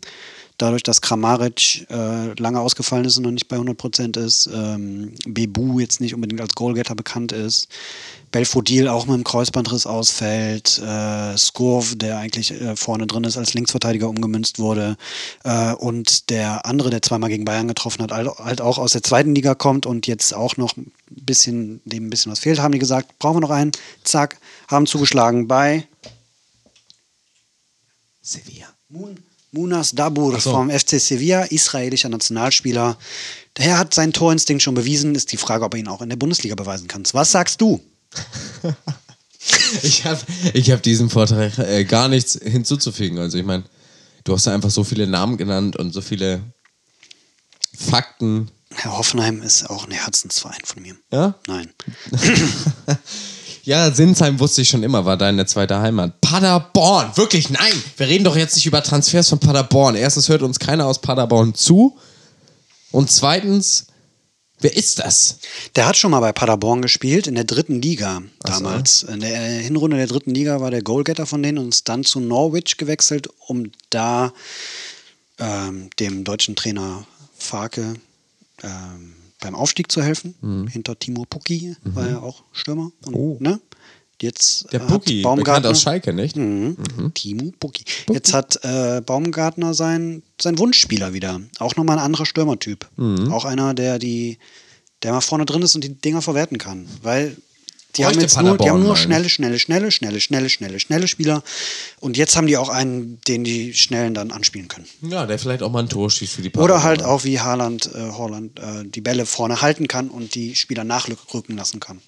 Dadurch, 0.57 0.85
dass 0.85 1.01
Kramaric 1.01 1.87
äh, 1.91 2.33
lange 2.41 2.61
ausgefallen 2.61 3.05
ist 3.05 3.17
und 3.17 3.25
noch 3.25 3.33
nicht 3.33 3.49
bei 3.49 3.57
100% 3.57 4.17
ist, 4.19 4.49
ähm, 4.55 5.13
Bebu 5.27 5.81
jetzt 5.81 6.01
nicht 6.01 6.15
unbedingt 6.15 6.41
als 6.41 6.55
Goalgetter 6.55 6.95
bekannt 6.95 7.33
ist, 7.33 7.67
Belfodil 8.31 8.87
auch 8.89 9.07
mit 9.07 9.17
dem 9.17 9.25
Kreuzbandriss 9.25 9.87
ausfällt, 9.87 10.79
äh, 10.79 11.37
Skurv, 11.37 11.97
der 11.97 12.19
eigentlich 12.19 12.53
äh, 12.53 12.77
vorne 12.77 13.07
drin 13.09 13.25
ist, 13.25 13.37
als 13.37 13.55
Linksverteidiger 13.55 14.09
umgemünzt 14.09 14.61
wurde 14.61 14.97
äh, 15.43 15.73
und 15.75 16.31
der 16.31 16.67
andere, 16.67 16.91
der 16.91 17.03
zweimal 17.03 17.31
gegen 17.31 17.45
Bayern 17.45 17.69
getroffen 17.69 18.03
hat, 18.03 18.13
halt 18.13 18.61
auch 18.61 18.79
aus 18.79 18.93
der 18.93 19.03
zweiten 19.03 19.35
Liga 19.35 19.55
kommt 19.57 19.87
und 19.87 20.07
jetzt 20.07 20.35
auch 20.35 20.57
noch 20.57 20.77
ein 20.77 20.93
bisschen, 21.09 21.81
dem 21.85 22.07
ein 22.07 22.11
bisschen 22.11 22.31
was 22.31 22.39
fehlt, 22.41 22.61
haben 22.61 22.73
die 22.73 22.79
gesagt, 22.79 23.19
brauchen 23.19 23.37
wir 23.37 23.41
noch 23.41 23.51
einen, 23.51 23.73
zack, 24.05 24.39
haben 24.69 24.87
zugeschlagen 24.87 25.49
bei 25.49 25.87
Sevilla. 28.23 28.69
Mun- 28.89 29.19
Munas 29.55 29.93
Dabur 29.93 30.39
so. 30.41 30.51
vom 30.51 30.71
FC 30.71 31.01
Sevilla, 31.01 31.45
israelischer 31.45 32.09
Nationalspieler. 32.09 32.99
Der 33.57 33.65
Herr 33.65 33.79
hat 33.79 33.95
seinen 33.95 34.13
Torinstinkt 34.13 34.63
schon 34.63 34.75
bewiesen. 34.75 35.15
Ist 35.15 35.31
die 35.33 35.37
Frage, 35.37 35.65
ob 35.65 35.75
er 35.75 35.81
ihn 35.81 35.89
auch 35.89 36.03
in 36.03 36.09
der 36.09 36.17
Bundesliga 36.17 36.57
beweisen 36.57 36.89
kann. 36.89 37.05
Was 37.13 37.33
sagst 37.33 37.61
du? 37.61 37.81
Ich 39.83 40.07
habe 40.07 40.21
ich 40.55 40.71
hab 40.71 40.83
diesem 40.83 41.11
Vortrag 41.11 41.59
äh, 41.59 41.85
gar 41.85 42.09
nichts 42.09 42.41
hinzuzufügen. 42.43 43.19
Also 43.19 43.37
ich 43.37 43.45
meine, 43.45 43.65
du 44.25 44.33
hast 44.33 44.47
ja 44.47 44.55
einfach 44.55 44.71
so 44.71 44.85
viele 44.85 45.07
Namen 45.07 45.37
genannt 45.37 45.77
und 45.77 45.93
so 45.93 46.01
viele 46.01 46.41
Fakten. 47.77 48.51
Herr 48.71 48.97
Hoffenheim 48.97 49.43
ist 49.43 49.69
auch 49.69 49.85
ein 49.85 49.91
Herzensverein 49.91 50.63
von 50.65 50.81
mir. 50.81 50.97
Ja? 51.13 51.35
Nein. 51.47 51.69
Ja, 53.65 53.91
Sinsheim 53.91 54.39
wusste 54.41 54.61
ich 54.61 54.69
schon 54.69 54.83
immer, 54.83 55.07
war 55.07 55.17
deine 55.17 55.47
zweite 55.47 55.79
Heimat. 55.79 56.21
Paderborn, 56.21 57.17
wirklich, 57.17 57.49
nein! 57.49 57.73
Wir 57.97 58.09
reden 58.09 58.25
doch 58.25 58.37
jetzt 58.37 58.57
nicht 58.57 58.67
über 58.67 58.83
Transfers 58.83 59.31
von 59.31 59.39
Paderborn. 59.39 59.95
Erstens 59.95 60.29
hört 60.29 60.43
uns 60.43 60.59
keiner 60.59 60.87
aus 60.87 61.01
Paderborn 61.01 61.55
zu. 61.55 61.97
Und 62.93 63.11
zweitens, 63.11 63.87
wer 64.61 64.77
ist 64.77 64.99
das? 64.99 65.39
Der 65.77 65.87
hat 65.87 65.97
schon 65.97 66.11
mal 66.11 66.21
bei 66.21 66.33
Paderborn 66.33 66.83
gespielt, 66.83 67.27
in 67.27 67.37
der 67.37 67.45
dritten 67.45 67.81
Liga 67.81 68.23
damals. 68.41 69.03
In 69.03 69.21
der 69.21 69.39
Hinrunde 69.39 69.97
der 69.97 70.09
dritten 70.09 70.35
Liga 70.35 70.61
war 70.61 70.71
der 70.71 70.83
Goalgetter 70.83 71.25
von 71.25 71.43
denen 71.43 71.57
und 71.57 71.71
ist 71.71 71.89
dann 71.89 72.05
zu 72.05 72.21
Norwich 72.21 72.77
gewechselt, 72.77 73.29
um 73.47 73.73
da 73.89 74.35
ähm, 75.39 75.89
dem 75.99 76.25
deutschen 76.25 76.55
Trainer 76.55 77.07
Farke 77.39 77.95
ähm, 78.63 79.15
beim 79.45 79.55
Aufstieg 79.55 79.93
zu 79.93 80.03
helfen. 80.03 80.35
Mhm. 80.41 80.67
Hinter 80.69 80.99
Timo 80.99 81.25
Pukki 81.29 81.77
war 81.85 82.09
er 82.09 82.23
auch 82.23 82.43
Stürmer. 82.53 82.91
Und, 83.07 83.15
Oh. 83.15 83.37
ne? 83.41 83.61
Jetzt 84.23 84.73
Der 84.73 84.81
hat 84.81 84.89
Pucki, 84.89 85.19
bekannt 85.23 85.23
Baumgartner, 85.45 85.71
aus 85.71 85.83
Schalke, 85.83 86.13
nicht? 86.15 86.37
Mhm. 86.37 86.77
Timo 87.15 87.53
Pukki. 87.59 87.85
Jetzt 88.11 88.33
hat 88.33 88.59
äh, 88.63 89.03
Baumgartner 89.05 89.75
sein, 89.75 90.23
sein 90.41 90.57
Wunschspieler 90.59 91.13
wieder. 91.13 91.41
Auch 91.59 91.77
nochmal 91.77 91.99
ein 91.99 92.05
anderer 92.05 92.25
Stürmertyp. 92.25 92.89
Mhm. 92.97 93.31
Auch 93.33 93.45
einer, 93.45 93.75
der 93.75 93.99
die, 93.99 94.39
der 95.03 95.13
mal 95.13 95.21
vorne 95.21 95.45
drin 95.45 95.63
ist 95.63 95.75
und 95.75 95.85
die 95.85 95.95
Dinger 96.01 96.23
verwerten 96.23 96.59
kann. 96.59 96.87
Weil 97.03 97.37
die 97.97 98.05
haben 98.05 98.19
jetzt 98.21 98.37
nur, 98.37 98.43
die 98.43 98.49
haben 98.49 98.57
Paderborn, 98.59 98.83
nur 98.83 98.97
schnelle, 98.97 99.29
schnelle, 99.29 99.59
schnelle, 99.59 99.91
schnelle, 99.91 100.21
schnelle, 100.21 100.51
schnelle, 100.51 100.81
schnelle 100.81 101.09
Spieler. 101.09 101.43
Und 102.01 102.17
jetzt 102.17 102.37
haben 102.37 102.47
die 102.47 102.57
auch 102.57 102.69
einen, 102.69 103.21
den 103.23 103.45
die 103.45 103.75
Schnellen 103.75 104.15
dann 104.15 104.31
anspielen 104.31 104.69
können. 104.69 104.87
Ja, 105.03 105.27
der 105.27 105.39
vielleicht 105.39 105.63
auch 105.63 105.71
mal 105.71 105.81
ein 105.81 105.89
Tor 105.89 106.11
schießt 106.11 106.35
für 106.35 106.43
die 106.43 106.49
Oder 106.49 106.75
Paderborner. 106.75 106.85
halt 106.85 107.03
auch 107.05 107.25
wie 107.25 107.41
Haaland, 107.41 107.87
äh, 107.95 108.11
Holland 108.11 108.59
äh, 108.59 108.85
die 108.85 109.01
Bälle 109.01 109.27
vorne 109.27 109.61
halten 109.61 109.89
kann 109.89 110.09
und 110.11 110.35
die 110.35 110.55
Spieler 110.55 110.85
nachrücken 110.85 111.57
lassen 111.57 111.81
kann. 111.81 112.01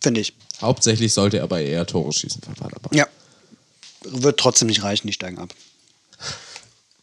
Finde 0.00 0.20
ich. 0.20 0.34
Hauptsächlich 0.60 1.12
sollte 1.12 1.38
er 1.38 1.44
aber 1.44 1.60
eher 1.60 1.86
Tore 1.86 2.12
schießen 2.12 2.42
für 2.42 2.52
Paderborn. 2.52 2.96
Ja. 2.96 3.06
Wird 4.02 4.38
trotzdem 4.38 4.68
nicht 4.68 4.82
reichen, 4.82 5.06
die 5.06 5.12
steigen 5.12 5.38
ab. 5.38 5.54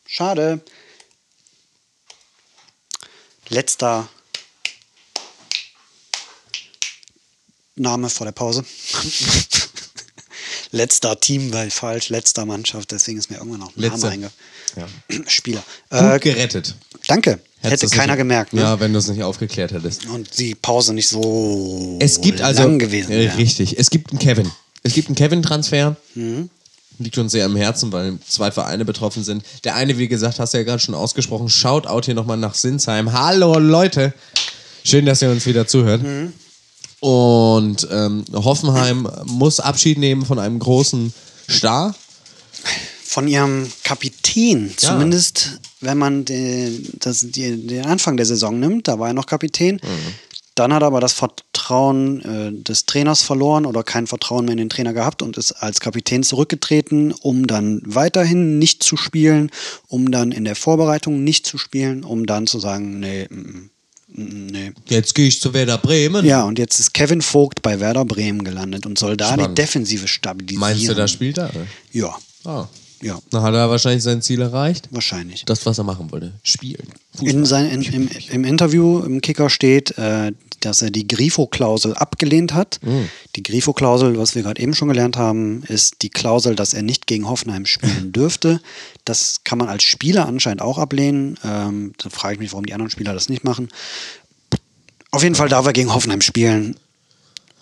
Schade. 0.06 0.62
Letzter 3.50 4.08
Name 7.82 8.10
vor 8.10 8.26
der 8.26 8.32
Pause. 8.32 8.64
Letzter 10.72 11.20
Team, 11.20 11.52
weil 11.52 11.70
falsch, 11.70 12.10
letzter 12.10 12.46
Mannschaft, 12.46 12.92
deswegen 12.92 13.18
ist 13.20 13.30
mir 13.30 13.38
irgendwann 13.38 13.60
noch 13.60 13.76
ein 13.76 13.82
Letzte. 13.82 14.08
Name 14.10 14.32
Ja. 14.78 14.88
einge... 15.10 15.30
Spieler. 15.30 15.64
Gut 15.90 16.00
Äh, 16.00 16.20
gerettet. 16.20 16.76
danke. 17.08 17.40
Hättest 17.60 17.84
Hätte 17.84 17.96
keiner 17.96 18.14
nicht, 18.14 18.20
gemerkt. 18.20 18.54
Ne? 18.54 18.62
Ja, 18.62 18.80
wenn 18.80 18.92
du 18.94 19.00
es 19.00 19.08
nicht 19.08 19.22
aufgeklärt 19.22 19.72
hättest. 19.72 20.06
Und 20.08 20.40
die 20.40 20.56
Pause 20.56 20.94
nicht 20.94 21.08
so 21.10 21.98
Es 22.02 22.22
gibt 22.22 22.42
also. 22.42 22.64
lang 22.64 22.80
gewesen. 22.80 23.12
Äh, 23.12 23.26
wäre. 23.26 23.38
Richtig. 23.38 23.78
Es 23.78 23.90
gibt 23.90 24.12
einen 24.12 24.20
Kevin. 24.20 24.50
Es 24.84 24.94
gibt 24.94 25.10
einen 25.10 25.16
Kevin-Transfer. 25.16 25.96
Mhm. 26.16 26.50
Liegt 26.98 27.18
uns 27.18 27.32
sehr 27.34 27.46
am 27.46 27.56
Herzen, 27.56 27.92
weil 27.92 28.18
zwei 28.28 28.52
Vereine 28.52 28.86
betroffen 28.86 29.24
sind. 29.24 29.44
Der 29.64 29.76
eine, 29.76 29.98
wie 29.98 30.08
gesagt, 30.08 30.40
hast 30.40 30.54
du 30.54 30.58
ja 30.58 30.64
gerade 30.64 30.80
schon 30.80 30.96
ausgesprochen. 30.96 31.50
Shoutout 31.50 32.02
hier 32.06 32.16
nochmal 32.16 32.38
nach 32.38 32.56
Sinsheim. 32.56 33.12
Hallo 33.14 33.60
Leute. 33.60 34.14
Schön, 34.84 35.06
dass 35.06 35.22
ihr 35.22 35.30
uns 35.30 35.46
wieder 35.46 35.68
zuhört. 35.68 36.02
Mhm. 36.02 36.34
Und 37.02 37.88
ähm, 37.92 38.24
Hoffenheim 38.34 39.10
muss 39.26 39.60
Abschied 39.60 39.98
nehmen 39.98 40.24
von 40.26 40.38
einem 40.40 40.60
großen 40.60 41.14
Star. 41.50 41.96
von 43.04 43.28
ihrem 43.28 43.70
Kapitän, 43.84 44.68
Ja. 44.80 44.92
zumindest 44.92 45.60
wenn 45.82 45.98
man 45.98 46.24
den, 46.26 46.88
das, 47.00 47.22
die, 47.22 47.68
den 47.68 47.86
Anfang 47.86 48.16
der 48.16 48.26
Saison 48.26 48.58
nimmt, 48.60 48.88
da 48.88 49.00
war 49.00 49.08
er 49.10 49.14
noch 49.14 49.26
Kapitän. 49.26 49.76
Mhm. 49.84 50.14
Dann 50.56 50.72
hat 50.74 50.84
er 50.84 50.88
aber 50.88 51.02
das 51.02 51.14
Vertrauen 51.14 52.22
äh, 52.22 52.52
des 52.64 52.86
Trainers 52.86 53.22
verloren 53.24 53.66
oder 53.66 53.84
kein 53.84 54.06
Vertrauen 54.06 54.46
mehr 54.46 54.52
in 54.54 54.60
den 54.60 54.70
Trainer 54.70 54.94
gehabt 54.94 55.22
und 55.24 55.38
ist 55.38 55.54
als 55.54 55.80
Kapitän 55.80 56.24
zurückgetreten, 56.24 57.14
um 57.14 57.48
dann 57.48 57.82
weiterhin 57.84 58.60
nicht 58.60 58.84
zu 58.84 58.96
spielen, 58.96 59.50
um 59.88 60.12
dann 60.12 60.32
in 60.32 60.44
der 60.46 60.56
Vorbereitung 60.56 61.24
nicht 61.24 61.46
zu 61.48 61.58
spielen, 61.58 62.04
um 62.04 62.26
dann 62.28 62.48
zu 62.48 62.60
sagen, 62.60 63.00
nee, 63.00 63.28
mm, 63.30 63.36
mm, 63.36 63.70
nee. 64.14 64.72
Jetzt 64.90 65.16
gehe 65.16 65.28
ich 65.28 65.42
zu 65.42 65.54
Werder 65.54 65.78
Bremen. 65.78 66.26
Ja, 66.26 66.44
und 66.44 66.60
jetzt 66.60 66.80
ist 66.80 66.94
Kevin 66.94 67.22
Vogt 67.22 67.62
bei 67.62 67.80
Werder 67.80 68.06
Bremen 68.06 68.44
gelandet 68.44 68.86
und 68.86 68.98
soll 68.98 69.18
da 69.18 69.34
Spannend. 69.34 69.58
die 69.58 69.62
Defensive 69.62 70.08
stabilisieren. 70.08 70.60
Meinst 70.60 70.88
du, 70.88 70.94
da 70.94 71.08
spielt 71.08 71.38
er? 71.38 71.52
Ja. 71.92 72.16
Ah. 72.44 72.68
Ja, 73.02 73.20
Dann 73.32 73.42
hat 73.42 73.54
er 73.54 73.70
wahrscheinlich 73.70 74.04
sein 74.04 74.22
Ziel 74.22 74.42
erreicht. 74.42 74.88
wahrscheinlich. 74.92 75.44
Das, 75.46 75.66
was 75.66 75.78
er 75.78 75.84
machen 75.84 76.12
wollte. 76.12 76.34
Spielen. 76.44 76.88
In 77.20 77.46
sein, 77.46 77.68
in, 77.70 77.82
im, 77.82 78.10
Im 78.30 78.44
Interview 78.44 79.00
im 79.00 79.22
Kicker 79.22 79.50
steht, 79.50 79.98
äh, 79.98 80.32
dass 80.60 80.84
er 80.84 80.92
die 80.92 81.08
Grifo-Klausel 81.08 81.96
abgelehnt 81.96 82.54
hat. 82.54 82.80
Die 83.36 83.42
Grifo-Klausel, 83.42 84.20
was 84.20 84.36
wir 84.36 84.44
gerade 84.44 84.62
eben 84.62 84.76
schon 84.76 84.90
gelernt 84.90 85.18
haben, 85.18 85.64
ist 85.64 86.04
die 86.04 86.10
Klausel, 86.10 86.56
dass 86.56 86.76
er 86.76 86.84
nicht 86.84 87.08
gegen 87.08 87.28
Hoffenheim 87.28 87.66
spielen 87.66 88.12
dürfte. 88.14 88.62
Das 89.04 89.44
kann 89.44 89.58
man 89.58 89.70
als 89.70 89.82
Spieler 89.84 90.28
anscheinend 90.28 90.62
auch 90.62 90.78
ablehnen. 90.78 91.40
Ähm, 91.44 91.94
da 91.98 92.10
frage 92.12 92.36
ich 92.36 92.40
mich, 92.40 92.52
warum 92.52 92.68
die 92.68 92.74
anderen 92.74 92.92
Spieler 92.92 93.14
das 93.16 93.28
nicht 93.28 93.44
machen. 93.44 93.70
Auf 95.10 95.24
jeden 95.24 95.36
Fall 95.36 95.50
darf 95.50 95.66
er 95.66 95.74
gegen 95.74 95.94
Hoffenheim 95.94 96.22
spielen. 96.22 96.76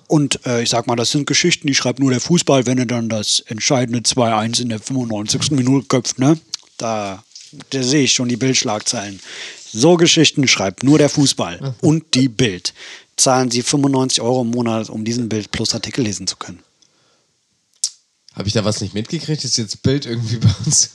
Und 0.09 0.43
äh, 0.47 0.63
ich 0.63 0.69
sag 0.69 0.87
mal, 0.87 0.95
das 0.95 1.11
sind 1.11 1.27
Geschichten, 1.27 1.67
die 1.67 1.75
schreibt 1.75 1.99
nur 1.99 2.09
der 2.09 2.19
Fußball, 2.19 2.65
wenn 2.65 2.79
er 2.79 2.87
dann 2.87 3.09
das 3.09 3.41
entscheidende 3.41 3.99
2-1 3.99 4.59
in 4.59 4.69
der 4.69 4.79
95. 4.79 5.51
Minute 5.51 5.85
köpft, 5.87 6.17
ne? 6.17 6.39
Da, 6.77 7.23
da 7.69 7.83
sehe 7.83 8.05
ich 8.05 8.13
schon 8.13 8.27
die 8.27 8.35
Bildschlagzeilen. 8.35 9.19
So 9.71 9.97
Geschichten 9.97 10.47
schreibt 10.47 10.83
nur 10.83 10.97
der 10.97 11.09
Fußball 11.09 11.75
und 11.81 12.15
die 12.15 12.27
Bild. 12.27 12.73
Zahlen 13.17 13.51
Sie 13.51 13.61
95 13.61 14.21
Euro 14.21 14.41
im 14.41 14.49
Monat, 14.49 14.89
um 14.89 15.05
diesen 15.05 15.29
Bild 15.29 15.51
plus 15.51 15.75
Artikel 15.75 16.03
lesen 16.03 16.25
zu 16.25 16.37
können. 16.37 16.63
Habe 18.33 18.47
ich 18.47 18.55
da 18.55 18.65
was 18.65 18.81
nicht 18.81 18.95
mitgekriegt? 18.95 19.43
Ist 19.43 19.57
jetzt 19.57 19.83
Bild 19.83 20.07
irgendwie 20.07 20.37
bei 20.37 20.49
uns? 20.65 20.89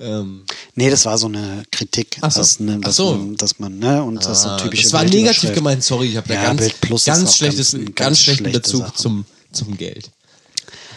Ähm, 0.00 0.42
Nee, 0.74 0.88
das 0.90 1.04
war 1.04 1.18
so 1.18 1.26
eine 1.26 1.62
Kritik, 1.70 2.16
Ach 2.22 2.30
so. 2.30 2.40
dass, 2.40 2.58
ne, 2.60 2.78
dass, 2.80 2.96
so. 2.96 3.12
man, 3.14 3.36
dass 3.36 3.58
man, 3.58 3.78
ne, 3.78 4.02
und 4.02 4.24
das 4.24 4.42
so 4.42 4.48
ah, 4.48 4.56
typische 4.56 4.84
das 4.84 4.92
war 4.94 5.00
Bildüberschrift. 5.02 5.42
negativ 5.42 5.54
gemeint, 5.54 5.84
sorry, 5.84 6.06
ich 6.06 6.16
habe 6.16 6.28
da 6.28 6.34
Ja, 6.34 6.42
ganz, 6.44 6.60
Bild 6.60 6.80
ganz, 7.04 7.28
auch 7.28 7.34
schlechtes, 7.34 7.72
ganz- 7.72 7.84
ganz, 7.84 7.94
ganz 7.96 8.18
schlechten 8.20 8.44
schlechte 8.44 8.60
Bezug 8.60 8.96
zum, 8.96 9.24
zum 9.52 9.76
Geld. 9.76 10.10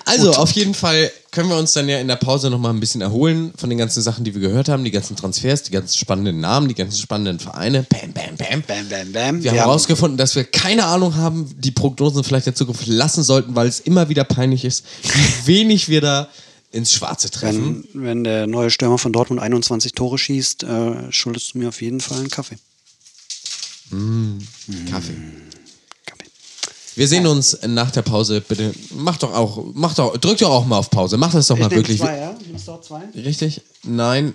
Also, 0.08 0.34
auf 0.34 0.52
jeden 0.52 0.76
Fall 0.76 1.12
können 1.32 1.50
wir 1.50 1.58
uns 1.58 1.74
dann 1.74 1.89
ja 1.89 2.00
in 2.00 2.08
der 2.08 2.15
Pause 2.15 2.52
nochmal 2.52 2.72
ein 2.72 2.80
bisschen 2.80 3.02
erholen 3.02 3.52
von 3.58 3.70
den 3.72 3.80
ganzen 3.80 4.04
Sachen, 4.04 4.24
die 4.24 4.36
wir 4.36 4.39
gehört 4.41 4.70
haben, 4.70 4.84
die 4.84 4.91
ganzen 4.91 5.15
Transfers, 5.15 5.63
die 5.63 5.72
ganzen 5.72 5.98
spannenden 5.98 6.39
Namen, 6.39 6.68
die 6.68 6.76
ganzen 6.76 7.00
spannenden 7.00 7.39
Vereine. 7.39 7.88
Bam, 7.89 8.13
bam, 8.13 8.36
bam. 8.38 8.62
Bam, 8.62 8.88
bam, 8.88 9.12
bam. 9.12 9.44
Wir 9.44 9.50
haben 9.50 9.58
haben- 9.60 9.65
herausgefunden, 9.65 10.15
dass 10.18 10.36
wir 10.36 10.44
keine 10.44 10.86
Ahnung 10.86 11.15
haben, 11.15 11.50
die 11.58 11.72
Prognosen 11.72 12.24
vielleicht 12.24 12.46
der 12.46 12.54
Zukunft 12.56 12.86
lassen 12.86 13.24
sollten, 13.24 13.56
weil 13.56 13.68
es 13.68 13.80
immer 13.80 14.08
wieder 14.08 14.24
peinlich 14.26 14.63
ist, 14.63 14.86
wie 15.46 15.48
wenig 15.48 15.89
wir 15.89 16.02
da 16.02 16.30
ins 16.75 16.91
Schwarze 16.93 17.29
treffen. 17.31 17.88
Wenn, 17.93 18.03
wenn 18.03 18.23
der 18.23 18.47
neue 18.47 18.69
Stürmer 18.69 18.97
von 18.97 19.13
Dortmund 19.13 19.41
21 19.41 19.93
Tore 19.93 20.17
schießt, 20.17 20.63
äh, 20.63 21.11
schuldest 21.11 21.53
du 21.53 21.59
mir 21.59 21.69
auf 21.69 21.81
jeden 21.81 22.01
Fall 22.01 22.19
einen 22.19 22.29
Kaffee. 22.29 22.57
Kaffee. 24.89 25.15
Kaffee. 26.05 26.25
Wir 26.95 27.07
sehen 27.07 27.27
uns 27.27 27.57
nach 27.67 27.91
der 27.91 28.01
Pause. 28.01 28.41
Bitte 28.41 28.73
mach 28.91 29.17
doch 29.17 29.33
auch, 29.33 29.63
mach 29.73 29.93
doch, 29.95 30.17
drück 30.17 30.38
doch 30.38 30.49
auch 30.49 30.65
mal 30.65 30.77
auf 30.77 30.89
Pause. 30.89 31.17
Mach 31.17 31.31
das 31.33 31.47
doch 31.47 31.57
mal 31.57 31.69
wirklich. 31.71 31.99
ja? 31.99 32.35
Nimmst 32.47 32.67
du 32.67 32.71
auch 32.73 32.81
zwei? 32.81 33.03
Richtig? 33.15 33.61
Nein. 33.83 34.33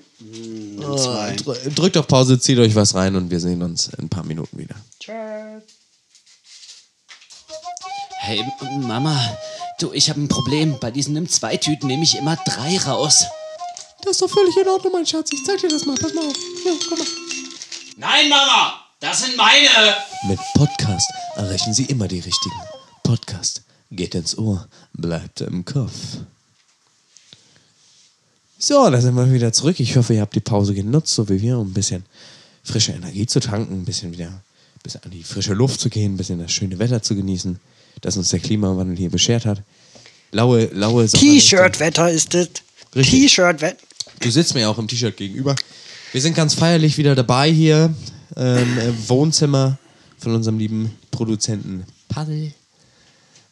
Zwei. 0.79 1.37
Dr- 1.37 1.57
Drückt 1.75 1.97
auf 1.97 2.07
Pause, 2.07 2.39
zieht 2.39 2.59
euch 2.59 2.75
was 2.75 2.95
rein 2.95 3.17
und 3.17 3.31
wir 3.31 3.41
sehen 3.41 3.63
uns 3.63 3.89
in 3.89 4.05
ein 4.05 4.09
paar 4.09 4.25
Minuten 4.25 4.59
wieder. 4.59 4.77
Hey, 8.23 8.45
M- 8.61 8.87
Mama, 8.87 9.19
du, 9.83 9.93
ich 9.93 10.11
habe 10.11 10.21
ein 10.21 10.29
Problem. 10.29 10.79
Bei 10.81 10.91
diesen 10.91 11.15
nimm 11.15 11.29
zwei 11.29 11.57
Tüten 11.57 11.87
nehme 11.87 12.03
ich 12.03 12.17
immer 12.17 12.37
drei 12.37 12.79
raus. 12.79 13.25
Das 14.03 14.13
ist 14.13 14.23
doch 14.23 14.31
völlig 14.31 14.57
in 14.57 14.69
Ordnung, 14.69 14.93
mein 14.93 15.07
Schatz. 15.07 15.31
Ich 15.33 15.45
zeig 15.45 15.61
dir 15.61 15.69
das 15.69 15.85
mal. 15.87 15.97
Pass 15.97 16.15
mal 16.15 16.27
auf. 16.27 16.37
Hier, 16.63 16.73
guck 16.89 16.99
mal. 16.99 17.07
Nein, 17.97 18.29
Mama, 18.29 18.81
das 19.01 19.23
sind 19.23 19.37
meine. 19.37 19.97
Mit 20.29 20.39
Podcast 20.55 21.11
erreichen 21.37 21.75
Sie 21.75 21.85
immer 21.85 22.09
die 22.09 22.21
richtigen. 22.21 22.61
Podcast 23.03 23.63
geht 23.91 24.15
ins 24.15 24.39
Ohr, 24.39 24.69
bleibt 24.93 25.41
im 25.41 25.65
Kopf. 25.65 25.93
So, 28.59 28.89
da 28.91 29.01
sind 29.01 29.15
wir 29.15 29.33
wieder 29.33 29.53
zurück. 29.53 29.81
Ich 29.81 29.97
hoffe, 29.97 30.15
ihr 30.15 30.21
habt 30.21 30.35
die 30.35 30.41
Pause 30.41 30.75
genutzt, 30.75 31.15
so 31.15 31.29
wie 31.29 31.41
wir, 31.41 31.59
um 31.59 31.69
ein 31.71 31.75
bisschen 31.75 32.05
frische 32.63 32.93
Energie 32.93 33.27
zu 33.27 33.41
tanken, 33.41 33.81
ein 33.81 33.85
bisschen 33.85 34.13
wieder 34.13 34.29
ein 34.29 34.83
bisschen 34.83 35.03
an 35.03 35.11
die 35.11 35.23
frische 35.23 35.55
Luft 35.55 35.81
zu 35.81 35.91
gehen, 35.91 36.15
ein 36.15 36.17
bisschen 36.17 36.39
das 36.39 36.53
schöne 36.53 36.79
Wetter 36.79 37.03
zu 37.03 37.15
genießen, 37.15 37.59
das 38.01 38.17
uns 38.17 38.31
der 38.31 38.41
Klimawandel 38.41 38.97
hier 38.97 39.11
beschert 39.11 39.47
hat. 39.47 39.63
Laue, 40.33 40.67
laue. 40.73 41.07
T-Shirt-Wetter 41.07 42.11
ist 42.11 42.35
es. 42.35 42.49
Richtig. 42.95 43.21
T-Shirt-Wetter. 43.23 43.77
Du 44.21 44.31
sitzt 44.31 44.55
mir 44.55 44.61
ja 44.63 44.69
auch 44.69 44.79
im 44.79 44.89
T-Shirt 44.89 45.17
gegenüber. 45.17 45.57
Wir 46.13 46.21
sind 46.21 46.35
ganz 46.35 46.55
feierlich 46.55 46.99
wieder 46.99 47.15
dabei 47.15 47.51
hier 47.51 47.95
ähm, 48.37 48.79
im 48.79 49.09
Wohnzimmer 49.09 49.79
von 50.19 50.35
unserem 50.35 50.59
lieben 50.59 50.97
Produzenten 51.11 51.85
Paddel. 52.09 52.53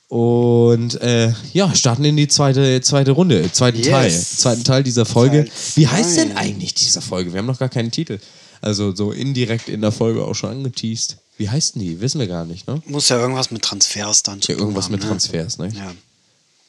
Und 0.08 1.00
äh, 1.02 1.32
ja, 1.52 1.74
starten 1.74 2.04
in 2.04 2.16
die 2.16 2.28
zweite, 2.28 2.80
zweite 2.80 3.10
Runde, 3.10 3.50
zweiten 3.52 3.78
Yes. 3.78 3.88
Teil, 3.88 4.10
zweiten 4.10 4.64
Teil 4.64 4.82
dieser 4.82 5.04
Folge. 5.04 5.46
Wie 5.74 5.86
heißt 5.86 6.16
denn 6.16 6.36
eigentlich 6.36 6.74
diese 6.74 7.02
Folge? 7.02 7.32
Wir 7.32 7.38
haben 7.38 7.46
noch 7.46 7.58
gar 7.58 7.68
keinen 7.68 7.90
Titel. 7.90 8.18
Also 8.60 8.94
so 8.94 9.12
indirekt 9.12 9.68
in 9.68 9.82
der 9.82 9.92
Folge 9.92 10.24
auch 10.24 10.34
schon 10.34 10.50
angeteased. 10.50 11.18
Wie 11.38 11.48
heißt 11.48 11.74
denn 11.76 11.82
die? 11.82 12.00
Wissen 12.00 12.18
wir 12.20 12.26
gar 12.26 12.44
nicht, 12.44 12.66
ne? 12.66 12.82
Muss 12.86 13.08
ja 13.08 13.18
irgendwas 13.18 13.50
mit 13.50 13.62
Transfers 13.62 14.22
dann 14.22 14.42
zu 14.42 14.52
Ja, 14.52 14.58
irgendwas 14.58 14.86
haben, 14.86 14.92
mit 14.92 15.00
ne? 15.02 15.08
Transfers, 15.08 15.58
ne? 15.58 15.68
Ja. 15.74 15.92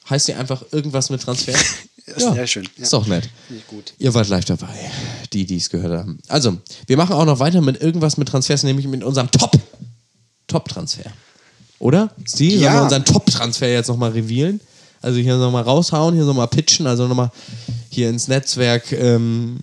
Heißt 0.10 0.28
die 0.28 0.34
einfach 0.36 0.64
irgendwas 0.72 1.10
mit 1.10 1.22
Transfer? 1.22 1.54
Ist 2.06 2.20
sehr 2.34 2.48
schön, 2.48 2.68
ja. 2.78 2.84
Ist 2.84 2.94
doch 2.94 3.06
nett. 3.08 3.30
Gut. 3.68 3.94
Ihr 4.00 4.14
wart 4.14 4.28
live 4.30 4.46
dabei, 4.46 4.70
die, 5.34 5.46
die 5.46 5.58
es 5.58 5.70
gehört 5.70 6.00
haben. 6.00 6.20
Also, 6.28 6.58
wir 6.88 6.98
machen 6.98 7.14
auch 7.14 7.26
noch 7.26 7.40
weiter 7.40 7.62
mit 7.62 7.82
irgendwas 7.82 8.18
mit 8.18 8.28
Transfers, 8.30 8.64
nämlich 8.64 8.88
mit 8.88 9.04
unserem 9.04 9.30
Top. 9.32 9.52
Top-Transfer. 10.48 11.12
Oder? 11.80 12.12
Sollen 12.26 12.50
Ja. 12.60 12.74
wir 12.74 12.82
unseren 12.84 13.06
Top-Transfer 13.06 13.68
jetzt 13.70 13.88
nochmal 13.88 14.12
revealen? 14.12 14.60
Also 15.02 15.20
hier 15.20 15.38
nochmal 15.38 15.64
raushauen, 15.64 16.14
hier 16.16 16.26
nochmal 16.26 16.48
pitchen, 16.48 16.86
also 16.88 17.08
nochmal 17.08 17.32
hier 17.90 18.10
ins 18.10 18.28
Netzwerk 18.28 18.92
ähm, 18.92 19.60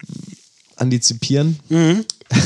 antizipieren. 0.77 1.59
Mhm. 1.69 2.05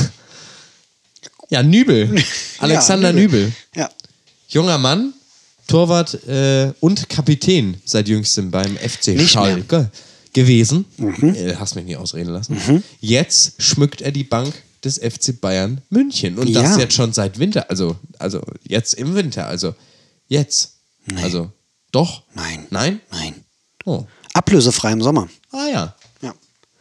ja, 1.51 1.61
Nübel. 1.61 2.15
Alexander 2.57 3.13
Nübel. 3.13 3.51
Ja. 3.75 3.89
Junger 4.49 4.77
Mann, 4.79 5.13
Torwart 5.67 6.15
äh, 6.27 6.73
und 6.79 7.07
Kapitän 7.09 7.77
seit 7.85 8.07
jüngstem 8.07 8.49
beim 8.51 8.75
FC 8.77 9.07
Nicht 9.09 9.17
mehr. 9.17 9.27
Schalke 9.27 9.91
gewesen. 10.33 10.85
Äh, 11.21 11.55
hast 11.55 11.75
mich 11.75 11.85
nie 11.85 11.95
ausreden 11.95 12.31
lassen. 12.31 12.83
Jetzt 12.99 13.61
schmückt 13.61 14.01
er 14.01 14.11
die 14.11 14.23
Bank 14.23 14.53
des 14.83 14.97
FC 14.97 15.39
Bayern 15.39 15.81
München. 15.89 16.37
Und 16.39 16.53
das 16.55 16.71
Ja. 16.71 16.79
jetzt 16.79 16.95
schon 16.95 17.13
seit 17.13 17.37
Winter. 17.37 17.69
Also, 17.69 17.95
also 18.17 18.41
jetzt 18.63 18.93
im 18.95 19.13
Winter. 19.13 19.47
Also 19.47 19.75
jetzt. 20.27 20.73
Also 21.21 21.51
doch? 21.91 22.23
Nein. 22.33 22.65
Nein? 22.71 22.99
Nein. 23.11 23.35
Oh. 23.85 24.05
Ablösefrei 24.33 24.91
im 24.93 25.01
Sommer. 25.01 25.27
Ah 25.51 25.67
ja. 25.71 25.95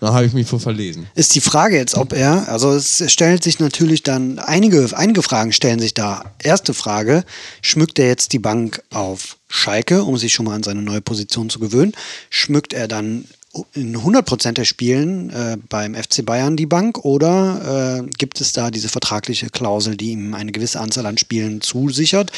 Da 0.01 0.15
habe 0.15 0.25
ich 0.25 0.33
mich 0.33 0.51
wohl 0.51 0.61
verlesen. 0.61 1.07
Ist 1.15 1.35
die 1.35 1.43
Frage 1.43 1.77
jetzt, 1.77 1.95
ob 1.95 2.15
er, 2.15 2.49
also 2.49 2.73
es 2.73 3.05
stellt 3.13 3.45
sich 3.45 3.59
natürlich 3.59 4.03
dann, 4.03 4.39
einige, 4.39 4.89
einige 4.95 5.23
Fragen 5.23 5.53
stellen 5.53 5.79
sich 5.79 5.93
da. 5.93 6.25
Erste 6.43 6.73
Frage, 6.73 7.23
schmückt 7.61 7.99
er 7.99 8.07
jetzt 8.09 8.33
die 8.33 8.39
Bank 8.39 8.83
auf 8.91 9.37
Schalke, 9.49 10.03
um 10.05 10.17
sich 10.17 10.33
schon 10.33 10.47
mal 10.47 10.55
an 10.55 10.63
seine 10.63 10.81
neue 10.81 11.03
Position 11.03 11.51
zu 11.51 11.59
gewöhnen? 11.59 11.93
Schmückt 12.31 12.73
er 12.73 12.89
dann 12.89 13.27
in 13.75 13.97
100% 13.97 14.53
der 14.53 14.65
Spielen 14.65 15.29
äh, 15.31 15.59
beim 15.69 15.95
FC 15.95 16.25
Bayern 16.25 16.57
die 16.57 16.67
Bank 16.67 17.05
oder 17.05 17.99
äh, 17.99 18.09
gibt 18.17 18.41
es 18.41 18.53
da 18.53 18.71
diese 18.71 18.89
vertragliche 18.89 19.51
Klausel, 19.51 19.97
die 19.97 20.13
ihm 20.13 20.35
eine 20.35 20.53
gewisse 20.53 20.81
Anzahl 20.81 21.05
an 21.05 21.19
Spielen 21.19 21.61
zusichert? 21.61 22.33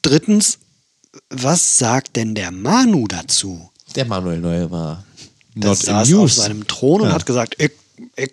Drittens, 0.00 0.58
was 1.28 1.78
sagt 1.78 2.16
denn 2.16 2.34
der 2.34 2.50
Manu 2.50 3.06
dazu? 3.08 3.70
Der 3.94 4.06
Manuel 4.06 4.38
Neuer 4.38 4.70
war 4.70 5.04
Der 5.54 5.70
not 5.70 5.78
saß 5.78 6.14
auf 6.14 6.32
seinem 6.32 6.66
Thron 6.66 7.02
und 7.02 7.08
Ja. 7.08 7.14
hat 7.14 7.26
gesagt, 7.26 7.56
ich, 7.58 7.70
ich, 8.16 8.30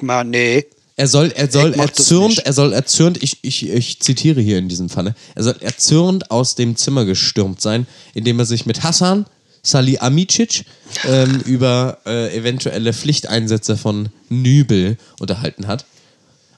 mal, 0.00 0.24
nee, 0.24 0.66
Er 0.96 1.08
soll, 1.08 1.32
er 1.34 1.50
soll 1.50 1.74
erzürnt, 1.74 2.38
er 2.38 2.52
soll 2.52 2.72
erzürnt, 2.72 3.20
ich, 3.22 3.38
ich, 3.42 3.68
ich 3.68 4.00
zitiere 4.00 4.40
hier 4.40 4.58
in 4.58 4.68
diesem 4.68 4.88
Falle, 4.88 5.14
er 5.34 5.42
soll 5.42 5.56
erzürnt 5.60 6.30
aus 6.30 6.54
dem 6.54 6.76
Zimmer 6.76 7.04
gestürmt 7.04 7.60
sein, 7.60 7.86
indem 8.14 8.38
er 8.38 8.44
sich 8.44 8.64
mit 8.66 8.82
Hassan 8.84 9.26
Salih 9.62 9.98
Amicic 9.98 10.64
ähm, 11.04 11.40
über 11.46 11.98
äh, 12.06 12.36
eventuelle 12.36 12.92
Pflichteinsätze 12.92 13.76
von 13.76 14.10
Nübel 14.28 14.98
unterhalten 15.18 15.66
hat. 15.66 15.84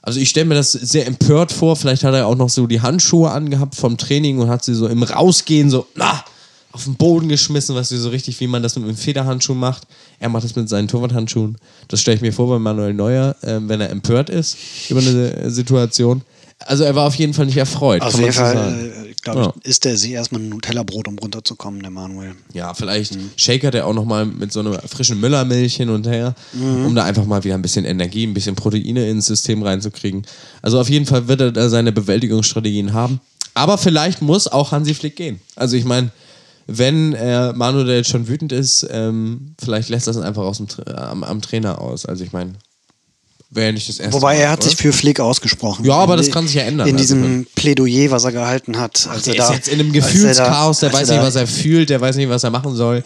Also 0.01 0.19
ich 0.19 0.29
stelle 0.29 0.45
mir 0.45 0.55
das 0.55 0.71
sehr 0.71 1.05
empört 1.07 1.51
vor. 1.51 1.75
Vielleicht 1.75 2.03
hat 2.03 2.13
er 2.13 2.27
auch 2.27 2.35
noch 2.35 2.49
so 2.49 2.67
die 2.67 2.81
Handschuhe 2.81 3.31
angehabt 3.31 3.75
vom 3.75 3.97
Training 3.97 4.39
und 4.39 4.49
hat 4.49 4.63
sie 4.63 4.73
so 4.73 4.87
im 4.87 5.03
Rausgehen 5.03 5.69
so 5.69 5.85
na, 5.95 6.23
auf 6.71 6.83
den 6.83 6.95
Boden 6.95 7.27
geschmissen, 7.27 7.75
was 7.75 7.91
wie 7.91 7.97
so 7.97 8.09
richtig, 8.09 8.39
wie 8.39 8.47
man 8.47 8.61
das 8.61 8.75
mit 8.75 8.85
einem 8.85 8.95
Federhandschuh 8.95 9.53
macht. 9.53 9.87
Er 10.19 10.29
macht 10.29 10.43
das 10.43 10.55
mit 10.55 10.67
seinen 10.67 10.87
Torwarthandschuhen. 10.87 11.57
Das 11.89 12.01
stelle 12.01 12.15
ich 12.15 12.21
mir 12.21 12.33
vor 12.33 12.47
bei 12.49 12.59
Manuel 12.59 12.93
Neuer, 12.93 13.35
ähm, 13.43 13.69
wenn 13.69 13.81
er 13.81 13.89
empört 13.91 14.29
ist 14.29 14.57
über 14.89 14.99
eine 14.99 15.33
äh, 15.35 15.49
Situation. 15.49 16.21
Also 16.65 16.85
er 16.85 16.95
war 16.95 17.05
auf 17.05 17.13
jeden 17.13 17.35
Fall 17.35 17.45
nicht 17.45 17.57
erfreut. 17.57 18.01
Auf 18.01 18.17
jeden 18.19 18.33
Fall, 18.33 18.91
äh, 19.09 19.13
glaube 19.21 19.41
Ja. 19.41 19.53
ich, 19.61 19.65
isst 19.69 19.85
er 19.85 19.95
sich 19.95 20.09
erstmal 20.11 20.41
ein 20.41 20.49
Nutella-Brot, 20.49 21.07
um 21.07 21.19
runterzukommen, 21.19 21.81
der 21.81 21.91
Manuel. 21.91 22.33
Ja, 22.53 22.73
vielleicht 22.73 23.15
shakert 23.35 23.75
er 23.75 23.85
auch 23.85 23.93
noch 23.93 24.05
mal 24.05 24.25
mit 24.25 24.51
so 24.51 24.61
einer 24.61 24.79
frischen 24.87 25.19
Müllermilch 25.19 25.75
hin 25.75 25.89
und 25.89 26.07
her, 26.07 26.33
um 26.55 26.95
da 26.95 27.03
einfach 27.03 27.25
mal 27.25 27.43
wieder 27.43 27.53
ein 27.53 27.61
bisschen 27.61 27.85
Energie, 27.85 28.25
ein 28.25 28.33
bisschen 28.33 28.55
Proteine 28.55 29.07
ins 29.07 29.27
System 29.27 29.61
reinzukriegen. 29.61 30.25
Also 30.63 30.79
auf 30.79 30.89
jeden 30.89 31.05
Fall 31.05 31.27
wird 31.27 31.41
er 31.41 31.51
da 31.51 31.69
seine 31.69 31.91
Bewältigungsstrategien 31.91 32.91
haben. 32.93 33.19
Aber 33.53 33.77
vielleicht 33.77 34.23
muss 34.23 34.47
auch 34.47 34.71
Hansi 34.71 34.95
Flick 34.95 35.15
gehen. 35.15 35.39
Also 35.55 35.75
ich 35.77 35.85
meine, 35.85 36.09
wenn 36.67 37.13
äh, 37.13 37.53
Manuel 37.53 37.87
jetzt 37.89 38.09
schon 38.09 38.27
wütend 38.27 38.51
ist, 38.51 38.85
ähm, 38.91 39.55
vielleicht 39.63 39.89
lässt 39.89 40.07
das 40.07 40.17
einfach 40.17 40.43
aus 40.43 40.57
dem, 40.57 40.67
am, 40.93 41.23
am 41.23 41.41
Trainer 41.41 41.79
aus. 41.81 42.05
Also 42.05 42.23
ich 42.23 42.33
meine, 42.33 42.53
wäre 43.49 43.67
ja 43.67 43.71
nicht 43.71 43.87
das 43.87 43.99
erste 43.99 44.13
Wobei 44.13 44.35
Mal, 44.35 44.41
er 44.41 44.49
hat 44.51 44.59
oder? 44.59 44.67
sich 44.69 44.77
für 44.77 44.91
Flick 44.91 45.19
ausgesprochen. 45.21 45.85
Ja, 45.85 45.93
aber 45.95 46.13
In- 46.15 46.17
das 46.19 46.31
kann 46.31 46.45
sich 46.45 46.55
ja 46.57 46.63
ändern. 46.63 46.87
In 46.87 46.95
Also, 46.97 47.15
diesem 47.15 47.47
Plädoyer, 47.55 48.11
was 48.11 48.25
er 48.25 48.33
gehalten 48.33 48.77
hat. 48.77 49.07
Als 49.09 49.23
Der 49.23 49.35
er 49.35 49.37
da, 49.37 49.49
ist 49.49 49.55
jetzt 49.55 49.67
in 49.69 49.79
einem 49.79 49.93
da- 49.93 49.99
Gefühlschaos, 49.99 50.79
der 50.81 50.91
weiß 50.93 51.07
nicht, 51.09 51.19
da- 51.19 51.23
was 51.25 51.35
er 51.35 51.47
fühlt, 51.47 51.89
der 51.89 52.01
weiß 52.01 52.17
nicht, 52.17 52.29
was 52.29 52.43
er 52.43 52.49
machen 52.51 52.75
soll. 52.75 53.03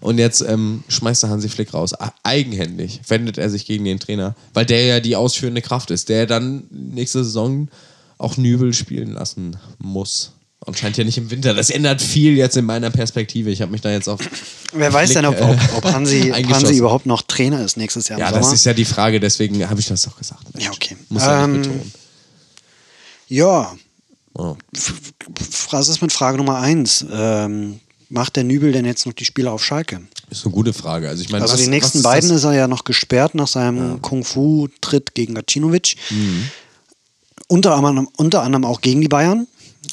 Und 0.00 0.16
jetzt 0.18 0.40
ähm, 0.40 0.82
schmeißt 0.88 1.24
er 1.24 1.28
Hansi 1.30 1.48
Flick 1.50 1.74
raus. 1.74 1.92
Eigenhändig 2.22 3.00
wendet 3.08 3.36
er 3.36 3.50
sich 3.50 3.66
gegen 3.66 3.84
den 3.84 3.98
Trainer, 4.00 4.34
weil 4.54 4.64
der 4.64 4.84
ja 4.86 5.00
die 5.00 5.14
ausführende 5.16 5.60
Kraft 5.60 5.90
ist, 5.90 6.08
der 6.08 6.26
dann 6.26 6.62
nächste 6.70 7.22
Saison 7.24 7.68
auch 8.16 8.36
Nübel 8.38 8.72
spielen 8.72 9.12
lassen 9.12 9.56
muss. 9.78 10.32
Und 10.66 10.78
scheint 10.78 10.96
ja 10.98 11.04
nicht 11.04 11.16
im 11.16 11.30
Winter. 11.30 11.54
Das 11.54 11.70
ändert 11.70 12.02
viel 12.02 12.36
jetzt 12.36 12.56
in 12.56 12.66
meiner 12.66 12.90
Perspektive. 12.90 13.50
Ich 13.50 13.62
habe 13.62 13.72
mich 13.72 13.80
da 13.80 13.90
jetzt 13.90 14.08
auf. 14.08 14.20
Wer 14.74 14.92
weiß 14.92 15.14
denn, 15.14 15.24
ob, 15.24 15.34
äh, 15.40 15.42
ob, 15.42 15.58
ob 15.76 15.84
Hansi, 15.92 16.30
ob 16.30 16.36
eingeschossen. 16.36 16.66
Hansi 16.66 16.78
überhaupt 16.78 17.06
noch 17.06 17.22
Trainer 17.22 17.64
ist 17.64 17.78
nächstes 17.78 18.08
Jahr 18.08 18.18
im 18.18 18.24
Ja, 18.26 18.28
Sommer. 18.30 18.42
das 18.42 18.52
ist 18.52 18.66
ja 18.66 18.74
die 18.74 18.84
Frage, 18.84 19.20
deswegen 19.20 19.68
habe 19.68 19.80
ich 19.80 19.86
das 19.86 20.02
doch 20.02 20.16
gesagt. 20.18 20.52
Mensch. 20.52 20.66
Ja, 20.66 20.70
okay. 20.72 20.96
Muss 21.08 21.22
ja 21.22 21.44
Ähm, 21.44 21.52
nicht 21.52 21.62
betonen. 21.70 21.92
ja, 23.28 23.74
Oh. 24.34 24.56
was 25.70 25.88
ist 25.88 26.02
mit 26.02 26.12
Frage 26.12 26.36
Nummer 26.38 26.58
eins? 26.60 27.04
Ähm, 27.10 27.80
macht 28.10 28.36
der 28.36 28.44
Nübel 28.44 28.70
denn 28.72 28.84
jetzt 28.84 29.04
noch 29.06 29.12
die 29.12 29.24
Spiele 29.24 29.50
auf 29.50 29.64
Schalke? 29.64 30.02
Ist 30.30 30.44
eine 30.44 30.52
gute 30.54 30.72
Frage. 30.72 31.08
Also, 31.08 31.22
ich 31.22 31.30
meine, 31.30 31.42
Also 31.42 31.54
was- 31.54 31.62
die 31.62 31.68
nächsten 31.68 31.98
ist 31.98 32.04
beiden 32.04 32.28
das? 32.28 32.38
ist 32.38 32.44
er 32.44 32.52
ja 32.54 32.68
noch 32.68 32.84
gesperrt 32.84 33.34
nach 33.34 33.48
seinem 33.48 34.00
Kung-Fu-Tritt 34.02 35.14
gegen 35.14 35.34
Gacinovic. 35.34 35.96
Mhm. 36.10 36.48
Unter, 37.48 37.74
anderem, 37.74 38.08
unter 38.16 38.42
anderem 38.42 38.64
auch 38.64 38.80
gegen 38.82 39.00
die 39.00 39.08
Bayern. 39.08 39.46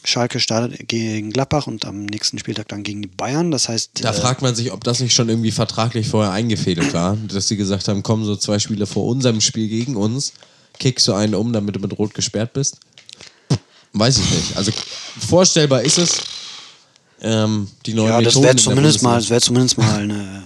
Schalke 0.07 0.39
startet 0.39 0.87
gegen 0.87 1.31
Gladbach 1.31 1.67
und 1.67 1.85
am 1.85 2.05
nächsten 2.05 2.39
Spieltag 2.39 2.67
dann 2.69 2.83
gegen 2.83 3.01
die 3.01 3.07
Bayern. 3.09 3.51
Das 3.51 3.67
heißt, 3.69 3.91
Da 4.01 4.11
äh, 4.11 4.13
fragt 4.13 4.41
man 4.41 4.55
sich, 4.55 4.71
ob 4.71 4.83
das 4.83 4.99
nicht 4.99 5.13
schon 5.13 5.27
irgendwie 5.29 5.51
vertraglich 5.51 6.07
vorher 6.07 6.31
eingefädelt 6.31 6.93
war, 6.93 7.17
dass 7.27 7.47
sie 7.47 7.57
gesagt 7.57 7.87
haben, 7.87 8.03
komm, 8.03 8.23
so 8.25 8.35
zwei 8.35 8.59
Spiele 8.59 8.85
vor 8.85 9.05
unserem 9.05 9.41
Spiel 9.41 9.67
gegen 9.67 9.95
uns, 9.95 10.33
kickst 10.79 11.07
du 11.07 11.13
einen 11.13 11.35
um, 11.35 11.51
damit 11.53 11.75
du 11.75 11.79
mit 11.79 11.97
Rot 11.97 12.13
gesperrt 12.13 12.53
bist. 12.53 12.77
Weiß 13.93 14.17
ich 14.19 14.29
nicht. 14.31 14.57
Also 14.57 14.71
vorstellbar 15.27 15.81
ist 15.81 15.97
es. 15.97 16.21
Ähm, 17.21 17.67
die 17.85 17.93
neuen 17.93 18.09
ja, 18.09 18.21
das 18.21 18.41
wäre 18.41 18.55
zumindest 18.55 19.01
mal, 19.01 19.15
das 19.19 19.29
wäre 19.29 19.41
zumindest 19.41 19.77
mal 19.77 20.01
eine, 20.01 20.43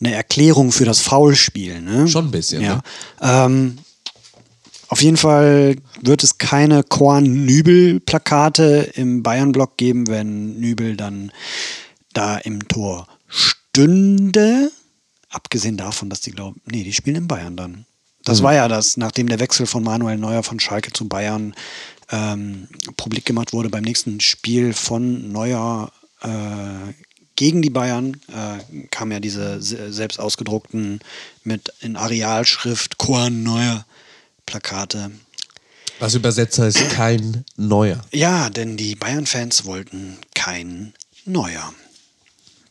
eine 0.00 0.14
Erklärung 0.14 0.72
für 0.72 0.86
das 0.86 1.00
Foulspiel. 1.00 1.80
Ne? 1.82 2.08
Schon 2.08 2.26
ein 2.28 2.30
bisschen, 2.30 2.62
Ja. 2.62 2.76
ne? 2.76 2.82
Ähm, 3.20 3.78
auf 4.92 5.00
jeden 5.02 5.16
Fall 5.16 5.76
wird 6.02 6.22
es 6.22 6.36
keine 6.36 6.82
Korn-Nübel-Plakate 6.82 8.90
im 8.94 9.22
Bayern-Block 9.22 9.78
geben, 9.78 10.06
wenn 10.08 10.60
Nübel 10.60 10.98
dann 10.98 11.32
da 12.12 12.36
im 12.36 12.68
Tor 12.68 13.06
stünde. 13.26 14.70
Abgesehen 15.30 15.78
davon, 15.78 16.10
dass 16.10 16.20
die 16.20 16.32
glauben, 16.32 16.60
nee, 16.66 16.84
die 16.84 16.92
spielen 16.92 17.16
in 17.16 17.26
Bayern 17.26 17.56
dann. 17.56 17.86
Das 18.24 18.40
Mhm. 18.40 18.44
war 18.44 18.52
ja 18.54 18.68
das, 18.68 18.98
nachdem 18.98 19.28
der 19.28 19.40
Wechsel 19.40 19.64
von 19.64 19.82
Manuel 19.82 20.18
Neuer 20.18 20.42
von 20.42 20.60
Schalke 20.60 20.92
zu 20.92 21.08
Bayern 21.08 21.54
ähm, 22.10 22.68
publik 22.98 23.24
gemacht 23.24 23.54
wurde 23.54 23.70
beim 23.70 23.84
nächsten 23.84 24.20
Spiel 24.20 24.74
von 24.74 25.32
Neuer 25.32 25.90
äh, 26.20 26.92
gegen 27.36 27.62
die 27.62 27.70
Bayern, 27.70 28.20
äh, 28.28 28.86
kamen 28.90 29.12
ja 29.12 29.20
diese 29.20 29.62
se- 29.62 29.90
selbst 29.90 30.20
ausgedruckten 30.20 31.00
mit 31.44 31.72
in 31.80 31.96
Arealschrift 31.96 32.98
Korn 32.98 33.42
Neuer 33.42 33.86
Plakate. 34.46 35.10
Was 35.98 36.14
übersetzt 36.14 36.58
heißt 36.58 36.90
kein 36.90 37.44
Neuer. 37.56 38.00
Ja, 38.12 38.50
denn 38.50 38.76
die 38.76 38.96
Bayern-Fans 38.96 39.64
wollten 39.64 40.18
kein 40.34 40.94
Neuer. 41.24 41.72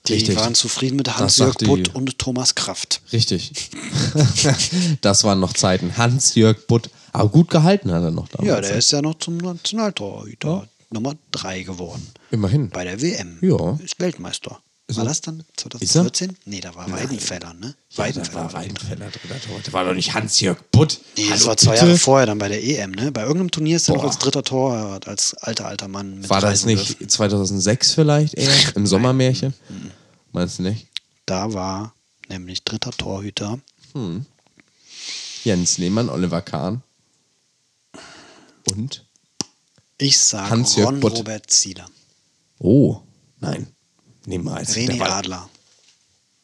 Die 0.07 0.13
Richtig. 0.13 0.35
waren 0.35 0.55
zufrieden 0.55 0.95
mit 0.95 1.15
Hans-Jörg 1.15 1.57
Butt 1.59 1.93
und 1.93 2.17
Thomas 2.17 2.55
Kraft. 2.55 3.01
Richtig. 3.13 3.69
das 5.01 5.23
waren 5.23 5.39
noch 5.39 5.53
Zeiten. 5.53 5.95
Hans-Jörg 5.95 6.65
Butt. 6.67 6.89
Aber 7.13 7.29
gut 7.29 7.49
gehalten 7.49 7.91
hat 7.91 8.03
er 8.03 8.11
noch 8.11 8.27
damals. 8.29 8.47
Ja, 8.47 8.61
der 8.61 8.75
ist 8.77 8.91
ja 8.91 9.01
noch 9.01 9.15
zum 9.19 9.37
Nationaltorhüter 9.37 10.67
Nummer 10.89 11.15
3 11.31 11.63
geworden. 11.63 12.05
Immerhin. 12.31 12.69
Bei 12.69 12.83
der 12.83 13.01
WM. 13.01 13.37
Ja. 13.41 13.77
Ist 13.83 13.99
Weltmeister. 13.99 14.59
War 14.97 15.05
das 15.05 15.21
dann 15.21 15.39
Ist 15.39 15.65
er? 15.65 15.69
2014? 15.69 16.37
Nee, 16.45 16.61
da 16.61 16.73
war 16.75 16.91
Weidenfeller, 16.91 17.53
ne? 17.53 17.75
Ja, 17.91 18.11
da 18.11 18.33
war 18.33 18.53
Weidenfeller 18.53 19.09
dritter 19.09 19.39
Torwart. 19.41 19.65
Der 19.67 19.73
war 19.73 19.85
doch 19.85 19.93
nicht 19.93 20.13
Hans-Jörg 20.13 20.57
Butt. 20.71 20.99
Nee, 21.17 21.29
das 21.29 21.39
Hallo, 21.39 21.47
war 21.47 21.57
zwei 21.57 21.71
bitte? 21.73 21.85
Jahre 21.85 21.97
vorher 21.97 22.25
dann 22.25 22.37
bei 22.37 22.47
der 22.47 22.63
EM, 22.63 22.91
ne? 22.91 23.11
Bei 23.11 23.21
irgendeinem 23.21 23.51
Turnier 23.51 23.75
ist 23.77 23.89
er 23.89 23.95
noch 23.95 24.03
als 24.03 24.17
dritter 24.17 24.43
Torwart, 24.43 25.07
als 25.07 25.33
alter, 25.35 25.65
alter 25.67 25.87
Mann 25.87 26.19
mit 26.19 26.29
War 26.29 26.41
das 26.41 26.65
nicht 26.65 26.99
dürfen. 26.99 27.09
2006 27.09 27.93
vielleicht 27.93 28.33
eher? 28.35 28.51
Im 28.75 28.87
Sommermärchen? 28.87 29.53
Meinst 30.31 30.59
du 30.59 30.63
nicht? 30.63 30.87
Da 31.25 31.53
war 31.53 31.93
nämlich 32.29 32.63
dritter 32.63 32.91
Torhüter. 32.91 33.59
Jens 35.43 35.77
Lehmann, 35.77 36.09
Oliver 36.09 36.41
Kahn. 36.41 36.81
Und? 38.71 39.05
Ich 39.97 40.17
sage 40.19 40.49
Hans-Jörg. 40.49 41.03
Robert 41.03 41.49
Zieler. 41.51 41.85
Oh, 42.59 43.01
nein. 43.39 43.67
Niemals. 44.25 44.75
René 44.75 45.01
Adler. 45.01 45.49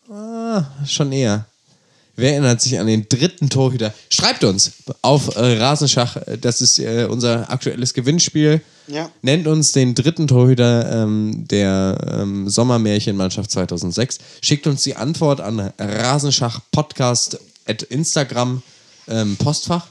Ah, 0.09 0.63
schon 0.85 1.11
eher. 1.11 1.45
Wer 2.15 2.31
erinnert 2.31 2.61
sich 2.61 2.79
an 2.79 2.87
den 2.87 3.07
dritten 3.07 3.47
Torhüter? 3.49 3.93
Schreibt 4.09 4.43
uns 4.43 4.71
auf 5.03 5.35
äh, 5.35 5.57
Rasenschach. 5.57 6.17
Das 6.41 6.61
ist 6.61 6.79
äh, 6.79 7.05
unser 7.07 7.49
aktuelles 7.51 7.93
Gewinnspiel. 7.93 8.61
Ja. 8.87 9.11
Nennt 9.21 9.45
uns 9.45 9.71
den 9.71 9.93
dritten 9.93 10.27
Torhüter 10.27 11.03
ähm, 11.03 11.45
der 11.47 11.95
ähm, 12.11 12.49
Sommermärchenmannschaft 12.49 13.51
2006. 13.51 14.17
Schickt 14.41 14.65
uns 14.65 14.81
die 14.81 14.95
Antwort 14.95 15.41
an 15.41 15.71
Rasenschach 15.77 16.61
Podcast 16.71 17.39
at 17.67 17.83
Instagram 17.83 18.63
ähm, 19.07 19.37
Postfach. 19.37 19.87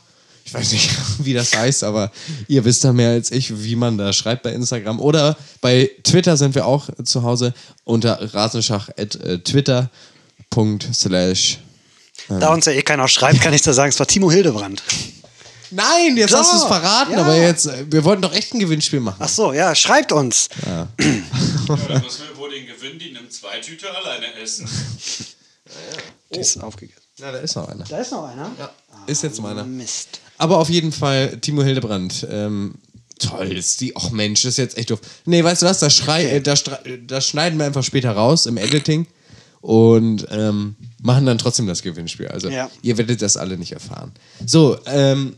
Ich 0.46 0.54
weiß 0.54 0.72
nicht, 0.72 0.90
wie 1.18 1.34
das 1.34 1.54
heißt, 1.56 1.84
aber 1.84 2.10
ihr 2.46 2.64
wisst 2.64 2.84
da 2.84 2.92
mehr 2.92 3.10
als 3.10 3.32
ich, 3.32 3.62
wie 3.64 3.74
man 3.74 3.98
da 3.98 4.12
schreibt 4.12 4.44
bei 4.44 4.52
Instagram. 4.52 5.00
Oder 5.00 5.36
bei 5.60 5.90
Twitter 6.04 6.36
sind 6.36 6.54
wir 6.54 6.66
auch 6.66 6.88
zu 7.04 7.24
Hause 7.24 7.52
unter 7.84 8.32
rasenschach 8.32 8.88
at 8.96 9.16
äh, 9.16 9.40
twitter.slash. 9.40 9.88
Da 12.28 12.52
uns 12.52 12.64
ja 12.66 12.72
eh 12.72 12.82
keiner 12.82 13.08
schreibt, 13.08 13.40
kann 13.40 13.52
ich 13.54 13.62
da 13.62 13.72
sagen, 13.72 13.88
es 13.88 13.98
war 13.98 14.06
Timo 14.06 14.30
Hildebrand. 14.30 14.84
Nein, 15.72 16.16
jetzt 16.16 16.32
hast 16.32 16.52
du 16.52 16.58
es 16.58 16.64
verraten, 16.64 17.14
ja. 17.14 17.22
aber 17.22 17.36
jetzt, 17.36 17.66
äh, 17.66 17.84
wir 17.90 18.04
wollten 18.04 18.22
doch 18.22 18.32
echt 18.32 18.54
ein 18.54 18.60
Gewinnspiel 18.60 19.00
machen. 19.00 19.16
Ach 19.18 19.28
so, 19.28 19.52
ja, 19.52 19.74
schreibt 19.74 20.12
uns. 20.12 20.48
Ja, 20.64 20.86
dann 20.96 22.02
müssen 22.02 22.28
wir 22.28 22.36
wohl 22.36 22.50
den 22.50 22.66
Gewinn, 22.68 23.00
die 23.00 23.10
nimmt 23.12 23.32
zwei 23.32 23.58
Tüte 23.58 23.90
alleine 23.90 24.32
essen. 24.40 24.68
Die 26.34 26.40
ist 26.40 26.56
aufgegessen. 26.62 27.02
Na, 27.18 27.32
da 27.32 27.38
ist 27.38 27.56
noch 27.56 27.68
einer. 27.68 27.84
Da 27.84 27.98
ist 27.98 28.12
noch 28.12 28.24
einer. 28.24 28.50
Ja, 28.58 28.70
ist 29.06 29.22
jetzt 29.22 29.40
meiner. 29.40 29.64
Mist. 29.64 30.20
Aber 30.38 30.58
auf 30.58 30.68
jeden 30.70 30.92
Fall 30.92 31.38
Timo 31.40 31.62
Hildebrand. 31.62 32.26
Ähm, 32.30 32.74
toll, 33.18 33.52
ist 33.52 33.80
die. 33.80 33.96
Ach 33.96 34.10
Mensch, 34.10 34.42
das 34.42 34.50
ist 34.52 34.58
jetzt 34.58 34.78
echt 34.78 34.90
doof. 34.90 35.00
Nee, 35.24 35.42
weißt 35.42 35.62
du 35.62 35.66
was? 35.66 35.78
Das, 35.80 35.94
schrei, 35.94 36.24
äh, 36.26 36.40
das, 36.40 36.64
das 37.06 37.26
schneiden 37.26 37.58
wir 37.58 37.66
einfach 37.66 37.84
später 37.84 38.10
raus 38.12 38.46
im 38.46 38.56
Editing 38.56 39.06
und 39.60 40.26
ähm, 40.30 40.76
machen 41.02 41.26
dann 41.26 41.38
trotzdem 41.38 41.66
das 41.66 41.82
Gewinnspiel. 41.82 42.28
Also 42.28 42.48
Ja. 42.50 42.70
ihr 42.82 42.98
werdet 42.98 43.22
das 43.22 43.36
alle 43.36 43.56
nicht 43.56 43.72
erfahren. 43.72 44.12
So, 44.44 44.76
ähm, 44.86 45.36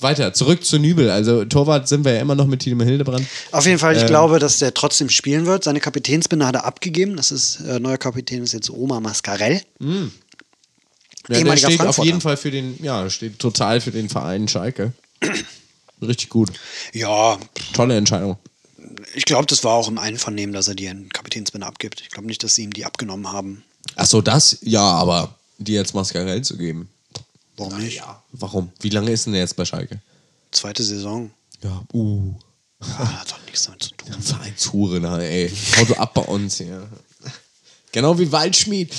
weiter. 0.00 0.32
Zurück 0.32 0.64
zu 0.64 0.78
Nübel. 0.78 1.10
Also 1.10 1.44
Torwart 1.44 1.88
sind 1.88 2.04
wir 2.04 2.14
ja 2.14 2.20
immer 2.20 2.36
noch 2.36 2.46
mit 2.46 2.60
Timo 2.60 2.84
Hildebrand. 2.84 3.26
Auf 3.50 3.66
jeden 3.66 3.78
Fall, 3.80 3.96
ich 3.96 4.02
Ähm. 4.02 4.06
glaube, 4.08 4.38
dass 4.38 4.58
der 4.58 4.72
trotzdem 4.72 5.10
spielen 5.10 5.44
wird. 5.46 5.64
Seine 5.64 5.80
Kapitänsbinde 5.80 6.46
hat 6.46 6.54
er 6.54 6.64
abgegeben. 6.64 7.16
Das 7.16 7.32
ist, 7.32 7.58
äh, 7.66 7.80
neuer 7.80 7.98
Kapitän 7.98 8.44
ist 8.44 8.52
jetzt 8.52 8.70
Oma 8.70 9.00
Mascarell. 9.00 9.60
Ja, 11.28 11.42
der 11.42 11.56
steht 11.56 11.70
auf 11.72 11.76
Frankfurter. 11.76 12.04
jeden 12.04 12.20
Fall 12.20 12.36
für 12.36 12.50
den, 12.50 12.82
ja, 12.82 13.08
steht 13.10 13.38
total 13.38 13.80
für 13.80 13.90
den 13.90 14.08
Verein 14.08 14.48
Schalke. 14.48 14.92
Richtig 16.02 16.28
gut. 16.28 16.50
Ja, 16.92 17.38
Tolle 17.72 17.96
Entscheidung. 17.96 18.38
ich 19.14 19.24
glaube, 19.24 19.46
das 19.46 19.64
war 19.64 19.74
auch 19.74 19.88
im 19.88 19.98
Einvernehmen, 19.98 20.54
dass 20.54 20.68
er 20.68 20.74
die 20.74 20.90
Kapitänsbinde 21.12 21.66
abgibt. 21.66 22.00
Ich 22.00 22.10
glaube 22.10 22.28
nicht, 22.28 22.42
dass 22.42 22.54
sie 22.54 22.62
ihm 22.62 22.72
die 22.72 22.84
abgenommen 22.84 23.30
haben. 23.30 23.64
Ach 23.96 24.06
so, 24.06 24.20
das? 24.22 24.58
Ja, 24.62 24.82
aber 24.82 25.34
die 25.58 25.72
jetzt 25.72 25.94
Mascarell 25.94 26.42
zu 26.42 26.56
geben. 26.56 26.88
Warum 27.56 27.78
nicht? 27.78 27.96
Ja. 27.96 28.22
Warum? 28.32 28.70
Wie 28.80 28.90
lange 28.90 29.10
ist 29.10 29.26
denn 29.26 29.32
der 29.32 29.42
jetzt 29.42 29.56
bei 29.56 29.64
Schalke? 29.64 30.00
Zweite 30.52 30.82
Saison. 30.84 31.30
Ja, 31.62 31.82
uh. 31.92 32.34
Ah, 32.80 33.20
hat 33.20 33.32
doch 33.32 33.44
nichts 33.44 33.64
damit 33.64 33.82
zu 33.82 33.90
tun. 33.96 34.12
Vereinshure, 34.22 35.00
na, 35.00 35.18
ey. 35.20 35.50
Hau 35.76 35.84
du 35.84 35.94
ab 35.96 36.14
bei 36.14 36.22
uns 36.22 36.58
hier. 36.58 36.88
Genau 37.90 38.18
wie 38.18 38.30
Waldschmied. 38.30 38.94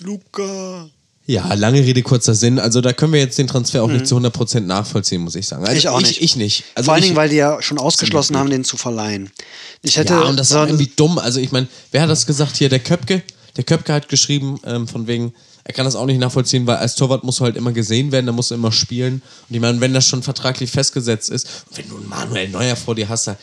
Luca. 0.00 0.88
Ja, 1.26 1.54
lange 1.54 1.80
Rede, 1.80 2.02
kurzer 2.02 2.34
Sinn. 2.34 2.58
Also 2.58 2.82
da 2.82 2.92
können 2.92 3.14
wir 3.14 3.20
jetzt 3.20 3.38
den 3.38 3.46
Transfer 3.46 3.82
auch 3.82 3.88
nicht 3.88 4.06
zu 4.06 4.16
100% 4.16 4.60
nachvollziehen, 4.60 5.22
muss 5.22 5.34
ich 5.34 5.46
sagen. 5.46 5.62
Also 5.62 5.72
Mhm. 5.72 5.78
Ich 5.78 5.88
auch 5.88 6.00
nicht. 6.00 6.18
Ich, 6.18 6.22
ich 6.22 6.36
nicht. 6.36 6.64
Also 6.74 6.86
Vor 6.86 6.94
allen 6.94 7.02
Dingen, 7.02 7.16
weil 7.16 7.30
die 7.30 7.36
ja 7.36 7.62
schon 7.62 7.78
ausgeschlossen 7.78 8.36
haben, 8.36 8.50
den 8.50 8.62
zu 8.62 8.76
verleihen. 8.76 9.30
Ich 9.82 9.96
hätte 9.96 10.12
ja, 10.12 10.22
und 10.22 10.38
das 10.38 10.52
war 10.52 10.66
irgendwie 10.66 10.90
dumm. 10.94 11.18
Also 11.18 11.40
ich 11.40 11.50
meine, 11.50 11.66
wer 11.92 12.02
hat 12.02 12.10
das 12.10 12.26
gesagt 12.26 12.56
hier? 12.56 12.68
Der 12.68 12.80
Köpke. 12.80 13.22
Der 13.56 13.64
Köpke 13.64 13.92
hat 13.92 14.08
geschrieben, 14.08 14.58
ähm, 14.66 14.86
von 14.86 15.06
wegen, 15.06 15.32
er 15.62 15.72
kann 15.72 15.86
das 15.86 15.96
auch 15.96 16.04
nicht 16.06 16.18
nachvollziehen, 16.18 16.66
weil 16.66 16.76
als 16.76 16.94
Torwart 16.96 17.24
musst 17.24 17.40
du 17.40 17.44
halt 17.44 17.56
immer 17.56 17.72
gesehen 17.72 18.12
werden, 18.12 18.26
da 18.26 18.32
musst 18.32 18.50
du 18.50 18.54
immer 18.54 18.72
spielen. 18.72 19.22
Und 19.48 19.54
ich 19.54 19.60
meine, 19.60 19.80
wenn 19.80 19.94
das 19.94 20.06
schon 20.06 20.22
vertraglich 20.22 20.70
festgesetzt 20.70 21.30
ist, 21.30 21.46
und 21.70 21.78
wenn 21.78 21.88
du 21.88 21.96
einen 21.96 22.08
Manuel 22.08 22.48
Neuer 22.50 22.76
vor 22.76 22.94
dir 22.94 23.08
hast, 23.08 23.28
da, 23.28 23.36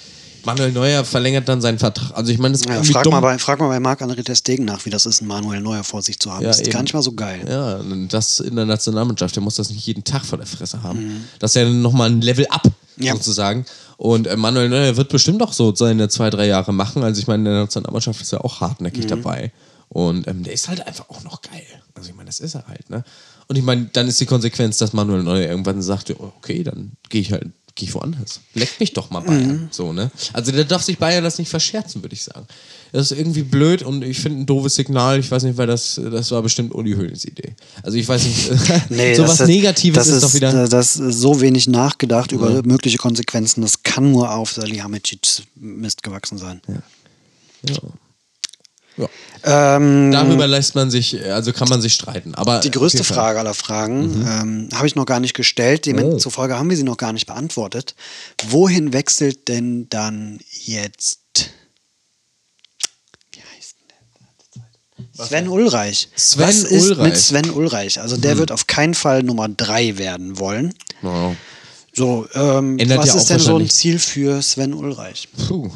Manuel 0.46 0.72
Neuer 0.72 1.04
verlängert 1.06 1.48
dann 1.48 1.62
seinen 1.62 1.80
Vertrag. 1.80 2.16
Also 2.18 2.32
ich 2.32 2.38
meine, 2.40 2.54
das 2.54 2.62
ist 2.62 2.70
Ja, 2.70 2.82
frag, 2.84 3.04
dumm. 3.04 3.12
mal 3.14 3.20
bei, 3.20 3.38
frag 3.38 3.60
mal 3.60 3.68
bei 3.68 3.80
Marc-André 3.80 4.24
Ter 4.24 4.36
Stegen 4.36 4.66
nach, 4.66 4.86
wie 4.86 4.90
das 4.90 5.06
ist, 5.06 5.20
einen 5.22 5.28
Manuel 5.28 5.62
Neuer 5.62 5.84
vor 5.84 6.02
sich 6.02 6.20
zu 6.20 6.32
haben. 6.32 6.42
Ja, 6.42 6.48
das 6.50 6.58
ist 6.58 6.64
eben. 6.68 6.72
gar 6.74 6.82
nicht 6.84 6.94
mal 6.94 7.02
so 7.02 7.12
geil. 7.14 7.46
Ja, 7.48 7.80
das 8.10 8.40
in 8.40 8.56
der 8.56 8.66
Nationalmannschaft, 8.66 9.36
der 9.36 9.44
muss 9.44 9.56
das 9.56 9.70
nicht 9.70 9.86
jeden 9.86 10.04
Tag 10.04 10.26
vor 10.26 10.38
der 10.38 10.48
Fresse 10.48 10.82
haben. 10.84 11.00
Mhm. 11.04 11.24
Das 11.40 11.52
ist 11.52 11.56
ja 11.62 11.70
nochmal 11.70 12.10
ein 12.10 12.22
Level 12.22 12.48
up, 12.50 12.64
Ja. 12.98 13.14
sozusagen. 13.14 13.66
Und 13.98 14.26
äh, 14.28 14.36
Manuel 14.36 14.70
Neuer 14.70 14.98
wird 14.98 15.10
bestimmt 15.10 15.42
auch 15.44 15.54
so 15.54 15.76
seine 15.76 16.10
zwei, 16.10 16.30
drei 16.30 16.48
Jahre 16.48 16.74
machen. 16.74 17.04
Also 17.04 17.20
ich 17.22 17.28
meine, 17.28 17.40
in 17.48 17.54
der 17.54 17.62
Nationalmannschaft 17.64 18.22
ist 18.22 18.34
er 18.34 18.44
auch 18.44 18.62
Mhm. 18.62 18.66
hartnäckig 18.66 19.06
dabei. 19.08 19.52
Und 19.90 20.26
ähm, 20.28 20.44
der 20.44 20.54
ist 20.54 20.70
halt 20.70 20.88
einfach 20.88 21.10
auch 21.10 21.22
noch 21.24 21.42
geil. 21.42 21.64
Also 21.96 22.10
ich 22.10 22.16
meine, 22.16 22.28
das 22.28 22.40
ist 22.40 22.56
er 22.56 22.66
halt, 22.68 22.90
ne? 22.90 23.04
Und 23.48 23.58
ich 23.58 23.64
meine, 23.64 23.90
dann 23.92 24.08
ist 24.08 24.22
die 24.22 24.26
Konsequenz, 24.26 24.78
dass 24.78 24.94
Manuel 24.94 25.24
Neuer 25.24 25.50
irgendwann 25.50 25.82
sagt, 25.82 26.10
okay, 26.18 26.64
dann 26.64 26.94
gehe 27.10 27.20
ich 27.20 27.34
halt, 27.34 27.48
gehe 27.76 27.88
ich 27.88 27.94
woanders. 27.94 28.42
Leckt 28.54 28.80
mich 28.80 28.94
doch 28.94 29.10
mal 29.10 29.22
Bayern. 29.22 29.70
So, 29.72 29.94
ne? 29.94 30.12
Also 30.34 30.52
der 30.52 30.66
darf 30.66 30.82
sich 30.82 30.98
Bayern 30.98 31.24
das 31.24 31.38
nicht 31.38 31.50
verscherzen, 31.50 32.02
würde 32.04 32.14
ich 32.14 32.24
sagen. 32.24 32.46
Das 32.92 33.12
ist 33.12 33.18
irgendwie 33.18 33.44
blöd 33.44 33.84
und 33.84 34.04
ich 34.04 34.20
finde 34.20 34.42
ein 34.42 34.46
doofes 34.46 34.76
Signal. 34.76 35.20
Ich 35.20 35.32
weiß 35.32 35.44
nicht, 35.44 35.58
weil 35.58 35.68
das, 35.68 36.00
das 36.04 36.32
war 36.32 36.42
bestimmt 36.42 36.76
Uli 36.76 36.94
Hoeneß 36.94 37.26
Idee. 37.26 37.56
Also 37.84 37.98
ich 37.98 38.08
weiß 38.08 38.24
nicht, 38.26 38.52
Nee, 38.90 39.16
so 39.16 39.24
was 39.24 39.38
das, 39.38 39.48
Negatives 39.48 40.08
das 40.08 40.16
ist, 40.16 40.24
doch 40.24 40.34
wieder. 40.34 40.68
Das 40.68 40.98
ist 40.98 41.20
so 41.20 41.40
wenig 41.42 41.68
nachgedacht 41.68 42.32
über 42.32 42.62
mögliche 42.64 42.98
Konsequenzen. 42.98 43.62
Das 43.62 43.84
kann 43.84 44.12
nur 44.12 44.34
auf 44.34 44.52
Salihamidzic 44.52 45.44
Mist 45.56 46.04
gewachsen 46.04 46.38
sein. 46.38 46.62
ja. 46.68 46.82
Ja. 47.68 47.76
Ähm, 49.44 50.12
Darüber 50.12 50.48
lässt 50.48 50.76
man 50.76 50.92
sich, 50.92 51.20
also 51.26 51.52
kann 51.54 51.68
man 51.68 51.82
sich 51.82 51.94
streiten. 51.94 52.36
Aber 52.36 52.60
die 52.60 52.70
größte. 52.72 53.04
Frage 53.04 53.40
aller 53.40 53.54
Fragen 53.54 54.20
Mhm. 54.22 54.28
ähm, 54.28 54.70
habe 54.76 54.86
ich 54.88 54.96
noch 54.96 55.06
gar 55.06 55.20
nicht 55.20 55.34
gestellt. 55.34 55.86
Demzufolge 55.86 56.58
haben 56.58 56.70
wir 56.70 56.78
sie 56.78 56.84
noch 56.84 56.98
gar 56.98 57.12
nicht 57.14 57.26
beantwortet. 57.26 57.96
Wohin 58.50 58.94
wechselt 58.94 59.48
denn 59.48 59.88
dann 59.90 60.40
jetzt? 60.66 61.20
Wie 63.34 63.40
heißt 63.58 63.76
denn 63.80 65.04
der? 65.18 65.26
Sven 65.26 65.48
Ulreich. 65.48 66.10
Sven 66.16 66.48
Was 66.48 66.58
ist 66.64 66.84
Ulreich. 66.84 66.98
Mhm. 66.98 67.04
mit 67.04 67.18
Sven 67.18 67.50
Ulreich? 67.52 68.00
Also 68.00 68.18
der 68.18 68.38
wird 68.38 68.52
auf 68.52 68.68
keinen 68.68 68.94
Fall 68.94 69.24
Nummer 69.24 69.50
drei 69.50 69.98
werden 69.98 70.38
wollen. 70.40 70.74
Ja. 71.02 71.36
So, 71.94 72.28
ähm, 72.36 72.78
was 72.80 73.08
ja 73.08 73.16
ist 73.16 73.30
denn 73.30 73.40
so 73.40 73.58
ein 73.58 73.70
Ziel 73.70 73.98
für 74.00 74.42
Sven 74.42 74.74
Ulreich? 74.74 75.28
Puh. 75.48 75.70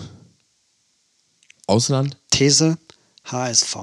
Ausland? 1.68 2.16
These 2.32 2.78
HSV. 3.26 3.76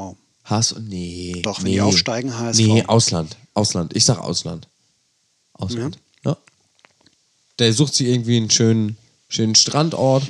Hass 0.45 0.75
nee. 0.81 1.41
Doch, 1.43 1.59
wenn 1.59 1.65
nee. 1.67 1.73
die 1.75 1.81
aufsteigen, 1.81 2.37
HSV. 2.39 2.59
Nee, 2.61 2.85
Ausland. 2.87 3.37
Ausland. 3.55 3.95
Ich 3.95 4.05
sag 4.05 4.19
Ausland. 4.19 4.67
Ausland. 5.55 5.99
Ja. 6.25 6.37
Der 7.59 7.73
sucht 7.73 7.95
sich 7.95 8.09
irgendwie 8.09 8.37
einen 8.39 8.51
schönen, 8.51 8.97
schönen 9.29 9.55
Strandort. 9.55 10.25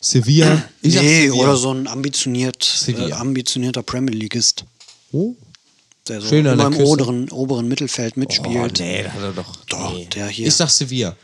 Sevilla. 0.00 0.62
Ich 0.80 0.94
sag 0.94 1.02
nee, 1.02 1.26
Sevilla. 1.26 1.42
oder 1.42 1.56
so 1.56 1.72
ein 1.72 1.88
ambitioniert, 1.88 2.84
äh, 2.86 3.12
ambitionierter 3.12 3.82
Premier 3.82 4.14
Leagueist, 4.14 4.64
Oh. 5.12 5.34
der 6.06 6.20
so 6.20 6.28
Schön 6.28 6.46
immer 6.46 6.66
im 6.66 6.76
oberen, 6.76 7.28
oberen 7.30 7.66
Mittelfeld 7.66 8.14
Oh, 8.16 8.20
mitspielt. 8.20 8.78
nee, 8.78 9.02
da 9.02 9.12
hat 9.12 9.22
er 9.22 9.32
doch. 9.32 9.56
Doch, 9.68 9.92
nee. 9.94 10.06
der 10.06 10.28
hier. 10.28 10.46
Ich 10.46 10.54
sag 10.54 10.70
Sevilla. 10.70 11.16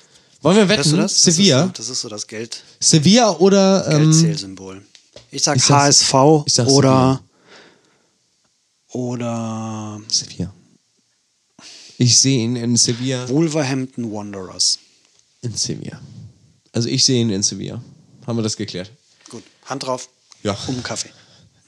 Wollen 0.42 0.56
wir 0.56 0.68
Weißt 0.68 0.78
wetten? 0.80 0.90
du 0.96 0.96
das? 1.02 1.20
Sevilla. 1.20 1.70
Das 1.74 1.88
ist 1.88 1.88
so 1.88 1.88
das, 1.88 1.88
ist 1.90 2.00
so 2.02 2.08
das 2.08 2.26
Geld, 2.26 2.62
Sevilla 2.80 3.30
oder 3.38 3.86
ähm, 3.88 4.10
Geldzählsymbol. 4.10 4.84
Ich 5.30 5.42
sag 5.42 5.56
ich 5.56 5.70
HSV 5.70 6.14
ich 6.46 6.54
sag 6.54 6.66
oder 6.68 7.22
oder 8.94 10.00
Sevilla. 10.08 10.52
Ich 11.98 12.18
sehe 12.18 12.44
ihn 12.44 12.56
in 12.56 12.76
Sevilla. 12.76 13.28
Wolverhampton 13.28 14.10
Wanderers. 14.12 14.78
In 15.42 15.54
Sevilla. 15.54 16.00
Also 16.72 16.88
ich 16.88 17.04
sehe 17.04 17.20
ihn 17.20 17.30
in 17.30 17.42
Sevilla. 17.42 17.82
Haben 18.26 18.38
wir 18.38 18.42
das 18.42 18.56
geklärt? 18.56 18.90
Gut, 19.28 19.42
Hand 19.66 19.84
drauf. 19.84 20.08
Ja. 20.42 20.56
Um 20.66 20.82
Kaffee. 20.82 21.10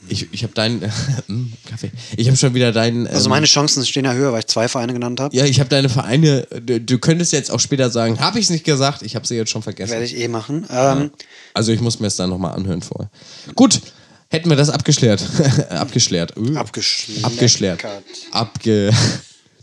Ich, 0.08 0.32
ich 0.32 0.42
habe 0.44 0.52
deinen 0.52 0.80
Mm, 1.26 1.52
Kaffee. 1.68 1.90
Ich 2.16 2.26
habe 2.28 2.36
schon 2.36 2.54
wieder 2.54 2.70
deinen. 2.70 3.06
Also 3.08 3.24
ähm, 3.26 3.30
meine 3.30 3.46
Chancen 3.46 3.84
stehen 3.84 4.04
ja 4.04 4.12
höher, 4.12 4.32
weil 4.32 4.40
ich 4.40 4.46
zwei 4.46 4.68
Vereine 4.68 4.92
genannt 4.92 5.18
habe. 5.20 5.34
Ja, 5.34 5.44
ich 5.44 5.58
habe 5.58 5.68
deine 5.68 5.88
Vereine. 5.88 6.46
Du, 6.62 6.80
du 6.80 6.98
könntest 6.98 7.32
jetzt 7.32 7.50
auch 7.50 7.58
später 7.60 7.90
sagen, 7.90 8.20
habe 8.20 8.38
ich 8.38 8.44
es 8.44 8.50
nicht 8.50 8.64
gesagt. 8.64 9.02
Ich 9.02 9.16
habe 9.16 9.26
sie 9.26 9.34
jetzt 9.36 9.50
schon 9.50 9.62
vergessen. 9.62 9.92
Werde 9.92 10.04
ich 10.04 10.16
eh 10.16 10.28
machen. 10.28 10.66
Ähm, 10.70 11.10
Also 11.54 11.72
ich 11.72 11.80
muss 11.80 11.98
mir 11.98 12.06
es 12.06 12.16
dann 12.16 12.30
nochmal 12.30 12.52
anhören 12.54 12.82
vorher. 12.82 13.10
Gut, 13.54 13.80
hätten 14.30 14.48
wir 14.50 14.56
das 14.56 14.70
abgeschert. 14.70 15.24
abgeschert. 15.70 16.36
Uh. 16.36 16.56
Abgeschert. 16.56 17.84
Abge. 18.32 18.90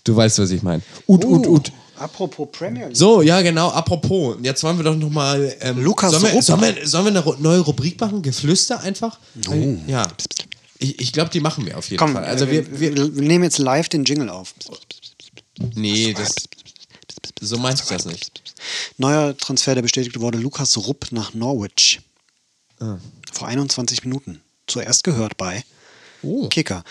Du 0.04 0.16
weißt, 0.16 0.40
was 0.40 0.52
ich 0.52 0.64
meine. 0.64 0.82
Ut, 1.08 1.24
ut, 1.26 1.48
ut. 1.48 1.72
Apropos 1.98 2.50
Premier 2.52 2.88
League. 2.88 2.98
So, 2.98 3.22
ja, 3.22 3.42
genau. 3.42 3.70
Apropos, 3.70 4.38
jetzt 4.42 4.64
wollen 4.64 4.78
wir 4.78 4.84
doch 4.84 4.96
nochmal. 4.96 5.56
Ähm, 5.62 5.82
Lukas 5.82 6.12
sollen 6.12 6.24
wir, 6.24 6.32
Rupp. 6.32 6.44
sollen, 6.44 6.62
wir, 6.62 6.88
sollen 6.88 7.14
wir 7.14 7.22
eine 7.24 7.42
neue 7.42 7.60
Rubrik 7.60 8.00
machen? 8.02 8.22
Geflüster 8.22 8.82
einfach? 8.82 9.20
Weil- 9.36 9.80
Ja. 9.88 10.08
Ich, 10.80 11.00
ich 11.00 11.14
glaube, 11.14 11.30
die 11.30 11.40
machen 11.40 11.66
wir 11.66 11.78
auf 11.78 11.90
jeden 11.90 12.00
Komm, 12.00 12.14
Fall. 12.14 12.26
Also 12.26 12.50
wir, 12.50 12.80
wir, 12.80 12.96
wir 13.16 13.22
nehmen 13.24 13.46
jetzt 13.46 13.58
live 13.60 13.88
den 13.88 14.04
Jingle 14.04 14.30
auf. 14.30 14.54
Nee, 15.76 16.14
das. 16.14 16.36
So 17.40 17.58
meinst 17.58 17.90
du 17.90 17.94
das 17.94 18.06
nicht. 18.06 18.42
Neuer 18.98 19.38
Transfer, 19.38 19.76
der 19.76 19.82
bestätigt 19.82 20.20
wurde, 20.20 20.38
Lukas 20.40 20.76
Rupp 20.78 21.08
nach 21.12 21.34
Norwich. 21.34 22.02
Ah. 22.80 22.98
Vor 23.32 23.48
21 23.48 24.04
Minuten. 24.04 24.42
Zuerst 24.68 25.04
gehört 25.04 25.38
bei 25.38 25.64
Oh. 26.22 26.48
Kicker. 26.48 26.84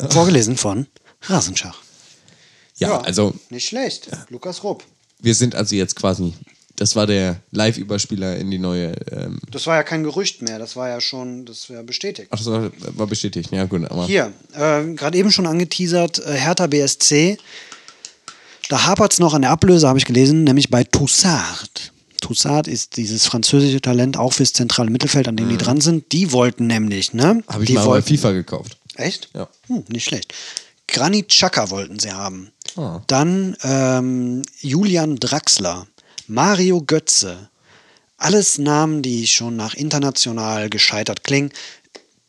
Äh, 0.00 0.10
Vorgelesen 0.10 0.56
von 0.56 0.86
Rasenschach. 1.22 1.78
Ja, 2.78 3.00
also 3.00 3.34
Nicht 3.50 3.68
schlecht. 3.68 4.08
Lukas 4.28 4.62
Rupp. 4.64 4.84
wir 5.20 5.34
sind 5.34 5.54
also 5.54 5.74
jetzt 5.76 5.96
quasi. 5.96 6.34
Das 6.78 6.94
war 6.94 7.06
der 7.06 7.40
Live-Überspieler 7.52 8.36
in 8.36 8.50
die 8.50 8.58
neue. 8.58 8.92
Ähm, 9.10 9.38
Das 9.50 9.66
war 9.66 9.76
ja 9.76 9.82
kein 9.82 10.02
Gerücht 10.02 10.42
mehr, 10.42 10.58
das 10.58 10.76
war 10.76 10.90
ja 10.90 11.00
schon, 11.00 11.46
das 11.46 11.70
wäre 11.70 11.82
bestätigt. 11.82 12.28
ach, 12.30 12.36
das 12.36 12.46
war, 12.48 12.70
war 12.98 13.06
bestätigt. 13.06 13.50
Ja, 13.50 13.64
gut. 13.64 13.90
Aber 13.90 14.06
Hier, 14.06 14.30
äh, 14.52 14.84
gerade 14.94 15.16
eben 15.16 15.32
schon 15.32 15.46
angeteasert, 15.46 16.18
äh, 16.18 16.34
Hertha 16.34 16.66
BSC. 16.66 17.38
Da 18.68 18.84
hapert 18.84 19.12
es 19.14 19.18
noch 19.20 19.32
an 19.32 19.42
der 19.42 19.52
Ablöse, 19.52 19.88
habe 19.88 19.98
ich 19.98 20.04
gelesen, 20.04 20.44
nämlich 20.44 20.68
bei 20.68 20.84
Toussard. 20.84 21.92
Toussard 22.26 22.66
ist 22.66 22.96
dieses 22.96 23.24
französische 23.26 23.80
Talent 23.80 24.16
auch 24.16 24.32
fürs 24.32 24.52
zentrale 24.52 24.90
Mittelfeld, 24.90 25.28
an 25.28 25.36
dem 25.36 25.48
die 25.48 25.56
dran 25.56 25.80
sind. 25.80 26.10
Die 26.12 26.32
wollten 26.32 26.66
nämlich, 26.66 27.12
ne? 27.14 27.42
Habe 27.46 27.58
Mhm. 27.58 27.62
ich 27.62 27.66
die 27.68 27.74
mal 27.74 27.82
bei 27.82 27.86
wollten, 27.88 28.08
FIFA 28.08 28.32
gekauft. 28.32 28.76
Echt? 28.96 29.28
Ja. 29.34 29.48
Hm, 29.68 29.84
nicht 29.88 30.04
schlecht. 30.04 30.34
Granit 30.88 31.28
Xhaka 31.28 31.70
wollten 31.70 31.98
sie 32.00 32.12
haben. 32.12 32.50
Ah. 32.76 33.00
Dann 33.06 33.56
ähm, 33.62 34.42
Julian 34.60 35.16
Draxler, 35.16 35.86
Mario 36.26 36.82
Götze. 36.82 37.48
Alles 38.16 38.58
Namen, 38.58 39.02
die 39.02 39.26
schon 39.26 39.54
nach 39.56 39.74
international 39.74 40.68
gescheitert 40.70 41.22
klingen. 41.22 41.50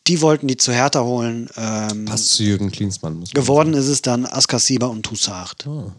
Die 0.06 0.22
wollten 0.22 0.48
die 0.48 0.58
zu 0.58 0.72
Hertha 0.74 1.02
holen. 1.02 1.50
Ähm, 1.58 2.06
Passt 2.06 2.30
zu 2.30 2.44
Jürgen 2.44 2.72
Klinsmann. 2.72 3.24
Geworden 3.34 3.74
ist 3.74 3.88
es 3.88 4.02
dann 4.02 4.26
Askasiba 4.26 4.86
und 4.88 5.04
Toussard. 5.04 5.66
Ah. 5.68 5.92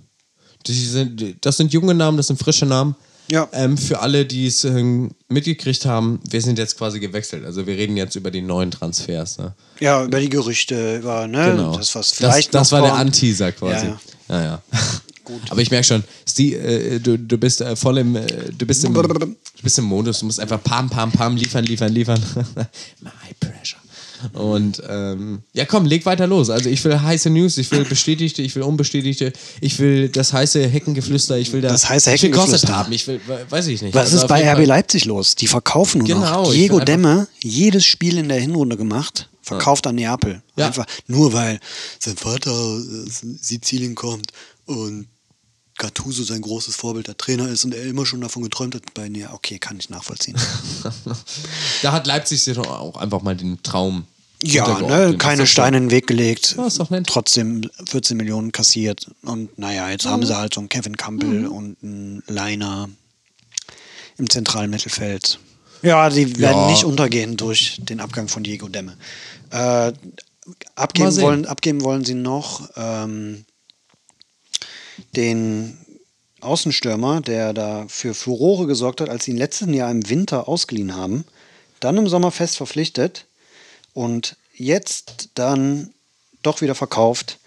Sind, 0.67 1.37
das 1.45 1.57
sind 1.57 1.73
junge 1.73 1.95
Namen, 1.95 2.17
das 2.19 2.27
sind 2.27 2.39
frische 2.39 2.67
Namen. 2.67 2.95
Ja. 3.31 3.49
Ähm, 3.53 3.77
für 3.77 4.01
alle, 4.01 4.25
die 4.25 4.47
es 4.47 4.65
ähm, 4.65 5.11
mitgekriegt 5.29 5.85
haben, 5.85 6.21
wir 6.29 6.41
sind 6.41 6.59
jetzt 6.59 6.79
quasi 6.79 6.99
gewechselt. 6.99 7.45
Also 7.45 7.67
wir 7.67 7.77
reden 7.77 7.97
jetzt 7.97 8.17
über 8.17 8.31
die 8.31 8.41
neuen 8.43 8.71
Transfers. 8.71 9.39
Ne? 9.39 9.53
Ja, 9.81 10.05
über 10.05 10.19
die 10.21 10.31
Gerüchte, 10.31 10.97
über 10.99 11.27
ne, 11.27 11.53
Genau. 11.53 11.77
das, 11.77 11.95
was 11.95 12.13
vielleicht 12.13 12.55
das, 12.55 12.71
das 12.71 12.73
war 12.73 12.81
der 12.81 12.91
kommt. 12.91 13.01
Anteaser 13.03 13.53
quasi. 13.53 13.87
Ja, 13.87 14.01
Ja, 14.31 14.43
ja. 14.43 14.63
Aber 15.51 15.61
ich 15.61 15.71
merke 15.71 15.85
schon, 15.85 16.03
Sti, 16.27 16.55
äh, 16.55 17.01
du, 17.01 17.19
du 17.19 17.37
bist 17.37 17.61
äh, 17.61 17.77
voll 17.77 17.99
im, 17.99 18.17
äh, 18.17 18.25
du 18.57 18.65
bist 18.65 18.83
im, 18.85 18.95
du 18.95 19.37
bist 19.63 19.79
im 19.79 19.85
Modus. 19.85 20.21
Du 20.21 20.27
musst 20.27 20.41
einfach 20.41 20.63
pam, 20.63 20.89
pam, 20.89 21.13
pam, 21.13 21.37
liefern, 21.37 21.65
liefern, 21.65 21.93
liefern. 21.93 22.19
My 23.03 23.11
pressure. 23.39 23.79
Und 24.33 24.83
ähm, 24.89 25.41
ja, 25.53 25.65
komm, 25.65 25.85
leg 25.87 26.05
weiter 26.07 26.27
los. 26.27 26.51
Also 26.51 26.69
ich 26.69 26.85
will 26.85 27.01
heiße 27.01 27.31
News, 27.31 27.59
ich 27.59 27.71
will 27.71 27.85
bestätigte, 27.85 28.43
ich 28.43 28.55
will 28.57 28.63
unbestätigte, 28.63 29.33
ich 29.61 29.79
will 29.79 30.09
das 30.09 30.33
heiße 30.33 30.67
Heckengeflüster, 30.67 31.39
ich 31.39 31.53
will 31.53 31.61
das, 31.61 31.73
Das 31.73 31.89
heiße 31.89 32.11
Heckengeflüster. 32.11 32.77
haben, 32.77 32.93
ich 32.93 33.07
will, 33.07 33.21
we- 33.27 33.47
weiß 33.49 33.67
ich 33.69 33.83
nicht. 33.83 33.95
Was 33.95 34.07
Also 34.13 34.19
ist 34.19 34.27
bei 34.29 34.43
RB 34.53 34.67
Leipzig 34.67 35.05
los? 35.05 35.35
Die 35.35 35.47
verkaufen 35.47 35.99
nur 35.99 36.09
Genau, 36.09 36.43
noch. 36.45 36.53
Diego 36.53 36.81
Demme, 36.81 37.29
jedes 37.43 37.85
Spiel 37.85 38.19
in 38.19 38.29
der 38.29 38.41
Hinrunde 38.41 38.77
gemacht, 38.77 39.29
verkauft 39.43 39.87
an 39.87 39.95
Neapel. 39.95 40.43
Ja. 40.57 40.67
Einfach 40.67 40.87
nur 41.07 41.33
weil 41.33 41.59
sein 41.99 42.17
Vater 42.17 42.51
aus 42.53 42.83
Sizilien 43.41 43.95
kommt 43.95 44.33
und 44.67 45.07
Gattuso 45.79 46.23
sein 46.25 46.43
großes 46.43 46.75
Vorbild 46.77 47.07
der 47.07 47.17
Trainer 47.17 47.49
ist 47.49 47.65
und 47.65 47.75
er 47.75 47.85
immer 47.85 48.05
schon 48.05 48.21
davon 48.21 48.43
geträumt 48.43 48.75
hat 48.75 48.83
bei 48.95 49.09
Neapel. 49.09 49.35
Okay, 49.35 49.59
kann 49.59 49.79
ich 49.79 49.91
nachvollziehen. 49.91 50.37
Da 51.83 51.93
hat 51.93 52.07
Leipzig 52.07 52.43
sich 52.43 52.57
doch 52.57 52.67
auch 52.67 52.97
einfach 52.97 53.23
mal 53.23 53.37
den 53.37 53.63
Traum. 53.63 54.05
Ja, 54.43 54.81
ne, 54.81 55.17
keine 55.19 55.47
Steine 55.47 55.79
in 55.79 55.85
den 55.85 55.91
Weg 55.91 56.07
gelegt. 56.07 56.55
Ja, 56.57 56.67
ist 56.67 56.79
doch 56.79 56.91
nett. 56.91 57.07
Trotzdem 57.09 57.69
14 57.87 58.17
Millionen 58.17 58.53
kassiert. 58.53 59.11
Und 59.23 59.57
naja, 59.59 59.91
jetzt 59.91 60.07
haben 60.07 60.25
sie 60.25 60.37
halt 60.37 60.55
so 60.55 60.61
einen 60.61 60.69
Kevin 60.69 60.97
Campbell 60.97 61.47
und 61.47 61.77
einen 61.83 62.23
Liner 62.29 62.89
im 64.17 64.31
zentralen 64.31 64.71
Mittelfeld. 64.71 65.39
Ja, 65.83 66.09
die 66.11 66.39
werden 66.39 66.59
Ja. 66.63 66.71
nicht 66.71 66.85
untergehen 66.85 67.37
durch 67.37 67.79
den 67.81 68.01
Abgang 68.01 68.29
von 68.29 68.43
Diego 68.45 68.69
Demme. 68.69 68.97
Äh, 69.51 69.93
abgeben, 70.77 71.17
wollen, 71.21 71.47
abgeben 71.47 71.83
wollen 71.83 72.05
sie 72.05 72.15
noch 72.15 72.69
ähm, 72.77 73.45
den 75.17 75.79
Außenstürmer, 76.41 77.21
der 77.21 77.53
da 77.53 77.87
für 77.89 78.15
Furore 78.15 78.67
gesorgt 78.67 79.01
hat, 79.01 79.09
als 79.09 79.25
sie 79.25 79.33
ihn 79.33 79.37
letzten 79.37 79.75
Jahr 79.75 79.91
im 79.91 80.09
Winter 80.09 80.49
ausgeliehen 80.49 80.95
haben. 80.95 81.25
dann 81.81 81.97
im 81.97 82.09
Sommer 82.09 82.33
fest 82.33 82.57
verpflichtet 82.57 83.27
und 83.93 84.37
jetzt 84.53 85.31
dann 85.35 85.91
doch 86.43 86.61
wieder 86.61 86.75
verkauft, 86.75 87.39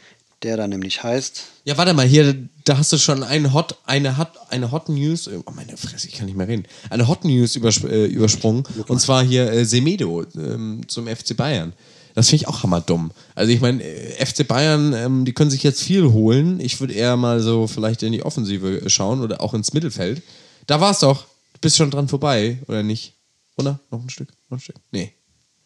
der 0.43 0.57
da 0.57 0.67
nämlich 0.67 1.03
heißt. 1.03 1.43
Ja, 1.65 1.77
warte 1.77 1.93
mal, 1.93 2.05
hier, 2.05 2.35
da 2.63 2.77
hast 2.77 2.93
du 2.93 2.97
schon 2.97 3.23
eine 3.23 3.53
Hot, 3.53 3.75
eine 3.85 4.17
Hot, 4.17 4.29
eine 4.49 4.71
Hot 4.71 4.89
News, 4.89 5.27
oh 5.27 5.43
meine 5.53 5.77
Fresse, 5.77 6.07
ich 6.07 6.15
kann 6.15 6.25
nicht 6.25 6.37
mehr 6.37 6.47
reden, 6.47 6.65
eine 6.89 7.07
Hot 7.07 7.25
News 7.25 7.55
äh, 7.55 8.05
übersprungen. 8.05 8.63
Und 8.87 8.99
zwar 9.01 9.23
hier 9.23 9.51
äh, 9.51 9.65
Semedo 9.65 10.23
ähm, 10.35 10.81
zum 10.87 11.07
FC 11.07 11.35
Bayern. 11.35 11.73
Das 12.14 12.30
finde 12.30 12.43
ich 12.43 12.47
auch 12.47 12.64
hammerdumm. 12.64 13.12
Also 13.36 13.51
ich 13.51 13.62
meine, 13.62 13.82
äh, 13.84 14.26
FC 14.26 14.47
Bayern, 14.47 14.93
ähm, 14.93 15.26
die 15.26 15.34
können 15.34 15.49
sich 15.51 15.64
jetzt 15.64 15.82
viel 15.82 16.12
holen. 16.12 16.59
Ich 16.59 16.80
würde 16.80 16.93
eher 16.93 17.16
mal 17.18 17.39
so 17.41 17.68
vielleicht 17.68 18.03
in 18.03 18.12
die 18.12 18.24
Offensive 18.24 18.89
schauen 18.89 19.22
oder 19.22 19.41
auch 19.41 19.53
ins 19.53 19.74
Mittelfeld. 19.74 20.22
Da 20.68 20.80
war 20.82 20.91
es 20.91 20.99
doch. 20.99 21.24
Du 21.53 21.59
bist 21.62 21.78
schon 21.78 21.91
dran 21.91 22.07
vorbei, 22.07 22.57
oder 22.68 22.84
nicht? 22.84 23.14
Oder? 23.57 23.80
Noch 23.91 24.01
ein 24.01 24.09
Stück? 24.09 24.30
Noch 24.49 24.57
ein 24.57 24.62
Stück? 24.62 24.76
Nee. 24.91 25.12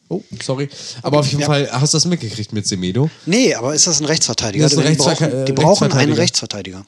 Oh, 0.07 0.21
sorry. 0.43 0.69
Aber 1.01 1.19
auf 1.19 1.27
jeden 1.27 1.39
Ja. 1.41 1.47
Fall 1.47 1.67
hast 1.71 1.93
du 1.93 1.97
das 1.97 2.05
mitgekriegt 2.05 2.53
mit 2.53 2.67
Semedo. 2.67 3.09
Nee, 3.25 3.55
aber 3.55 3.73
ist 3.73 3.87
das 3.87 3.99
ein 4.01 4.05
Rechtsverteidiger? 4.05 4.63
Das 4.65 4.73
ist 4.73 4.77
ein 4.77 4.83
die 4.83 4.89
Rechtsver- 4.89 5.15
brauchen, 5.15 5.31
äh, 5.33 5.45
die 5.45 5.51
brauchen 5.53 5.91
einen 5.91 6.13
Rechtsverteidiger. 6.13 6.85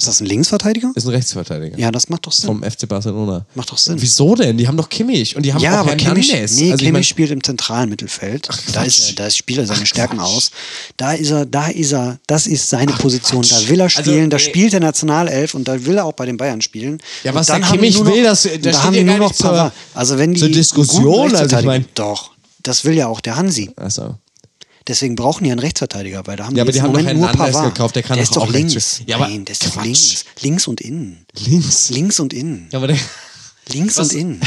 Ist 0.00 0.08
das 0.08 0.20
ein 0.20 0.26
Linksverteidiger? 0.26 0.92
Ist 0.94 1.04
ein 1.06 1.10
Rechtsverteidiger. 1.10 1.78
Ja, 1.78 1.90
das 1.90 2.08
macht 2.08 2.26
doch 2.26 2.32
Sinn. 2.32 2.46
Vom 2.46 2.62
FC 2.62 2.88
Barcelona. 2.88 3.44
Macht 3.54 3.70
doch 3.70 3.76
Sinn. 3.76 3.96
Wieso 4.00 4.34
denn? 4.34 4.56
Die 4.56 4.66
haben 4.66 4.78
doch 4.78 4.88
Kimmich 4.88 5.36
und 5.36 5.42
die 5.44 5.52
haben 5.52 5.60
ja, 5.62 5.74
auch 5.74 5.86
aber 5.86 5.94
Kimmich, 5.96 6.28
Hernandez. 6.32 6.56
nee, 6.56 6.64
also 6.72 6.74
ich 6.76 6.78
Kimmich 6.80 6.92
mein, 6.92 7.04
spielt 7.04 7.30
im 7.32 7.44
zentralen 7.44 7.90
Mittelfeld. 7.90 8.48
da, 8.72 8.82
ist, 8.82 9.18
da 9.18 9.28
spielt 9.28 9.58
er 9.58 9.66
seine 9.66 9.82
Ach, 9.82 9.86
Stärken 9.86 10.16
Quatsch. 10.16 10.26
aus. 10.26 10.50
Da 10.96 11.12
ist 11.12 11.30
er, 11.30 11.44
da 11.44 11.66
ist 11.68 11.92
er, 11.92 12.18
das 12.26 12.46
ist 12.46 12.68
seine 12.70 12.92
Ach, 12.94 12.98
Position. 12.98 13.42
Quatsch. 13.42 13.64
Da 13.64 13.68
will 13.68 13.80
er 13.80 13.90
spielen, 13.90 14.18
Also, 14.20 14.28
da 14.30 14.38
spielt 14.38 14.72
der 14.72 14.80
Nationalelf 14.80 15.52
und 15.54 15.68
da 15.68 15.84
will 15.84 15.98
er 15.98 16.06
auch 16.06 16.14
bei 16.14 16.24
den 16.24 16.38
Bayern 16.38 16.62
spielen. 16.62 16.98
Ja, 17.22 17.34
was 17.34 17.48
der 17.48 17.60
Kimmich 17.60 17.98
noch- 17.98 18.06
will, 18.06 18.22
das- 18.22 18.44
das 18.44 18.60
da 18.62 18.82
haben 18.84 18.94
die 18.94 19.04
nur 19.04 19.18
noch 19.18 19.32
zur-. 19.34 19.70
Also 19.94 20.16
wenn 20.16 20.32
die 20.32 20.40
zur 20.40 20.48
Diskussion, 20.48 21.24
also 21.24 21.36
ich 21.36 21.42
Rechtsverteidiger- 21.52 21.66
mein- 21.66 21.84
doch, 21.94 22.30
das 22.62 22.84
will 22.84 22.94
ja 22.94 23.06
auch 23.06 23.20
der 23.20 23.36
Hansi. 23.36 23.70
Achso. 23.76 24.14
Deswegen 24.90 25.14
brauchen 25.14 25.44
die 25.44 25.52
einen 25.52 25.60
Rechtsverteidiger, 25.60 26.26
weil 26.26 26.36
da 26.36 26.46
haben 26.46 26.56
Ja, 26.56 26.62
aber 26.64 26.72
die, 26.72 26.78
die 26.80 26.84
jetzt 26.84 26.88
haben 26.88 26.98
im 26.98 27.06
doch 27.06 27.12
nur 27.14 27.28
Hernandez 27.28 27.52
Pavard. 27.54 27.74
gekauft, 27.74 27.94
der 27.96 28.02
kann 28.02 28.16
der 28.16 28.24
doch 28.26 28.30
ist 28.30 28.36
doch 28.36 28.42
auch 28.42 28.52
rechts 28.52 28.72
links. 28.74 28.94
spielen. 28.96 29.08
Ja, 29.08 29.16
aber 29.16 29.28
Nein, 29.28 29.44
der 29.44 29.52
ist 29.52 29.66
doch 29.66 29.82
links. 29.84 30.24
Links 30.40 30.66
und 30.66 30.80
innen. 30.80 31.26
Links. 31.46 31.90
Links 31.90 32.20
und 32.20 32.32
innen. 32.32 32.68
Ja, 32.72 32.78
aber 32.78 32.88
der, 32.88 32.98
Links 33.68 33.96
Was- 33.96 34.12
und 34.12 34.18
innen. 34.18 34.40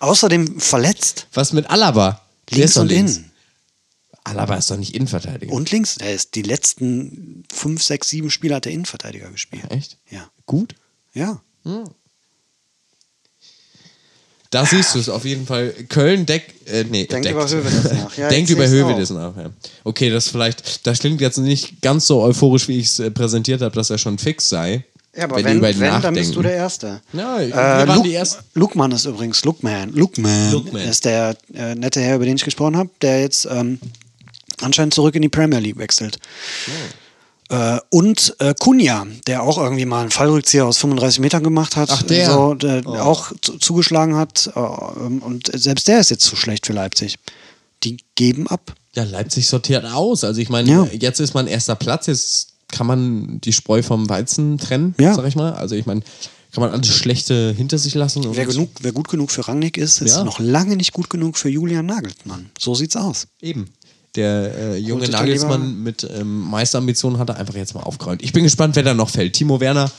Außerdem 0.00 0.58
verletzt. 0.60 1.28
was 1.32 1.52
mit 1.52 1.70
Alaba? 1.70 2.20
Der 2.50 2.58
Links 2.58 2.76
und 2.76 2.88
links. 2.88 3.16
innen. 3.18 3.30
Alaba 4.24 4.56
ist 4.56 4.68
doch 4.72 4.76
nicht 4.76 4.92
Innenverteidiger. 4.94 5.52
Und 5.52 5.70
links. 5.70 5.94
Der 5.94 6.12
ist 6.12 6.34
die 6.34 6.42
letzten 6.42 7.44
fünf, 7.52 7.80
sechs, 7.80 8.08
sieben 8.08 8.30
Spiele 8.32 8.56
hat 8.56 8.64
der 8.64 8.72
Innenverteidiger 8.72 9.30
gespielt. 9.30 9.70
Echt? 9.70 9.98
Ja. 10.10 10.28
Gut? 10.46 10.74
Ja. 11.14 11.40
Da 14.56 14.64
siehst 14.64 14.94
du 14.94 14.98
es 15.00 15.10
auf 15.10 15.26
jeden 15.26 15.44
Fall. 15.46 15.74
Köln 15.90 16.24
deckt. 16.24 16.66
Äh, 16.66 16.84
nee, 16.84 17.04
Denkt 17.04 17.26
deckt. 17.26 17.34
über 17.34 17.46
Hövedes 17.46 17.92
nach. 17.92 18.16
Ja, 18.16 18.28
Denkt 18.30 18.48
über 18.48 18.66
Hövedes 18.66 19.10
nach. 19.10 19.36
Ja. 19.36 19.50
Okay, 19.84 20.08
das 20.08 20.30
vielleicht. 20.30 20.86
Das 20.86 20.98
klingt 21.00 21.20
jetzt 21.20 21.36
nicht 21.36 21.82
ganz 21.82 22.06
so 22.06 22.22
euphorisch, 22.22 22.66
wie 22.66 22.78
ich 22.78 22.86
es 22.86 22.98
äh, 22.98 23.10
präsentiert 23.10 23.60
habe, 23.60 23.74
dass 23.74 23.90
er 23.90 23.98
schon 23.98 24.16
fix 24.16 24.48
sei. 24.48 24.82
Ja, 25.14 25.24
aber 25.24 25.36
wenn, 25.36 25.44
wenn, 25.44 25.60
wenn, 25.60 25.72
ihn 25.74 25.80
dann 25.80 25.92
nachdenken. 25.96 26.20
bist 26.20 26.34
du 26.36 26.40
der 26.40 26.54
Erste. 26.54 27.02
Ja, 27.12 27.38
wir 27.38 27.48
Äh, 27.48 27.52
waren 27.52 27.96
Luke, 27.96 28.08
die 28.08 28.14
Ersten. 28.14 28.44
Lukman 28.54 28.92
ist 28.92 29.04
übrigens, 29.04 29.44
Lookman, 29.44 29.92
Lookman, 29.92 30.50
Lookman. 30.52 30.88
ist 30.88 31.04
der 31.04 31.36
äh, 31.52 31.74
nette 31.74 32.00
Herr, 32.00 32.16
über 32.16 32.24
den 32.24 32.36
ich 32.36 32.44
gesprochen 32.44 32.78
habe, 32.78 32.88
der 33.02 33.20
jetzt 33.20 33.46
ähm, 33.50 33.78
anscheinend 34.62 34.94
zurück 34.94 35.14
in 35.16 35.20
die 35.20 35.28
Premier 35.28 35.58
League 35.58 35.76
wechselt. 35.76 36.18
Äh, 37.48 37.78
und 37.90 38.34
äh, 38.40 38.54
Kunja, 38.58 39.06
der 39.26 39.42
auch 39.42 39.58
irgendwie 39.58 39.84
mal 39.86 40.02
einen 40.02 40.10
Fallrückzieher 40.10 40.66
aus 40.66 40.78
35 40.78 41.20
Metern 41.20 41.44
gemacht 41.44 41.76
hat, 41.76 41.90
Ach, 41.92 42.02
der? 42.02 42.30
So, 42.32 42.54
der 42.54 42.82
Oh. 42.86 42.94
auch 42.96 43.32
zu, 43.40 43.58
zugeschlagen 43.58 44.16
hat. 44.16 44.50
Äh, 44.54 44.58
und 44.60 45.50
selbst 45.54 45.86
der 45.88 46.00
ist 46.00 46.10
jetzt 46.10 46.24
zu 46.24 46.34
schlecht 46.36 46.66
für 46.66 46.72
Leipzig. 46.72 47.16
Die 47.84 47.98
geben 48.16 48.46
ab. 48.48 48.74
Ja, 48.96 49.04
Leipzig 49.04 49.46
sortiert 49.46 49.84
aus. 49.84 50.24
Also 50.24 50.40
ich 50.40 50.48
meine, 50.48 50.70
Ja. 50.70 50.88
jetzt 50.92 51.20
ist 51.20 51.34
man 51.34 51.46
erster 51.46 51.76
Platz, 51.76 52.06
jetzt 52.06 52.48
kann 52.68 52.86
man 52.86 53.40
die 53.42 53.52
Spreu 53.52 53.82
vom 53.82 54.08
Weizen 54.08 54.58
trennen, 54.58 54.94
Ja. 54.98 55.14
sag 55.14 55.26
ich 55.26 55.36
mal. 55.36 55.52
Also 55.52 55.76
ich 55.76 55.86
meine, 55.86 56.00
kann 56.52 56.62
man 56.62 56.70
alles 56.72 56.88
Schlechte 56.88 57.52
hinter 57.56 57.78
sich 57.78 57.94
lassen. 57.94 58.24
Und 58.26 58.34
Wer, 58.36 58.46
genug, 58.46 58.70
wer 58.80 58.90
gut 58.92 59.08
genug 59.08 59.30
für 59.30 59.46
Rangnick 59.46 59.76
ist, 59.76 60.00
ist 60.00 60.16
Ja. 60.16 60.24
noch 60.24 60.40
lange 60.40 60.74
nicht 60.74 60.92
gut 60.92 61.10
genug 61.10 61.36
für 61.36 61.48
Julian 61.50 61.86
Nagelsmann. 61.86 62.50
So 62.58 62.74
sieht's 62.74 62.96
aus. 62.96 63.28
Eben. 63.40 63.66
Der 64.16 64.54
äh, 64.54 64.76
junge 64.78 65.08
Nagelsmann 65.08 65.82
mit 65.82 66.02
ähm, 66.10 66.40
Meisterambitionen 66.50 67.18
hat 67.18 67.28
er 67.28 67.36
einfach 67.36 67.54
jetzt 67.54 67.74
mal 67.74 67.82
aufgeräumt. 67.82 68.22
Ich 68.22 68.32
bin 68.32 68.44
gespannt, 68.44 68.74
wer 68.76 68.82
da 68.82 68.94
noch 68.94 69.10
fällt. 69.10 69.34
Timo 69.34 69.60
Werner, 69.60 69.90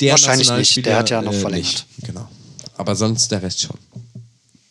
der 0.00 0.12
Wahrscheinlich 0.12 0.50
nicht. 0.50 0.84
Der 0.84 0.96
hat 0.98 1.10
ja 1.10 1.22
noch 1.22 1.32
äh, 1.32 1.38
verlängert. 1.40 1.86
Nicht. 1.96 2.06
Genau. 2.06 2.28
Aber 2.76 2.96
sonst 2.96 3.30
der 3.30 3.42
Rest 3.42 3.60
schon. 3.62 3.76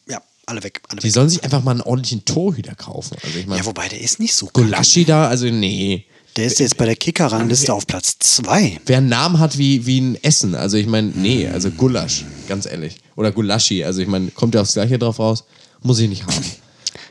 Ja, 0.08 0.22
alle 0.46 0.64
weg. 0.64 0.82
Alle 0.90 1.00
Die 1.00 1.08
weg. 1.08 1.14
sollen 1.14 1.30
sich 1.30 1.44
einfach 1.44 1.64
mal 1.64 1.72
einen 1.72 1.82
ordentlichen 1.82 2.26
Torhüter 2.26 2.76
kaufen. 2.76 3.16
Also 3.24 3.40
ich 3.40 3.48
meine, 3.48 3.62
Ja, 3.62 3.66
wobei 3.66 3.88
der 3.88 4.02
ist 4.02 4.20
nicht 4.20 4.36
so 4.36 4.48
Gulaschi 4.52 5.06
da, 5.06 5.28
also 5.28 5.46
nee. 5.48 6.06
Der 6.36 6.46
ist 6.46 6.60
jetzt 6.60 6.76
bei 6.76 6.84
der 6.86 6.98
Kicker-Rangliste 6.98 7.74
auf 7.74 7.88
Platz 7.88 8.18
2. 8.20 8.82
Wer 8.86 8.98
einen 8.98 9.08
Namen 9.08 9.40
hat 9.40 9.58
wie, 9.58 9.86
wie 9.86 10.02
ein 10.02 10.22
Essen, 10.22 10.54
also 10.54 10.76
ich 10.76 10.86
meine, 10.86 11.08
nee, 11.16 11.48
also 11.48 11.72
Gulasch, 11.72 12.26
ganz 12.50 12.66
ehrlich. 12.66 12.98
Oder 13.16 13.32
Gulaschi, 13.32 13.86
also 13.86 14.02
ich 14.02 14.08
meine, 14.10 14.32
kommt 14.32 14.54
ja 14.54 14.60
aufs 14.60 14.74
Gleiche 14.74 15.00
drauf 15.00 15.18
raus, 15.20 15.46
muss 15.82 15.98
ich 16.00 16.10
nicht 16.10 16.24
haben. 16.28 16.44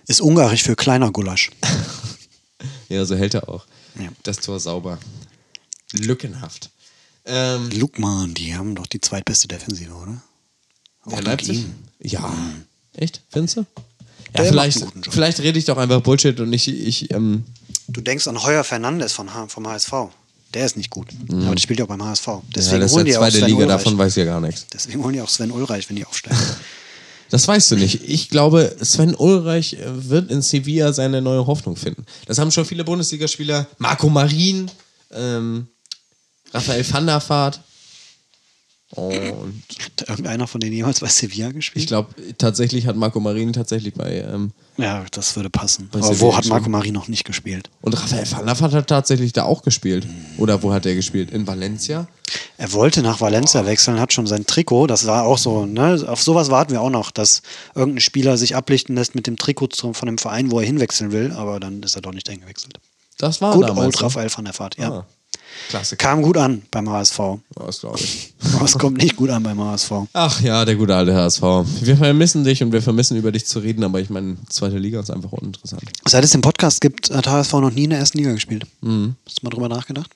Ist 0.06 0.20
ungarisch 0.20 0.62
für 0.62 0.76
kleiner 0.76 1.10
Gulasch. 1.10 1.50
Ja, 2.88 3.04
so 3.06 3.16
hält 3.16 3.34
er 3.34 3.48
auch. 3.48 3.64
Ja. 3.98 4.08
Das 4.24 4.36
Tor 4.38 4.60
sauber. 4.60 4.98
Lückenhaft. 5.92 6.70
Ähm, 7.24 7.70
Lukman, 7.70 8.34
die 8.34 8.54
haben 8.54 8.74
doch 8.74 8.86
die 8.86 9.00
zweitbeste 9.00 9.48
Defensive, 9.48 9.92
oder? 9.92 10.20
Auch 11.06 11.20
Leipzig? 11.22 11.60
ihm. 11.60 11.74
Ja. 12.00 12.32
Echt? 12.92 13.22
Findest 13.30 13.56
du? 13.56 13.66
Ja, 14.36 14.44
vielleicht, 14.44 14.84
vielleicht 15.10 15.40
rede 15.40 15.58
ich 15.58 15.64
doch 15.64 15.78
einfach 15.78 16.00
Bullshit 16.02 16.38
und 16.40 16.52
ich, 16.52 16.68
ich 16.68 17.10
ähm, 17.10 17.44
Du 17.88 18.00
denkst 18.00 18.28
an 18.28 18.42
Heuer 18.42 18.64
Fernandes 18.64 19.12
von 19.12 19.32
H 19.32 19.48
vom 19.48 19.66
HSV. 19.66 19.92
Der 20.52 20.66
ist 20.66 20.76
nicht 20.76 20.90
gut. 20.90 21.08
Aber 21.30 21.54
der 21.54 21.60
spielt 21.60 21.78
ja 21.78 21.86
auch 21.86 21.88
beim 21.88 22.04
HSV. 22.04 22.26
ja, 22.26 22.42
Deswegen 22.54 22.80
das 22.82 22.90
ist 22.90 22.96
holen 22.96 23.06
ja 23.06 23.12
die 23.12 23.16
auch 23.16 23.22
zweite 23.22 23.38
Sven 23.38 23.46
Liga, 23.48 23.58
Ulreich. 23.64 23.76
davon 23.78 23.98
weiß 23.98 24.12
ich 24.12 24.16
ja 24.18 24.24
gar 24.26 24.40
nichts. 24.40 24.66
Deswegen 24.72 25.02
holen 25.02 25.14
die 25.14 25.20
auch 25.22 25.28
Sven 25.28 25.50
Ulreich, 25.50 25.88
wenn 25.88 25.96
die 25.96 26.04
aufsteigen. 26.04 26.36
Das 27.30 27.48
weißt 27.48 27.70
du 27.72 27.76
nicht. 27.76 28.08
Ich 28.08 28.28
glaube, 28.28 28.76
Sven 28.80 29.14
Ulreich 29.14 29.74
äh, 29.74 30.10
wird 30.10 30.30
in 30.30 30.42
Sevilla 30.42 30.92
seine 30.92 31.20
neue 31.22 31.46
Hoffnung 31.46 31.76
finden. 31.76 32.04
Das 32.26 32.38
haben 32.38 32.50
schon 32.50 32.64
viele 32.64 32.84
Bundesligaspieler. 32.84 33.66
Marco 33.78 34.08
Marin, 34.08 34.70
ähm, 35.12 35.66
Raphael 36.52 36.84
van 36.90 37.06
der 37.06 37.22
Vaart. 37.26 37.60
Und 38.90 39.62
Hat 39.82 40.08
irgendeiner 40.08 40.46
von 40.46 40.60
denen 40.60 40.72
jemals 40.74 41.00
bei 41.00 41.08
Sevilla 41.08 41.50
gespielt? 41.50 41.82
ich 41.82 41.88
glaube, 41.88 42.14
tatsächlich 42.38 42.86
hat 42.86 42.96
Marco 42.96 43.18
Marin 43.18 43.52
tatsächlich 43.52 43.94
bei. 43.94 44.20
Ähm, 44.20 44.52
ja, 44.76 45.04
das 45.10 45.34
würde 45.34 45.50
passen. 45.50 45.88
Aber 45.92 46.02
Sevilla 46.02 46.20
wo 46.20 46.36
hat. 46.36 46.46
Marco 46.46 46.68
Mari 46.68 46.92
noch 46.92 47.08
nicht 47.08 47.24
gespielt? 47.24 47.70
und 47.80 47.94
Raphael 47.94 48.30
van 48.30 48.46
der 48.46 48.60
Vaart 48.60 48.72
hat 48.72 48.86
tatsächlich 48.86 49.32
da 49.32 49.44
auch 49.44 49.62
gespielt. 49.62 50.06
Oder 50.38 50.62
wo 50.62 50.72
hat 50.72 50.86
er 50.86 50.94
gespielt? 50.94 51.30
In 51.32 51.46
Valencia? 51.46 52.06
Er 52.56 52.72
wollte 52.72 53.02
nach 53.02 53.20
Valencia 53.20 53.66
wechseln, 53.66 53.98
hat 54.00 54.12
schon 54.12 54.26
sein 54.26 54.46
Trikot. 54.46 54.86
Das 54.86 55.06
war 55.06 55.24
auch 55.24 55.38
so, 55.38 55.66
ne? 55.66 56.04
Auf 56.06 56.22
sowas 56.22 56.50
warten 56.50 56.72
wir 56.72 56.80
auch 56.80 56.90
noch, 56.90 57.10
dass 57.10 57.42
irgendein 57.74 58.00
Spieler 58.00 58.36
sich 58.36 58.54
ablichten 58.54 58.94
lässt 58.94 59.14
mit 59.14 59.26
dem 59.26 59.36
Trikot 59.36 59.70
von 59.92 60.06
dem 60.06 60.18
Verein, 60.18 60.50
wo 60.50 60.60
er 60.60 60.66
hinwechseln 60.66 61.10
will, 61.10 61.32
aber 61.32 61.58
dann 61.58 61.82
ist 61.82 61.96
er 61.96 62.02
doch 62.02 62.12
nicht 62.12 62.28
hingewechselt. 62.28 62.78
Das 63.18 63.40
war 63.40 63.54
Gut, 63.54 63.68
damals. 63.68 63.86
Old 63.86 63.96
ne? 63.96 64.02
Raphael 64.02 64.30
van 64.34 64.44
der 64.44 64.58
Vaart, 64.58 64.76
ja. 64.78 64.90
Ah, 64.90 65.06
Klasse. 65.68 65.96
Kam 65.96 66.22
gut 66.22 66.36
an 66.36 66.62
beim 66.70 66.88
HSV. 66.88 67.18
Das 67.54 67.80
glaube 67.80 67.98
ich. 67.98 68.34
Es 68.64 68.78
kommt 68.78 68.98
nicht 68.98 69.16
gut 69.16 69.30
an 69.30 69.42
beim 69.42 69.58
HSV. 69.60 69.92
Ach 70.12 70.40
ja, 70.40 70.64
der 70.64 70.76
gute 70.76 70.94
alte 70.94 71.14
HSV. 71.14 71.42
Wir 71.80 71.96
vermissen 71.96 72.44
dich 72.44 72.62
und 72.62 72.72
wir 72.72 72.82
vermissen 72.82 73.16
über 73.16 73.32
dich 73.32 73.46
zu 73.46 73.58
reden, 73.58 73.82
aber 73.84 74.00
ich 74.00 74.10
meine, 74.10 74.36
zweite 74.48 74.78
Liga 74.78 75.00
ist 75.00 75.10
einfach 75.10 75.32
uninteressant. 75.32 75.82
Seit 76.06 76.24
es 76.24 76.30
den 76.30 76.40
Podcast 76.40 76.80
gibt, 76.80 77.10
hat 77.10 77.26
HSV 77.26 77.52
noch 77.54 77.70
nie 77.70 77.84
in 77.84 77.90
der 77.90 77.98
ersten 77.98 78.18
Liga 78.18 78.32
gespielt. 78.32 78.66
Mhm. 78.80 79.16
Hast 79.26 79.40
du 79.40 79.46
mal 79.46 79.50
drüber 79.50 79.68
nachgedacht? 79.68 80.10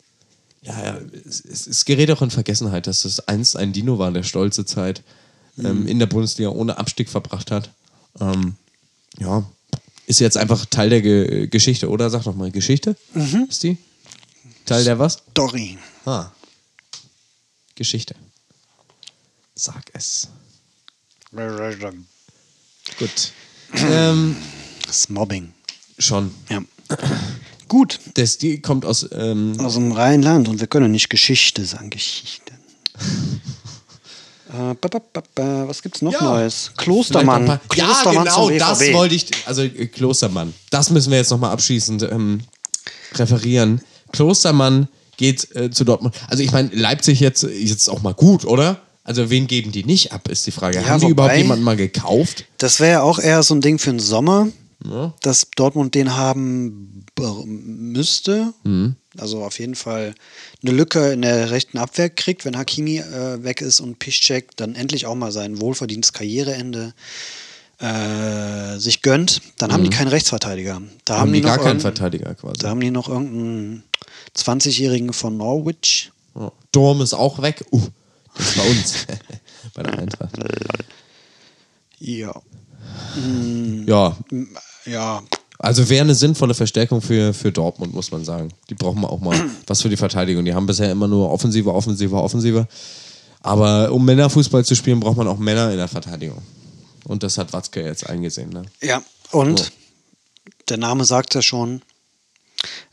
Ja, 0.63 0.85
ja, 0.85 0.99
es, 1.27 1.45
es, 1.45 1.67
es 1.67 1.85
gerät 1.85 2.11
auch 2.11 2.23
in 2.23 2.31
Vergessenheit, 2.31 2.87
dass 2.87 3.03
das 3.03 3.21
einst 3.27 3.57
ein 3.57 3.73
Dino 3.73 3.99
war, 3.99 4.11
der 4.13 4.23
stolze 4.23 4.65
Zeit 4.65 5.03
ähm, 5.59 5.87
in 5.87 5.99
der 5.99 6.07
Bundesliga 6.07 6.51
ohne 6.51 6.79
Abstieg 6.79 7.09
verbracht 7.09 7.51
hat. 7.51 7.71
Ähm, 8.21 8.55
ja, 9.19 9.45
ist 10.07 10.21
jetzt 10.21 10.37
einfach 10.37 10.65
Teil 10.67 10.91
der 10.91 11.03
Ge 11.03 11.47
Geschichte, 11.49 11.89
oder? 11.91 12.11
Sag 12.11 12.25
doch 12.25 12.35
mal, 12.35 12.51
Geschichte? 12.51 12.97
Ist 13.49 13.63
die? 13.63 13.77
Teil 14.69 14.85
der 14.85 14.99
was? 14.99 15.15
Story. 15.31 15.79
Ah. 16.05 16.31
Geschichte. 17.75 18.15
Sag 19.55 19.85
es. 19.93 20.29
Gut. 22.99 23.33
ähm, 23.75 24.37
Das 24.87 25.09
Mobbing. 25.09 25.53
schon. 25.99 26.35
Ja. 26.49 26.61
Gut. 27.69 28.01
Das, 28.15 28.39
die 28.39 28.61
kommt 28.63 28.85
aus. 28.85 29.07
Ähm, 29.13 29.59
Aus 29.61 29.75
dem 29.75 29.93
Rheinland 29.93 30.49
und 30.49 30.61
wir 30.61 30.67
können 30.67 30.91
nicht 30.93 31.11
Geschichte 31.11 31.65
sagen. 31.65 31.91
Geschichten. 31.91 32.55
äh, 34.51 34.75
ba, 34.75 34.89
ba, 34.89 35.23
ba. 35.35 35.69
Was 35.69 35.83
gibt's 35.83 36.01
noch 36.03 36.13
Ja. 36.13 36.23
Neues? 36.23 36.73
Klostermann. 36.77 37.45
paar- 37.47 37.61
Ja, 37.75 37.85
Klostermann 37.85 38.25
genau, 38.25 38.47
zum 38.49 38.59
das 38.59 38.93
wollte 38.93 39.15
ich. 39.15 39.27
Also 39.47 39.63
äh, 39.63 39.87
Klostermann. 39.87 40.55
Das 40.71 40.89
müssen 40.91 41.11
wir 41.11 41.19
jetzt 41.19 41.31
nochmal 41.31 41.51
abschließend 41.53 42.03
ähm, 42.05 42.41
referieren. 43.15 43.83
Klostermann 44.13 44.89
geht 45.17 45.55
äh, 45.57 45.71
zu 45.71 45.85
Dortmund. 45.85 46.15
Also 46.29 46.43
ich 46.43 46.53
meine, 46.53 46.71
Leipzig 46.73 47.21
jetzt, 47.21 47.43
jetzt 47.43 47.89
auch 47.89 48.03
mal 48.03 48.15
gut, 48.15 48.45
oder? 48.45 48.81
Also 49.05 49.31
wen 49.31 49.47
geben 49.47 49.73
die 49.73 49.85
nicht 49.85 50.13
ab, 50.13 50.29
ist 50.29 50.47
die 50.47 50.51
Frage. 50.51 50.77
Ja, 50.79 50.87
Haben 50.87 51.01
die 51.01 51.09
überhaupt 51.09 51.37
jemanden 51.37 51.65
mal 51.65 51.77
gekauft? 51.77 52.45
Das 52.59 52.79
wäre 52.79 52.93
ja 52.93 53.03
auch 53.03 53.19
eher 53.19 53.43
so 53.43 53.55
ein 53.55 53.61
Ding 53.63 53.79
für 53.79 53.91
den 53.91 54.01
Sommer, 54.01 54.49
dass 55.23 55.47
Dortmund 55.57 55.95
den 55.95 56.15
haben 56.15 57.05
müsste. 57.47 58.53
Mhm. 58.65 58.97
Also 59.17 59.43
auf 59.43 59.59
jeden 59.59 59.75
Fall 59.75 60.15
eine 60.63 60.73
Lücke 60.73 61.11
in 61.13 61.23
der 61.23 61.51
rechten 61.51 61.79
Abwehr 61.79 62.11
kriegt, 62.11 62.45
wenn 62.45 62.57
Hakimi 62.57 62.99
äh, 62.99 63.43
weg 63.43 63.61
ist 63.61 63.81
und 63.81 63.99
Piszczek 63.99 64.57
dann 64.57 64.75
endlich 64.77 65.07
auch 65.07 65.15
mal 65.17 65.33
sein 65.33 65.61
wohlverdientes 65.61 66.13
Karriereende 66.13 66.93
äh, 67.81 68.79
sich 68.79 69.03
gönnt. 69.03 69.41
Dann 69.57 69.73
haben 69.73 69.85
die 69.85 69.91
keinen 69.91 70.09
Rechtsverteidiger. 70.09 70.83
Da 71.05 71.19
haben, 71.19 71.31
Mhm. 71.31 71.33
Haben 71.33 71.33
die 71.33 71.41
noch 71.41 71.49
gar 71.57 71.59
keinen 71.65 71.81
Verteidiger 71.81 72.35
quasi. 72.35 72.59
Da 72.59 72.69
haben 72.69 72.81
die 72.81 72.91
noch 72.91 73.09
irgendeinen 73.09 73.85
20-Jährigen 74.39 75.13
von 75.13 75.37
Norwich. 75.37 76.13
Ja. 76.35 76.53
Dorm 76.73 77.01
ist 77.01 77.15
auch 77.15 77.43
weg. 77.43 77.65
Uh, 77.73 77.83
das 78.37 78.49
ist 78.49 78.57
bei 78.57 78.71
uns. 78.71 79.07
bei 79.75 79.83
der 79.83 79.99
Eintracht. 79.99 80.33
Ja. 81.99 82.33
Ja, 83.87 84.17
Ja, 84.85 85.23
also 85.59 85.89
wäre 85.89 86.03
eine 86.05 86.15
sinnvolle 86.15 86.55
Verstärkung 86.55 87.03
für, 87.03 87.35
für 87.35 87.51
Dortmund, 87.51 87.93
muss 87.93 88.13
man 88.13 88.25
sagen. 88.25 88.53
Die 88.71 88.75
brauchen 88.75 89.05
auch 89.05 89.19
mal 89.21 89.51
was 89.67 89.83
für 89.83 89.89
die 89.89 89.97
Verteidigung. 89.97 90.45
Die 90.45 90.55
haben 90.55 90.67
bisher 90.67 90.91
immer 90.91 91.09
nur 91.09 91.31
Offensive, 91.31 91.73
Offensive, 91.75 92.15
Offensive. 92.15 92.69
Aber 93.41 93.91
um 93.93 94.05
Männerfußball 94.05 94.65
zu 94.65 94.77
spielen, 94.77 95.01
braucht 95.01 95.17
man 95.17 95.27
auch 95.27 95.39
Männer 95.39 95.71
in 95.73 95.79
der 95.79 95.89
Verteidigung. 95.89 96.43
Und 97.05 97.23
das 97.23 97.39
hat 97.39 97.53
Watzke 97.53 97.83
jetzt 97.83 98.09
eingesehen. 98.09 98.51
Ne? 98.51 98.63
Ja, 98.81 99.03
und 99.33 99.59
So. 99.59 99.65
der 100.69 100.77
Name 100.77 101.05
sagt 101.05 101.35
ja 101.35 101.43
schon, 101.43 101.83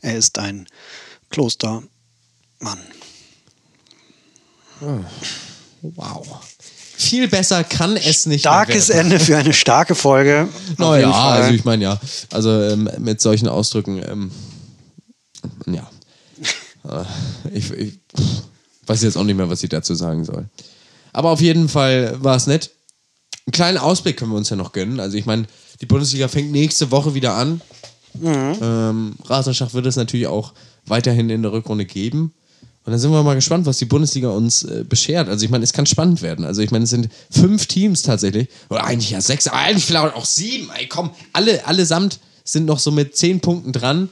er 0.00 0.16
ist 0.16 0.38
ein 0.38 0.66
Klostermann. 1.36 1.90
Wow. 5.82 6.26
Viel 6.96 7.28
besser 7.28 7.62
kann 7.62 7.98
es 7.98 8.24
nicht 8.24 8.40
Starkes. 8.40 8.88
Ende 8.88 9.20
für 9.20 9.36
eine 9.36 9.52
starke 9.52 9.94
Folge. 9.94 10.48
Naja, 10.78 11.12
also 11.12 11.52
ich 11.52 11.66
meine 11.66 11.84
ja. 11.84 12.00
Also 12.32 12.62
ähm, 12.62 12.88
mit 13.00 13.20
solchen 13.20 13.48
Ausdrücken, 13.48 14.02
ähm, 14.02 14.30
ja. 15.66 15.90
Äh, 16.88 17.04
ich, 17.52 17.70
ich 17.70 17.98
weiß 18.86 19.02
jetzt 19.02 19.18
auch 19.18 19.24
nicht 19.24 19.36
mehr, 19.36 19.50
was 19.50 19.62
ich 19.62 19.68
dazu 19.68 19.94
sagen 19.94 20.24
soll. 20.24 20.48
Aber 21.12 21.32
auf 21.32 21.42
jeden 21.42 21.68
Fall 21.68 22.16
war 22.24 22.36
es 22.36 22.46
nett. 22.46 22.70
Einen 23.44 23.52
kleinen 23.52 23.76
Ausblick 23.76 24.16
können 24.16 24.30
wir 24.30 24.38
uns 24.38 24.48
ja 24.48 24.56
noch 24.56 24.72
gönnen. 24.72 25.00
Also 25.00 25.18
ich 25.18 25.26
meine, 25.26 25.46
die 25.82 25.86
Bundesliga 25.86 26.28
fängt 26.28 26.50
nächste 26.50 26.90
Woche 26.90 27.12
wieder 27.12 27.34
an. 27.34 27.60
Ähm, 28.22 29.16
Rasenschach 29.26 29.74
wird 29.74 29.84
es 29.84 29.96
natürlich 29.96 30.28
auch 30.28 30.54
weiterhin 30.86 31.30
in 31.30 31.42
der 31.42 31.52
Rückrunde 31.52 31.84
geben. 31.84 32.32
Und 32.84 32.92
dann 32.92 33.00
sind 33.00 33.10
wir 33.10 33.22
mal 33.24 33.34
gespannt, 33.34 33.66
was 33.66 33.78
die 33.78 33.84
Bundesliga 33.84 34.28
uns 34.28 34.62
äh, 34.62 34.84
beschert. 34.88 35.28
Also 35.28 35.44
ich 35.44 35.50
meine, 35.50 35.64
es 35.64 35.72
kann 35.72 35.86
spannend 35.86 36.22
werden. 36.22 36.44
Also 36.44 36.62
ich 36.62 36.70
meine, 36.70 36.84
es 36.84 36.90
sind 36.90 37.08
fünf 37.30 37.66
Teams 37.66 38.02
tatsächlich. 38.02 38.48
Oder 38.70 38.84
eigentlich 38.84 39.10
ja 39.10 39.20
sechs, 39.20 39.48
aber 39.48 39.58
eigentlich 39.58 39.84
vielleicht 39.84 40.14
auch 40.14 40.24
sieben. 40.24 40.70
Ey, 40.78 40.86
komm, 40.86 41.10
alle, 41.32 41.66
allesamt 41.66 42.20
sind 42.44 42.64
noch 42.64 42.78
so 42.78 42.92
mit 42.92 43.16
zehn 43.16 43.40
Punkten 43.40 43.72
dran. 43.72 44.08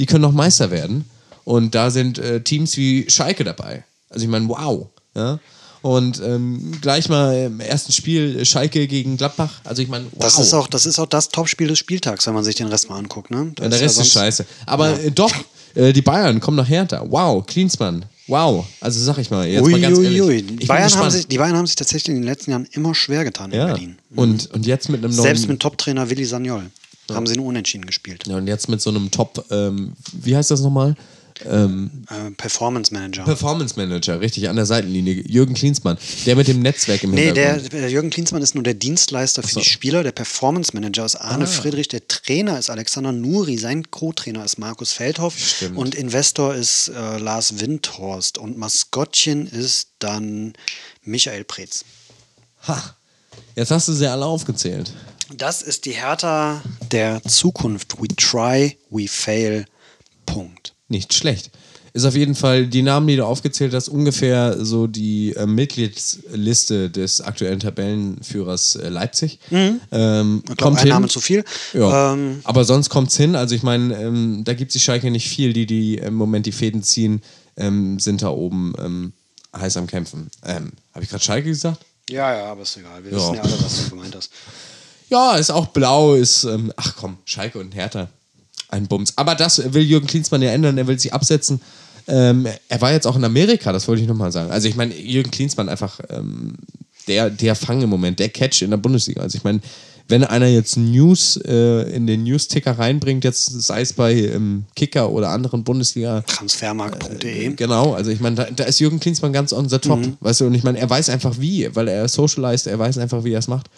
Die 0.00 0.06
können 0.06 0.22
noch 0.22 0.32
Meister 0.32 0.72
werden. 0.72 1.04
Und 1.44 1.76
da 1.76 1.92
sind 1.92 2.18
äh, 2.18 2.40
Teams 2.42 2.76
wie 2.76 3.08
Schalke 3.08 3.44
dabei. 3.44 3.84
Also 4.10 4.24
ich 4.24 4.30
meine, 4.30 4.48
wow. 4.48 4.88
Ja? 5.14 5.38
Und 5.82 6.20
ähm, 6.20 6.72
gleich 6.80 7.08
mal 7.08 7.44
im 7.46 7.60
ersten 7.60 7.92
Spiel 7.92 8.44
Schalke 8.44 8.88
gegen 8.88 9.16
Gladbach. 9.16 9.60
Also 9.62 9.82
ich 9.82 9.88
meine, 9.88 10.06
wow. 10.06 10.18
Das, 10.18 10.40
ist 10.40 10.52
auch, 10.52 10.66
das 10.66 10.84
ist 10.84 10.98
auch 10.98 11.06
das 11.06 11.28
Topspiel 11.28 11.68
des 11.68 11.78
Spieltags, 11.78 12.26
wenn 12.26 12.34
man 12.34 12.42
sich 12.42 12.56
den 12.56 12.66
Rest 12.66 12.90
mal 12.90 12.98
anguckt. 12.98 13.30
Ne? 13.30 13.52
Ja, 13.60 13.68
der 13.68 13.78
ja 13.78 13.84
Rest 13.84 13.84
ist 13.84 13.94
sonst- 13.94 14.12
scheiße. 14.14 14.46
Aber 14.66 14.98
äh, 14.98 15.12
doch, 15.12 15.30
äh, 15.76 15.92
die 15.92 16.02
Bayern 16.02 16.40
kommen 16.40 16.56
nach 16.56 16.68
Hertha. 16.68 17.04
Wow, 17.08 17.46
Klinsmann. 17.46 18.04
Wow. 18.26 18.66
Also 18.80 19.00
sag 19.00 19.18
ich 19.18 19.30
mal, 19.30 19.46
jetzt 19.46 19.62
Ui, 19.62 19.70
mal 19.70 19.80
ganz 19.80 19.98
ui, 19.98 20.04
ehrlich. 20.04 20.22
ui. 20.22 20.42
Die, 20.42 20.66
Bayern 20.66 20.92
haben 20.94 21.10
sich, 21.10 21.28
die 21.28 21.38
Bayern 21.38 21.56
haben 21.56 21.66
sich 21.66 21.76
tatsächlich 21.76 22.08
in 22.14 22.22
den 22.22 22.28
letzten 22.28 22.50
Jahren 22.50 22.66
immer 22.72 22.94
schwer 22.94 23.24
getan 23.24 23.52
in 23.52 23.58
ja. 23.58 23.66
Berlin. 23.66 23.96
Und, 24.16 24.50
und 24.50 24.66
jetzt 24.66 24.88
mit 24.88 25.04
einem 25.04 25.14
neuen. 25.14 25.22
Selbst 25.22 25.48
mit 25.48 25.60
Top-Trainer 25.60 26.10
Willi 26.10 26.24
Sagnol 26.24 26.64
haben 27.12 27.26
sie 27.26 27.36
nur 27.36 27.46
unentschieden 27.46 27.86
gespielt. 27.86 28.26
ja, 28.26 28.36
und 28.36 28.48
jetzt 28.48 28.68
mit 28.68 28.80
so 28.80 28.90
einem 28.90 29.12
Top, 29.12 29.44
ähm, 29.50 29.92
wie 30.12 30.36
heißt 30.36 30.50
das 30.50 30.60
nochmal? 30.60 30.96
Ähm, 31.44 31.90
Äh, 32.08 32.30
Performance 32.32 32.92
Manager. 32.94 33.24
Performance 33.24 33.74
Manager, 33.76 34.20
richtig, 34.20 34.48
an 34.48 34.56
der 34.56 34.64
Seitenlinie. 34.66 35.22
Jürgen 35.26 35.54
Klinsmann, 35.54 35.98
der 36.24 36.36
mit 36.36 36.48
dem 36.48 36.60
Netzwerk 36.60 37.02
im 37.04 37.10
Nee, 37.10 37.32
der, 37.32 37.54
Hintergrund. 37.54 37.72
der 37.82 37.90
Jürgen 37.90 38.10
Klinsmann 38.10 38.42
ist 38.42 38.54
nur 38.54 38.64
der 38.64 38.74
Dienstleister 38.74 39.42
für 39.42 39.50
so. 39.54 39.60
die 39.60 39.66
Spieler. 39.68 40.02
Der 40.02 40.12
Performance 40.12 40.70
Manager 40.74 41.04
ist 41.04 41.16
Arne 41.16 41.44
Ah. 41.44 41.46
Friedrich. 41.46 41.88
Der 41.88 42.06
Trainer 42.08 42.58
ist 42.58 42.70
Alexander 42.70 43.12
Nuri. 43.12 43.58
Sein 43.58 43.90
Co-Trainer 43.90 44.44
ist 44.44 44.58
Markus 44.58 44.92
Feldhoff. 44.92 45.38
Stimmt. 45.38 45.76
Und 45.76 45.94
Investor 45.94 46.54
ist 46.54 46.88
äh, 46.88 47.18
Lars 47.18 47.60
Windhorst. 47.60 48.38
Und 48.38 48.56
Maskottchen 48.56 49.46
ist 49.46 49.88
dann 49.98 50.54
Michael 51.02 51.44
Preetz. 51.44 51.84
Ha. 52.68 52.96
Jetzt 53.54 53.70
hast 53.70 53.88
du 53.88 53.92
sie 53.92 54.06
alle 54.06 54.24
aufgezählt. 54.26 54.92
Das 55.36 55.60
ist 55.62 55.84
die 55.86 55.92
Hertha 55.92 56.62
der 56.92 57.22
Zukunft. 57.24 58.00
We 58.00 58.06
try, 58.16 58.76
we 58.90 59.08
fail. 59.08 59.66
Punkt. 60.24 60.74
Nicht 60.88 61.14
schlecht. 61.14 61.50
Ist 61.92 62.04
auf 62.04 62.14
jeden 62.14 62.34
Fall 62.34 62.66
die 62.66 62.82
Namen, 62.82 63.06
die 63.06 63.16
du 63.16 63.24
aufgezählt 63.24 63.72
hast, 63.72 63.88
ungefähr 63.88 64.62
so 64.64 64.86
die 64.86 65.32
äh, 65.34 65.46
Mitgliedsliste 65.46 66.90
des 66.90 67.20
aktuellen 67.20 67.58
Tabellenführers 67.60 68.76
äh, 68.76 68.88
Leipzig. 68.88 69.38
Ähm, 69.50 69.80
Ich 70.40 70.44
glaube, 70.46 70.62
kommt 70.62 70.76
ein 70.78 70.82
hin. 70.82 70.88
Name 70.90 71.08
zu 71.08 71.20
viel. 71.20 71.44
Ja. 71.72 72.12
Ähm, 72.12 72.40
Aber 72.44 72.64
sonst 72.64 72.90
kommt 72.90 73.08
es 73.10 73.16
hin. 73.16 73.34
Also 73.34 73.54
ich 73.54 73.62
meine, 73.62 73.94
ähm, 74.00 74.42
da 74.44 74.54
gibt 74.54 74.72
sich 74.72 74.84
Schalke 74.84 75.10
nicht 75.10 75.28
viel, 75.28 75.52
die, 75.52 75.66
die 75.66 75.96
im 75.98 76.14
Moment 76.14 76.46
die 76.46 76.52
Fäden 76.52 76.82
ziehen, 76.82 77.22
ähm, 77.56 77.98
sind 77.98 78.22
da 78.22 78.28
oben 78.28 78.74
ähm, 78.78 79.12
heiß 79.56 79.76
am 79.78 79.86
Kämpfen. 79.86 80.30
Ähm, 80.44 80.72
Habe 80.94 81.04
ich 81.04 81.10
gerade 81.10 81.24
Schalke 81.24 81.48
gesagt? 81.48 81.80
ja, 82.10 82.36
ja, 82.36 82.44
aber 82.52 82.62
ist 82.62 82.76
egal. 82.76 83.02
Wir 83.04 83.12
Ja. 83.12 83.16
wissen 83.18 83.34
ja 83.34 83.40
alle, 83.42 83.52
was 83.64 83.84
du 83.84 83.90
gemeint 83.90 84.14
hast. 84.14 84.30
Ja, 85.08 85.36
ist 85.36 85.50
auch 85.50 85.66
blau, 85.68 86.14
ist, 86.14 86.46
ach 86.76 86.94
komm, 86.96 87.16
Schalke 87.24 87.58
und 87.60 87.74
Hertha. 87.74 88.08
Ein 88.68 88.86
Bums. 88.86 89.12
Aber 89.16 89.34
das 89.34 89.72
will 89.72 89.82
Jürgen 89.82 90.06
Klinsmann 90.06 90.42
ja 90.42 90.50
ändern, 90.50 90.76
er 90.78 90.86
will 90.86 90.98
sich 90.98 91.12
absetzen. 91.12 91.60
Ähm, 92.08 92.46
er 92.68 92.80
war 92.80 92.92
jetzt 92.92 93.06
auch 93.06 93.16
in 93.16 93.24
Amerika, 93.24 93.72
das 93.72 93.88
wollte 93.88 94.02
ich 94.02 94.08
nochmal 94.08 94.32
sagen. 94.32 94.50
Also 94.50 94.68
ich 94.68 94.76
meine, 94.76 94.94
Jürgen 94.94 95.30
Klinsmann 95.30 95.68
einfach 95.68 96.00
ähm, 96.08 96.54
der, 97.08 97.30
der 97.30 97.54
Fang 97.54 97.82
im 97.82 97.90
Moment, 97.90 98.18
der 98.18 98.28
Catch 98.28 98.62
in 98.62 98.70
der 98.70 98.76
Bundesliga. 98.76 99.22
Also 99.22 99.36
ich 99.38 99.44
meine, 99.44 99.60
wenn 100.08 100.22
einer 100.22 100.46
jetzt 100.46 100.76
News 100.76 101.36
äh, 101.44 101.82
in 101.94 102.06
den 102.06 102.22
News-Ticker 102.22 102.78
reinbringt, 102.78 103.24
jetzt 103.24 103.46
sei 103.46 103.80
es 103.80 103.92
bei 103.92 104.14
ähm, 104.14 104.64
Kicker 104.76 105.10
oder 105.10 105.30
anderen 105.30 105.64
Bundesliga, 105.64 106.22
Transfermarkt.de. 106.22 107.54
Genau, 107.54 107.94
also 107.94 108.10
ich 108.10 108.20
meine, 108.20 108.36
da, 108.36 108.44
da 108.44 108.64
ist 108.64 108.78
Jürgen 108.78 109.00
Klinsmann 109.00 109.32
ganz 109.32 109.52
on 109.52 109.68
the 109.68 109.78
top, 109.78 110.00
weißt 110.20 110.42
du, 110.42 110.46
und 110.46 110.54
ich 110.54 110.62
meine, 110.62 110.78
er 110.78 110.88
weiß 110.88 111.08
einfach 111.08 111.40
wie, 111.40 111.68
weil 111.74 111.88
er 111.88 112.06
socialized, 112.06 112.68
er 112.68 112.78
weiß 112.78 112.98
einfach, 112.98 113.24
wie 113.24 113.32
er 113.32 113.40
es 113.40 113.48
macht. 113.48 113.68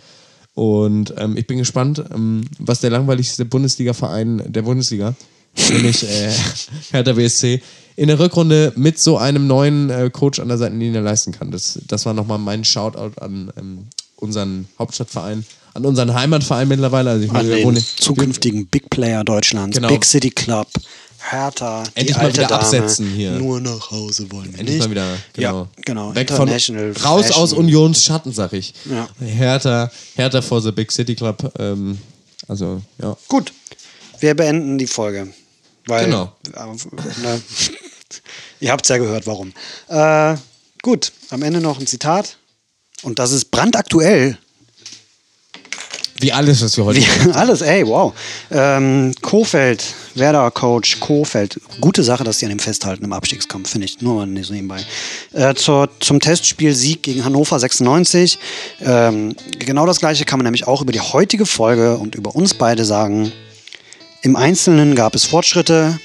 Und 0.59 1.15
ähm, 1.17 1.37
ich 1.37 1.47
bin 1.47 1.59
gespannt, 1.59 2.03
ähm, 2.13 2.41
was 2.59 2.81
der 2.81 2.91
langweiligste 2.91 3.45
Bundesliga-Verein 3.45 4.43
der 4.45 4.63
Bundesliga, 4.63 5.15
nämlich 5.71 6.03
äh, 6.03 6.33
Hertha 6.91 7.13
BSC, 7.13 7.63
in 7.95 8.09
der 8.09 8.19
Rückrunde 8.19 8.73
mit 8.75 8.99
so 8.99 9.19
einem 9.19 9.47
neuen 9.47 9.89
äh, 9.89 10.11
Coach 10.11 10.41
an 10.41 10.49
der 10.49 10.59
Seitenlinie 10.59 11.01
leisten 11.01 11.31
kann. 11.31 11.53
Das, 11.53 11.79
das 11.87 12.05
war 12.07 12.13
nochmal 12.13 12.39
mein 12.39 12.65
Shoutout 12.65 13.21
an 13.21 13.53
ähm, 13.57 13.87
unseren 14.17 14.67
Hauptstadtverein, 14.81 15.45
an 15.75 15.87
unseren 15.87 16.13
Heimatverein 16.13 16.67
mittlerweile. 16.67 17.11
Also 17.11 17.25
ich 17.27 17.31
An 17.31 17.37
meine, 17.37 17.51
wir 17.51 17.65
den 17.65 17.77
zukünftigen 17.77 18.67
Big 18.67 18.91
Player 18.91 19.23
Deutschlands. 19.23 19.77
Genau. 19.77 19.87
Big 19.87 20.05
City 20.05 20.31
Club. 20.31 20.67
Hertha. 21.19 21.83
Endlich 21.95 22.07
die 22.07 22.13
mal 22.15 22.21
alte 22.27 22.39
wieder 22.39 22.49
Dame. 22.49 22.61
absetzen 22.63 23.11
hier. 23.11 23.33
Nur 23.33 23.61
nach 23.61 23.91
Hause 23.91 24.31
wollen 24.31 24.53
wir 24.53 24.61
Endlich 24.61 24.77
nicht. 24.77 24.85
mal 24.85 24.91
wieder, 24.91 25.19
genau. 25.33 25.61
Ja, 25.63 25.69
genau. 25.85 26.15
Weg 26.15 26.31
von, 26.31 26.49
raus 26.49 27.27
Fashion. 27.27 27.43
aus 27.43 27.53
Unions 27.53 28.05
Schatten, 28.05 28.33
sag 28.33 28.53
ich. 28.53 28.73
Ja. 28.85 29.09
Hertha, 29.21 29.91
Hertha 30.15 30.41
for 30.43 30.61
the 30.63 30.71
Big 30.73 30.91
City 30.93 31.15
Club. 31.15 31.53
Ähm, 31.59 31.99
also, 32.47 32.81
ja. 33.03 33.17
Gut, 33.29 33.53
wir 34.21 34.35
beenden 34.35 34.79
die 34.79 34.87
Folge. 34.87 35.29
Weil, 35.87 36.05
Genau. 36.05 36.33
Äh, 36.55 37.23
ne, 37.23 37.43
ihr 38.61 38.71
habt 38.73 38.85
es 38.85 38.89
ja 38.89 38.99
gehört, 38.99 39.27
warum. 39.27 39.53
Äh, 39.89 40.37
gut, 40.83 41.13
am 41.31 41.43
Ende 41.43 41.61
noch 41.61 41.79
ein 41.81 41.87
Zitat. 41.87 42.37
Und 43.03 43.19
das 43.19 43.33
ist 43.33 43.51
brandaktuell. 43.51 44.39
Wie 46.21 46.33
alles, 46.33 46.63
was 46.63 46.77
wir 46.77 46.85
heute 46.85 47.01
Wie, 47.01 47.31
alles, 47.33 47.61
ey, 47.61 47.87
wow. 47.87 48.13
Ähm, 48.51 49.15
Kofeld, 49.29 49.95
Werder-Coach, 50.15 51.01
Kofeld. 51.01 51.61
Gute 51.83 52.03
Sache, 52.03 52.25
dass 52.25 52.39
die 52.39 52.47
an 52.47 52.49
dem 52.49 52.59
festhalten 52.59 53.05
im 53.05 53.13
Abstiegskampf, 53.13 53.69
finde 53.69 53.85
ich. 53.85 54.01
Nur 54.01 54.15
mal 54.15 54.27
nebenbei. 54.27 54.83
Äh, 55.35 55.55
zur, 55.55 55.91
zum 56.01 56.19
Testspiel 56.19 56.75
Sieg 56.75 57.03
gegen 57.03 57.27
Hannover 57.27 57.59
96. 57.59 58.39
Ähm, 58.81 59.37
genau 59.59 59.85
das 59.85 60.01
gleiche 60.01 60.25
kann 60.25 60.39
man 60.39 60.45
nämlich 60.45 60.67
auch 60.67 60.81
über 60.81 60.93
die 60.93 61.01
heutige 61.03 61.45
Folge 61.45 61.99
und 61.99 62.15
über 62.15 62.35
uns 62.35 62.55
beide 62.55 62.87
sagen. 62.87 63.31
Im 64.23 64.35
Einzelnen 64.35 64.95
gab 64.95 65.15
es 65.15 65.27
Fortschritte. 65.27 66.01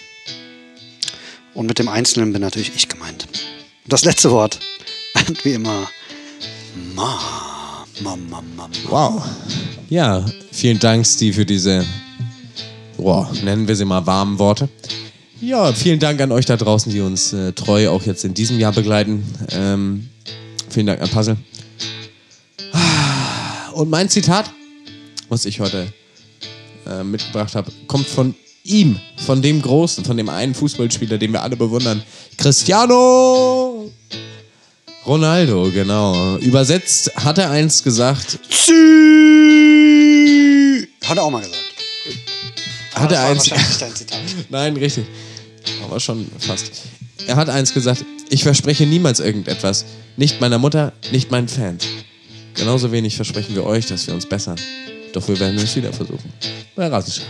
Und 1.54 1.68
mit 1.68 1.80
dem 1.80 1.88
Einzelnen 1.88 2.34
bin 2.34 2.42
natürlich 2.42 2.74
ich 2.76 2.90
gemeint. 2.90 3.30
Das 3.88 4.04
letzte 4.04 4.32
Wort. 4.32 4.60
Wie 5.44 5.54
immer. 5.54 5.88
Ma. 6.94 7.20
Ma, 8.02 8.18
ma, 8.18 8.42
ma, 8.42 8.44
ma. 8.58 8.70
Wow. 8.90 9.24
Ja, 9.90 10.26
vielen 10.52 10.80
Dank, 10.80 11.08
Steve, 11.08 11.34
für 11.36 11.46
diese, 11.46 11.86
wow, 12.98 13.28
nennen 13.44 13.68
wir 13.68 13.76
sie 13.76 13.86
mal 13.86 14.06
warmen 14.06 14.40
Worte. 14.40 14.70
Ja, 15.42 15.74
vielen 15.74 16.00
Dank 16.00 16.22
an 16.22 16.32
euch 16.32 16.46
da 16.46 16.56
draußen, 16.56 16.92
die 16.92 17.02
uns 17.02 17.34
äh, 17.34 17.52
treu 17.52 17.90
auch 17.90 18.04
jetzt 18.04 18.24
in 18.24 18.34
diesem 18.34 18.60
Jahr 18.60 18.72
begleiten. 18.72 19.24
Ähm, 19.52 20.10
vielen 20.70 20.86
Dank 20.86 21.02
an 21.02 21.10
Puzzle. 21.10 21.38
Und 23.74 23.90
mein 23.90 24.08
Zitat, 24.08 24.50
was 25.30 25.46
ich 25.46 25.60
heute 25.60 25.92
äh, 26.88 27.04
mitgebracht 27.04 27.56
habe, 27.56 27.72
kommt 27.88 28.08
von 28.08 28.36
ihm, 28.64 29.00
von 29.18 29.42
dem 29.42 29.62
Großen, 29.62 30.06
von 30.06 30.16
dem 30.16 30.30
einen 30.30 30.54
Fußballspieler, 30.54 31.18
den 31.18 31.34
wir 31.34 31.42
alle 31.42 31.58
bewundern. 31.58 32.02
Cristiano 32.38 33.92
Ronaldo, 35.06 35.70
genau. 35.72 36.38
Übersetzt 36.38 37.14
hat 37.16 37.38
er 37.38 37.50
eins 37.50 37.84
gesagt, 37.84 38.40
Hat 41.04 41.18
er 41.18 41.24
auch 41.24 41.32
mal 41.32 41.42
gesagt. 41.42 41.73
Hat 42.96 43.12
er 43.12 43.26
eins. 43.26 43.50
Nein, 44.50 44.76
richtig. 44.78 45.06
Aber 45.84 46.00
schon 46.00 46.30
fast. 46.40 46.72
Er 47.28 47.36
hat 47.36 47.50
eins 47.50 47.74
gesagt, 47.74 48.04
ich 48.30 48.44
verspreche 48.44 48.86
niemals 48.86 49.20
irgendetwas. 49.20 49.86
Nicht 50.18 50.42
meiner 50.42 50.60
Mutter, 50.60 50.94
nicht 51.12 51.32
meinen 51.32 51.48
Fans. 51.48 51.86
Genauso 52.54 52.92
wenig 52.92 53.16
versprechen 53.16 53.56
wir 53.56 53.66
euch, 53.66 53.88
dass 53.88 54.08
wir 54.08 54.14
uns 54.14 54.26
bessern. 54.26 54.60
Doch 55.14 55.28
wir 55.28 55.40
werden 55.40 55.58
es 55.58 55.76
wieder 55.76 55.94
versuchen. 55.94 56.32
Bei 56.76 56.88
Rasenschach. 56.88 57.24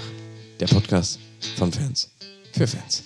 Der 0.59 0.67
Podcast 0.67 1.19
von 1.57 1.71
Fans. 1.71 2.09
Für 2.53 2.67
Fans. 2.67 3.03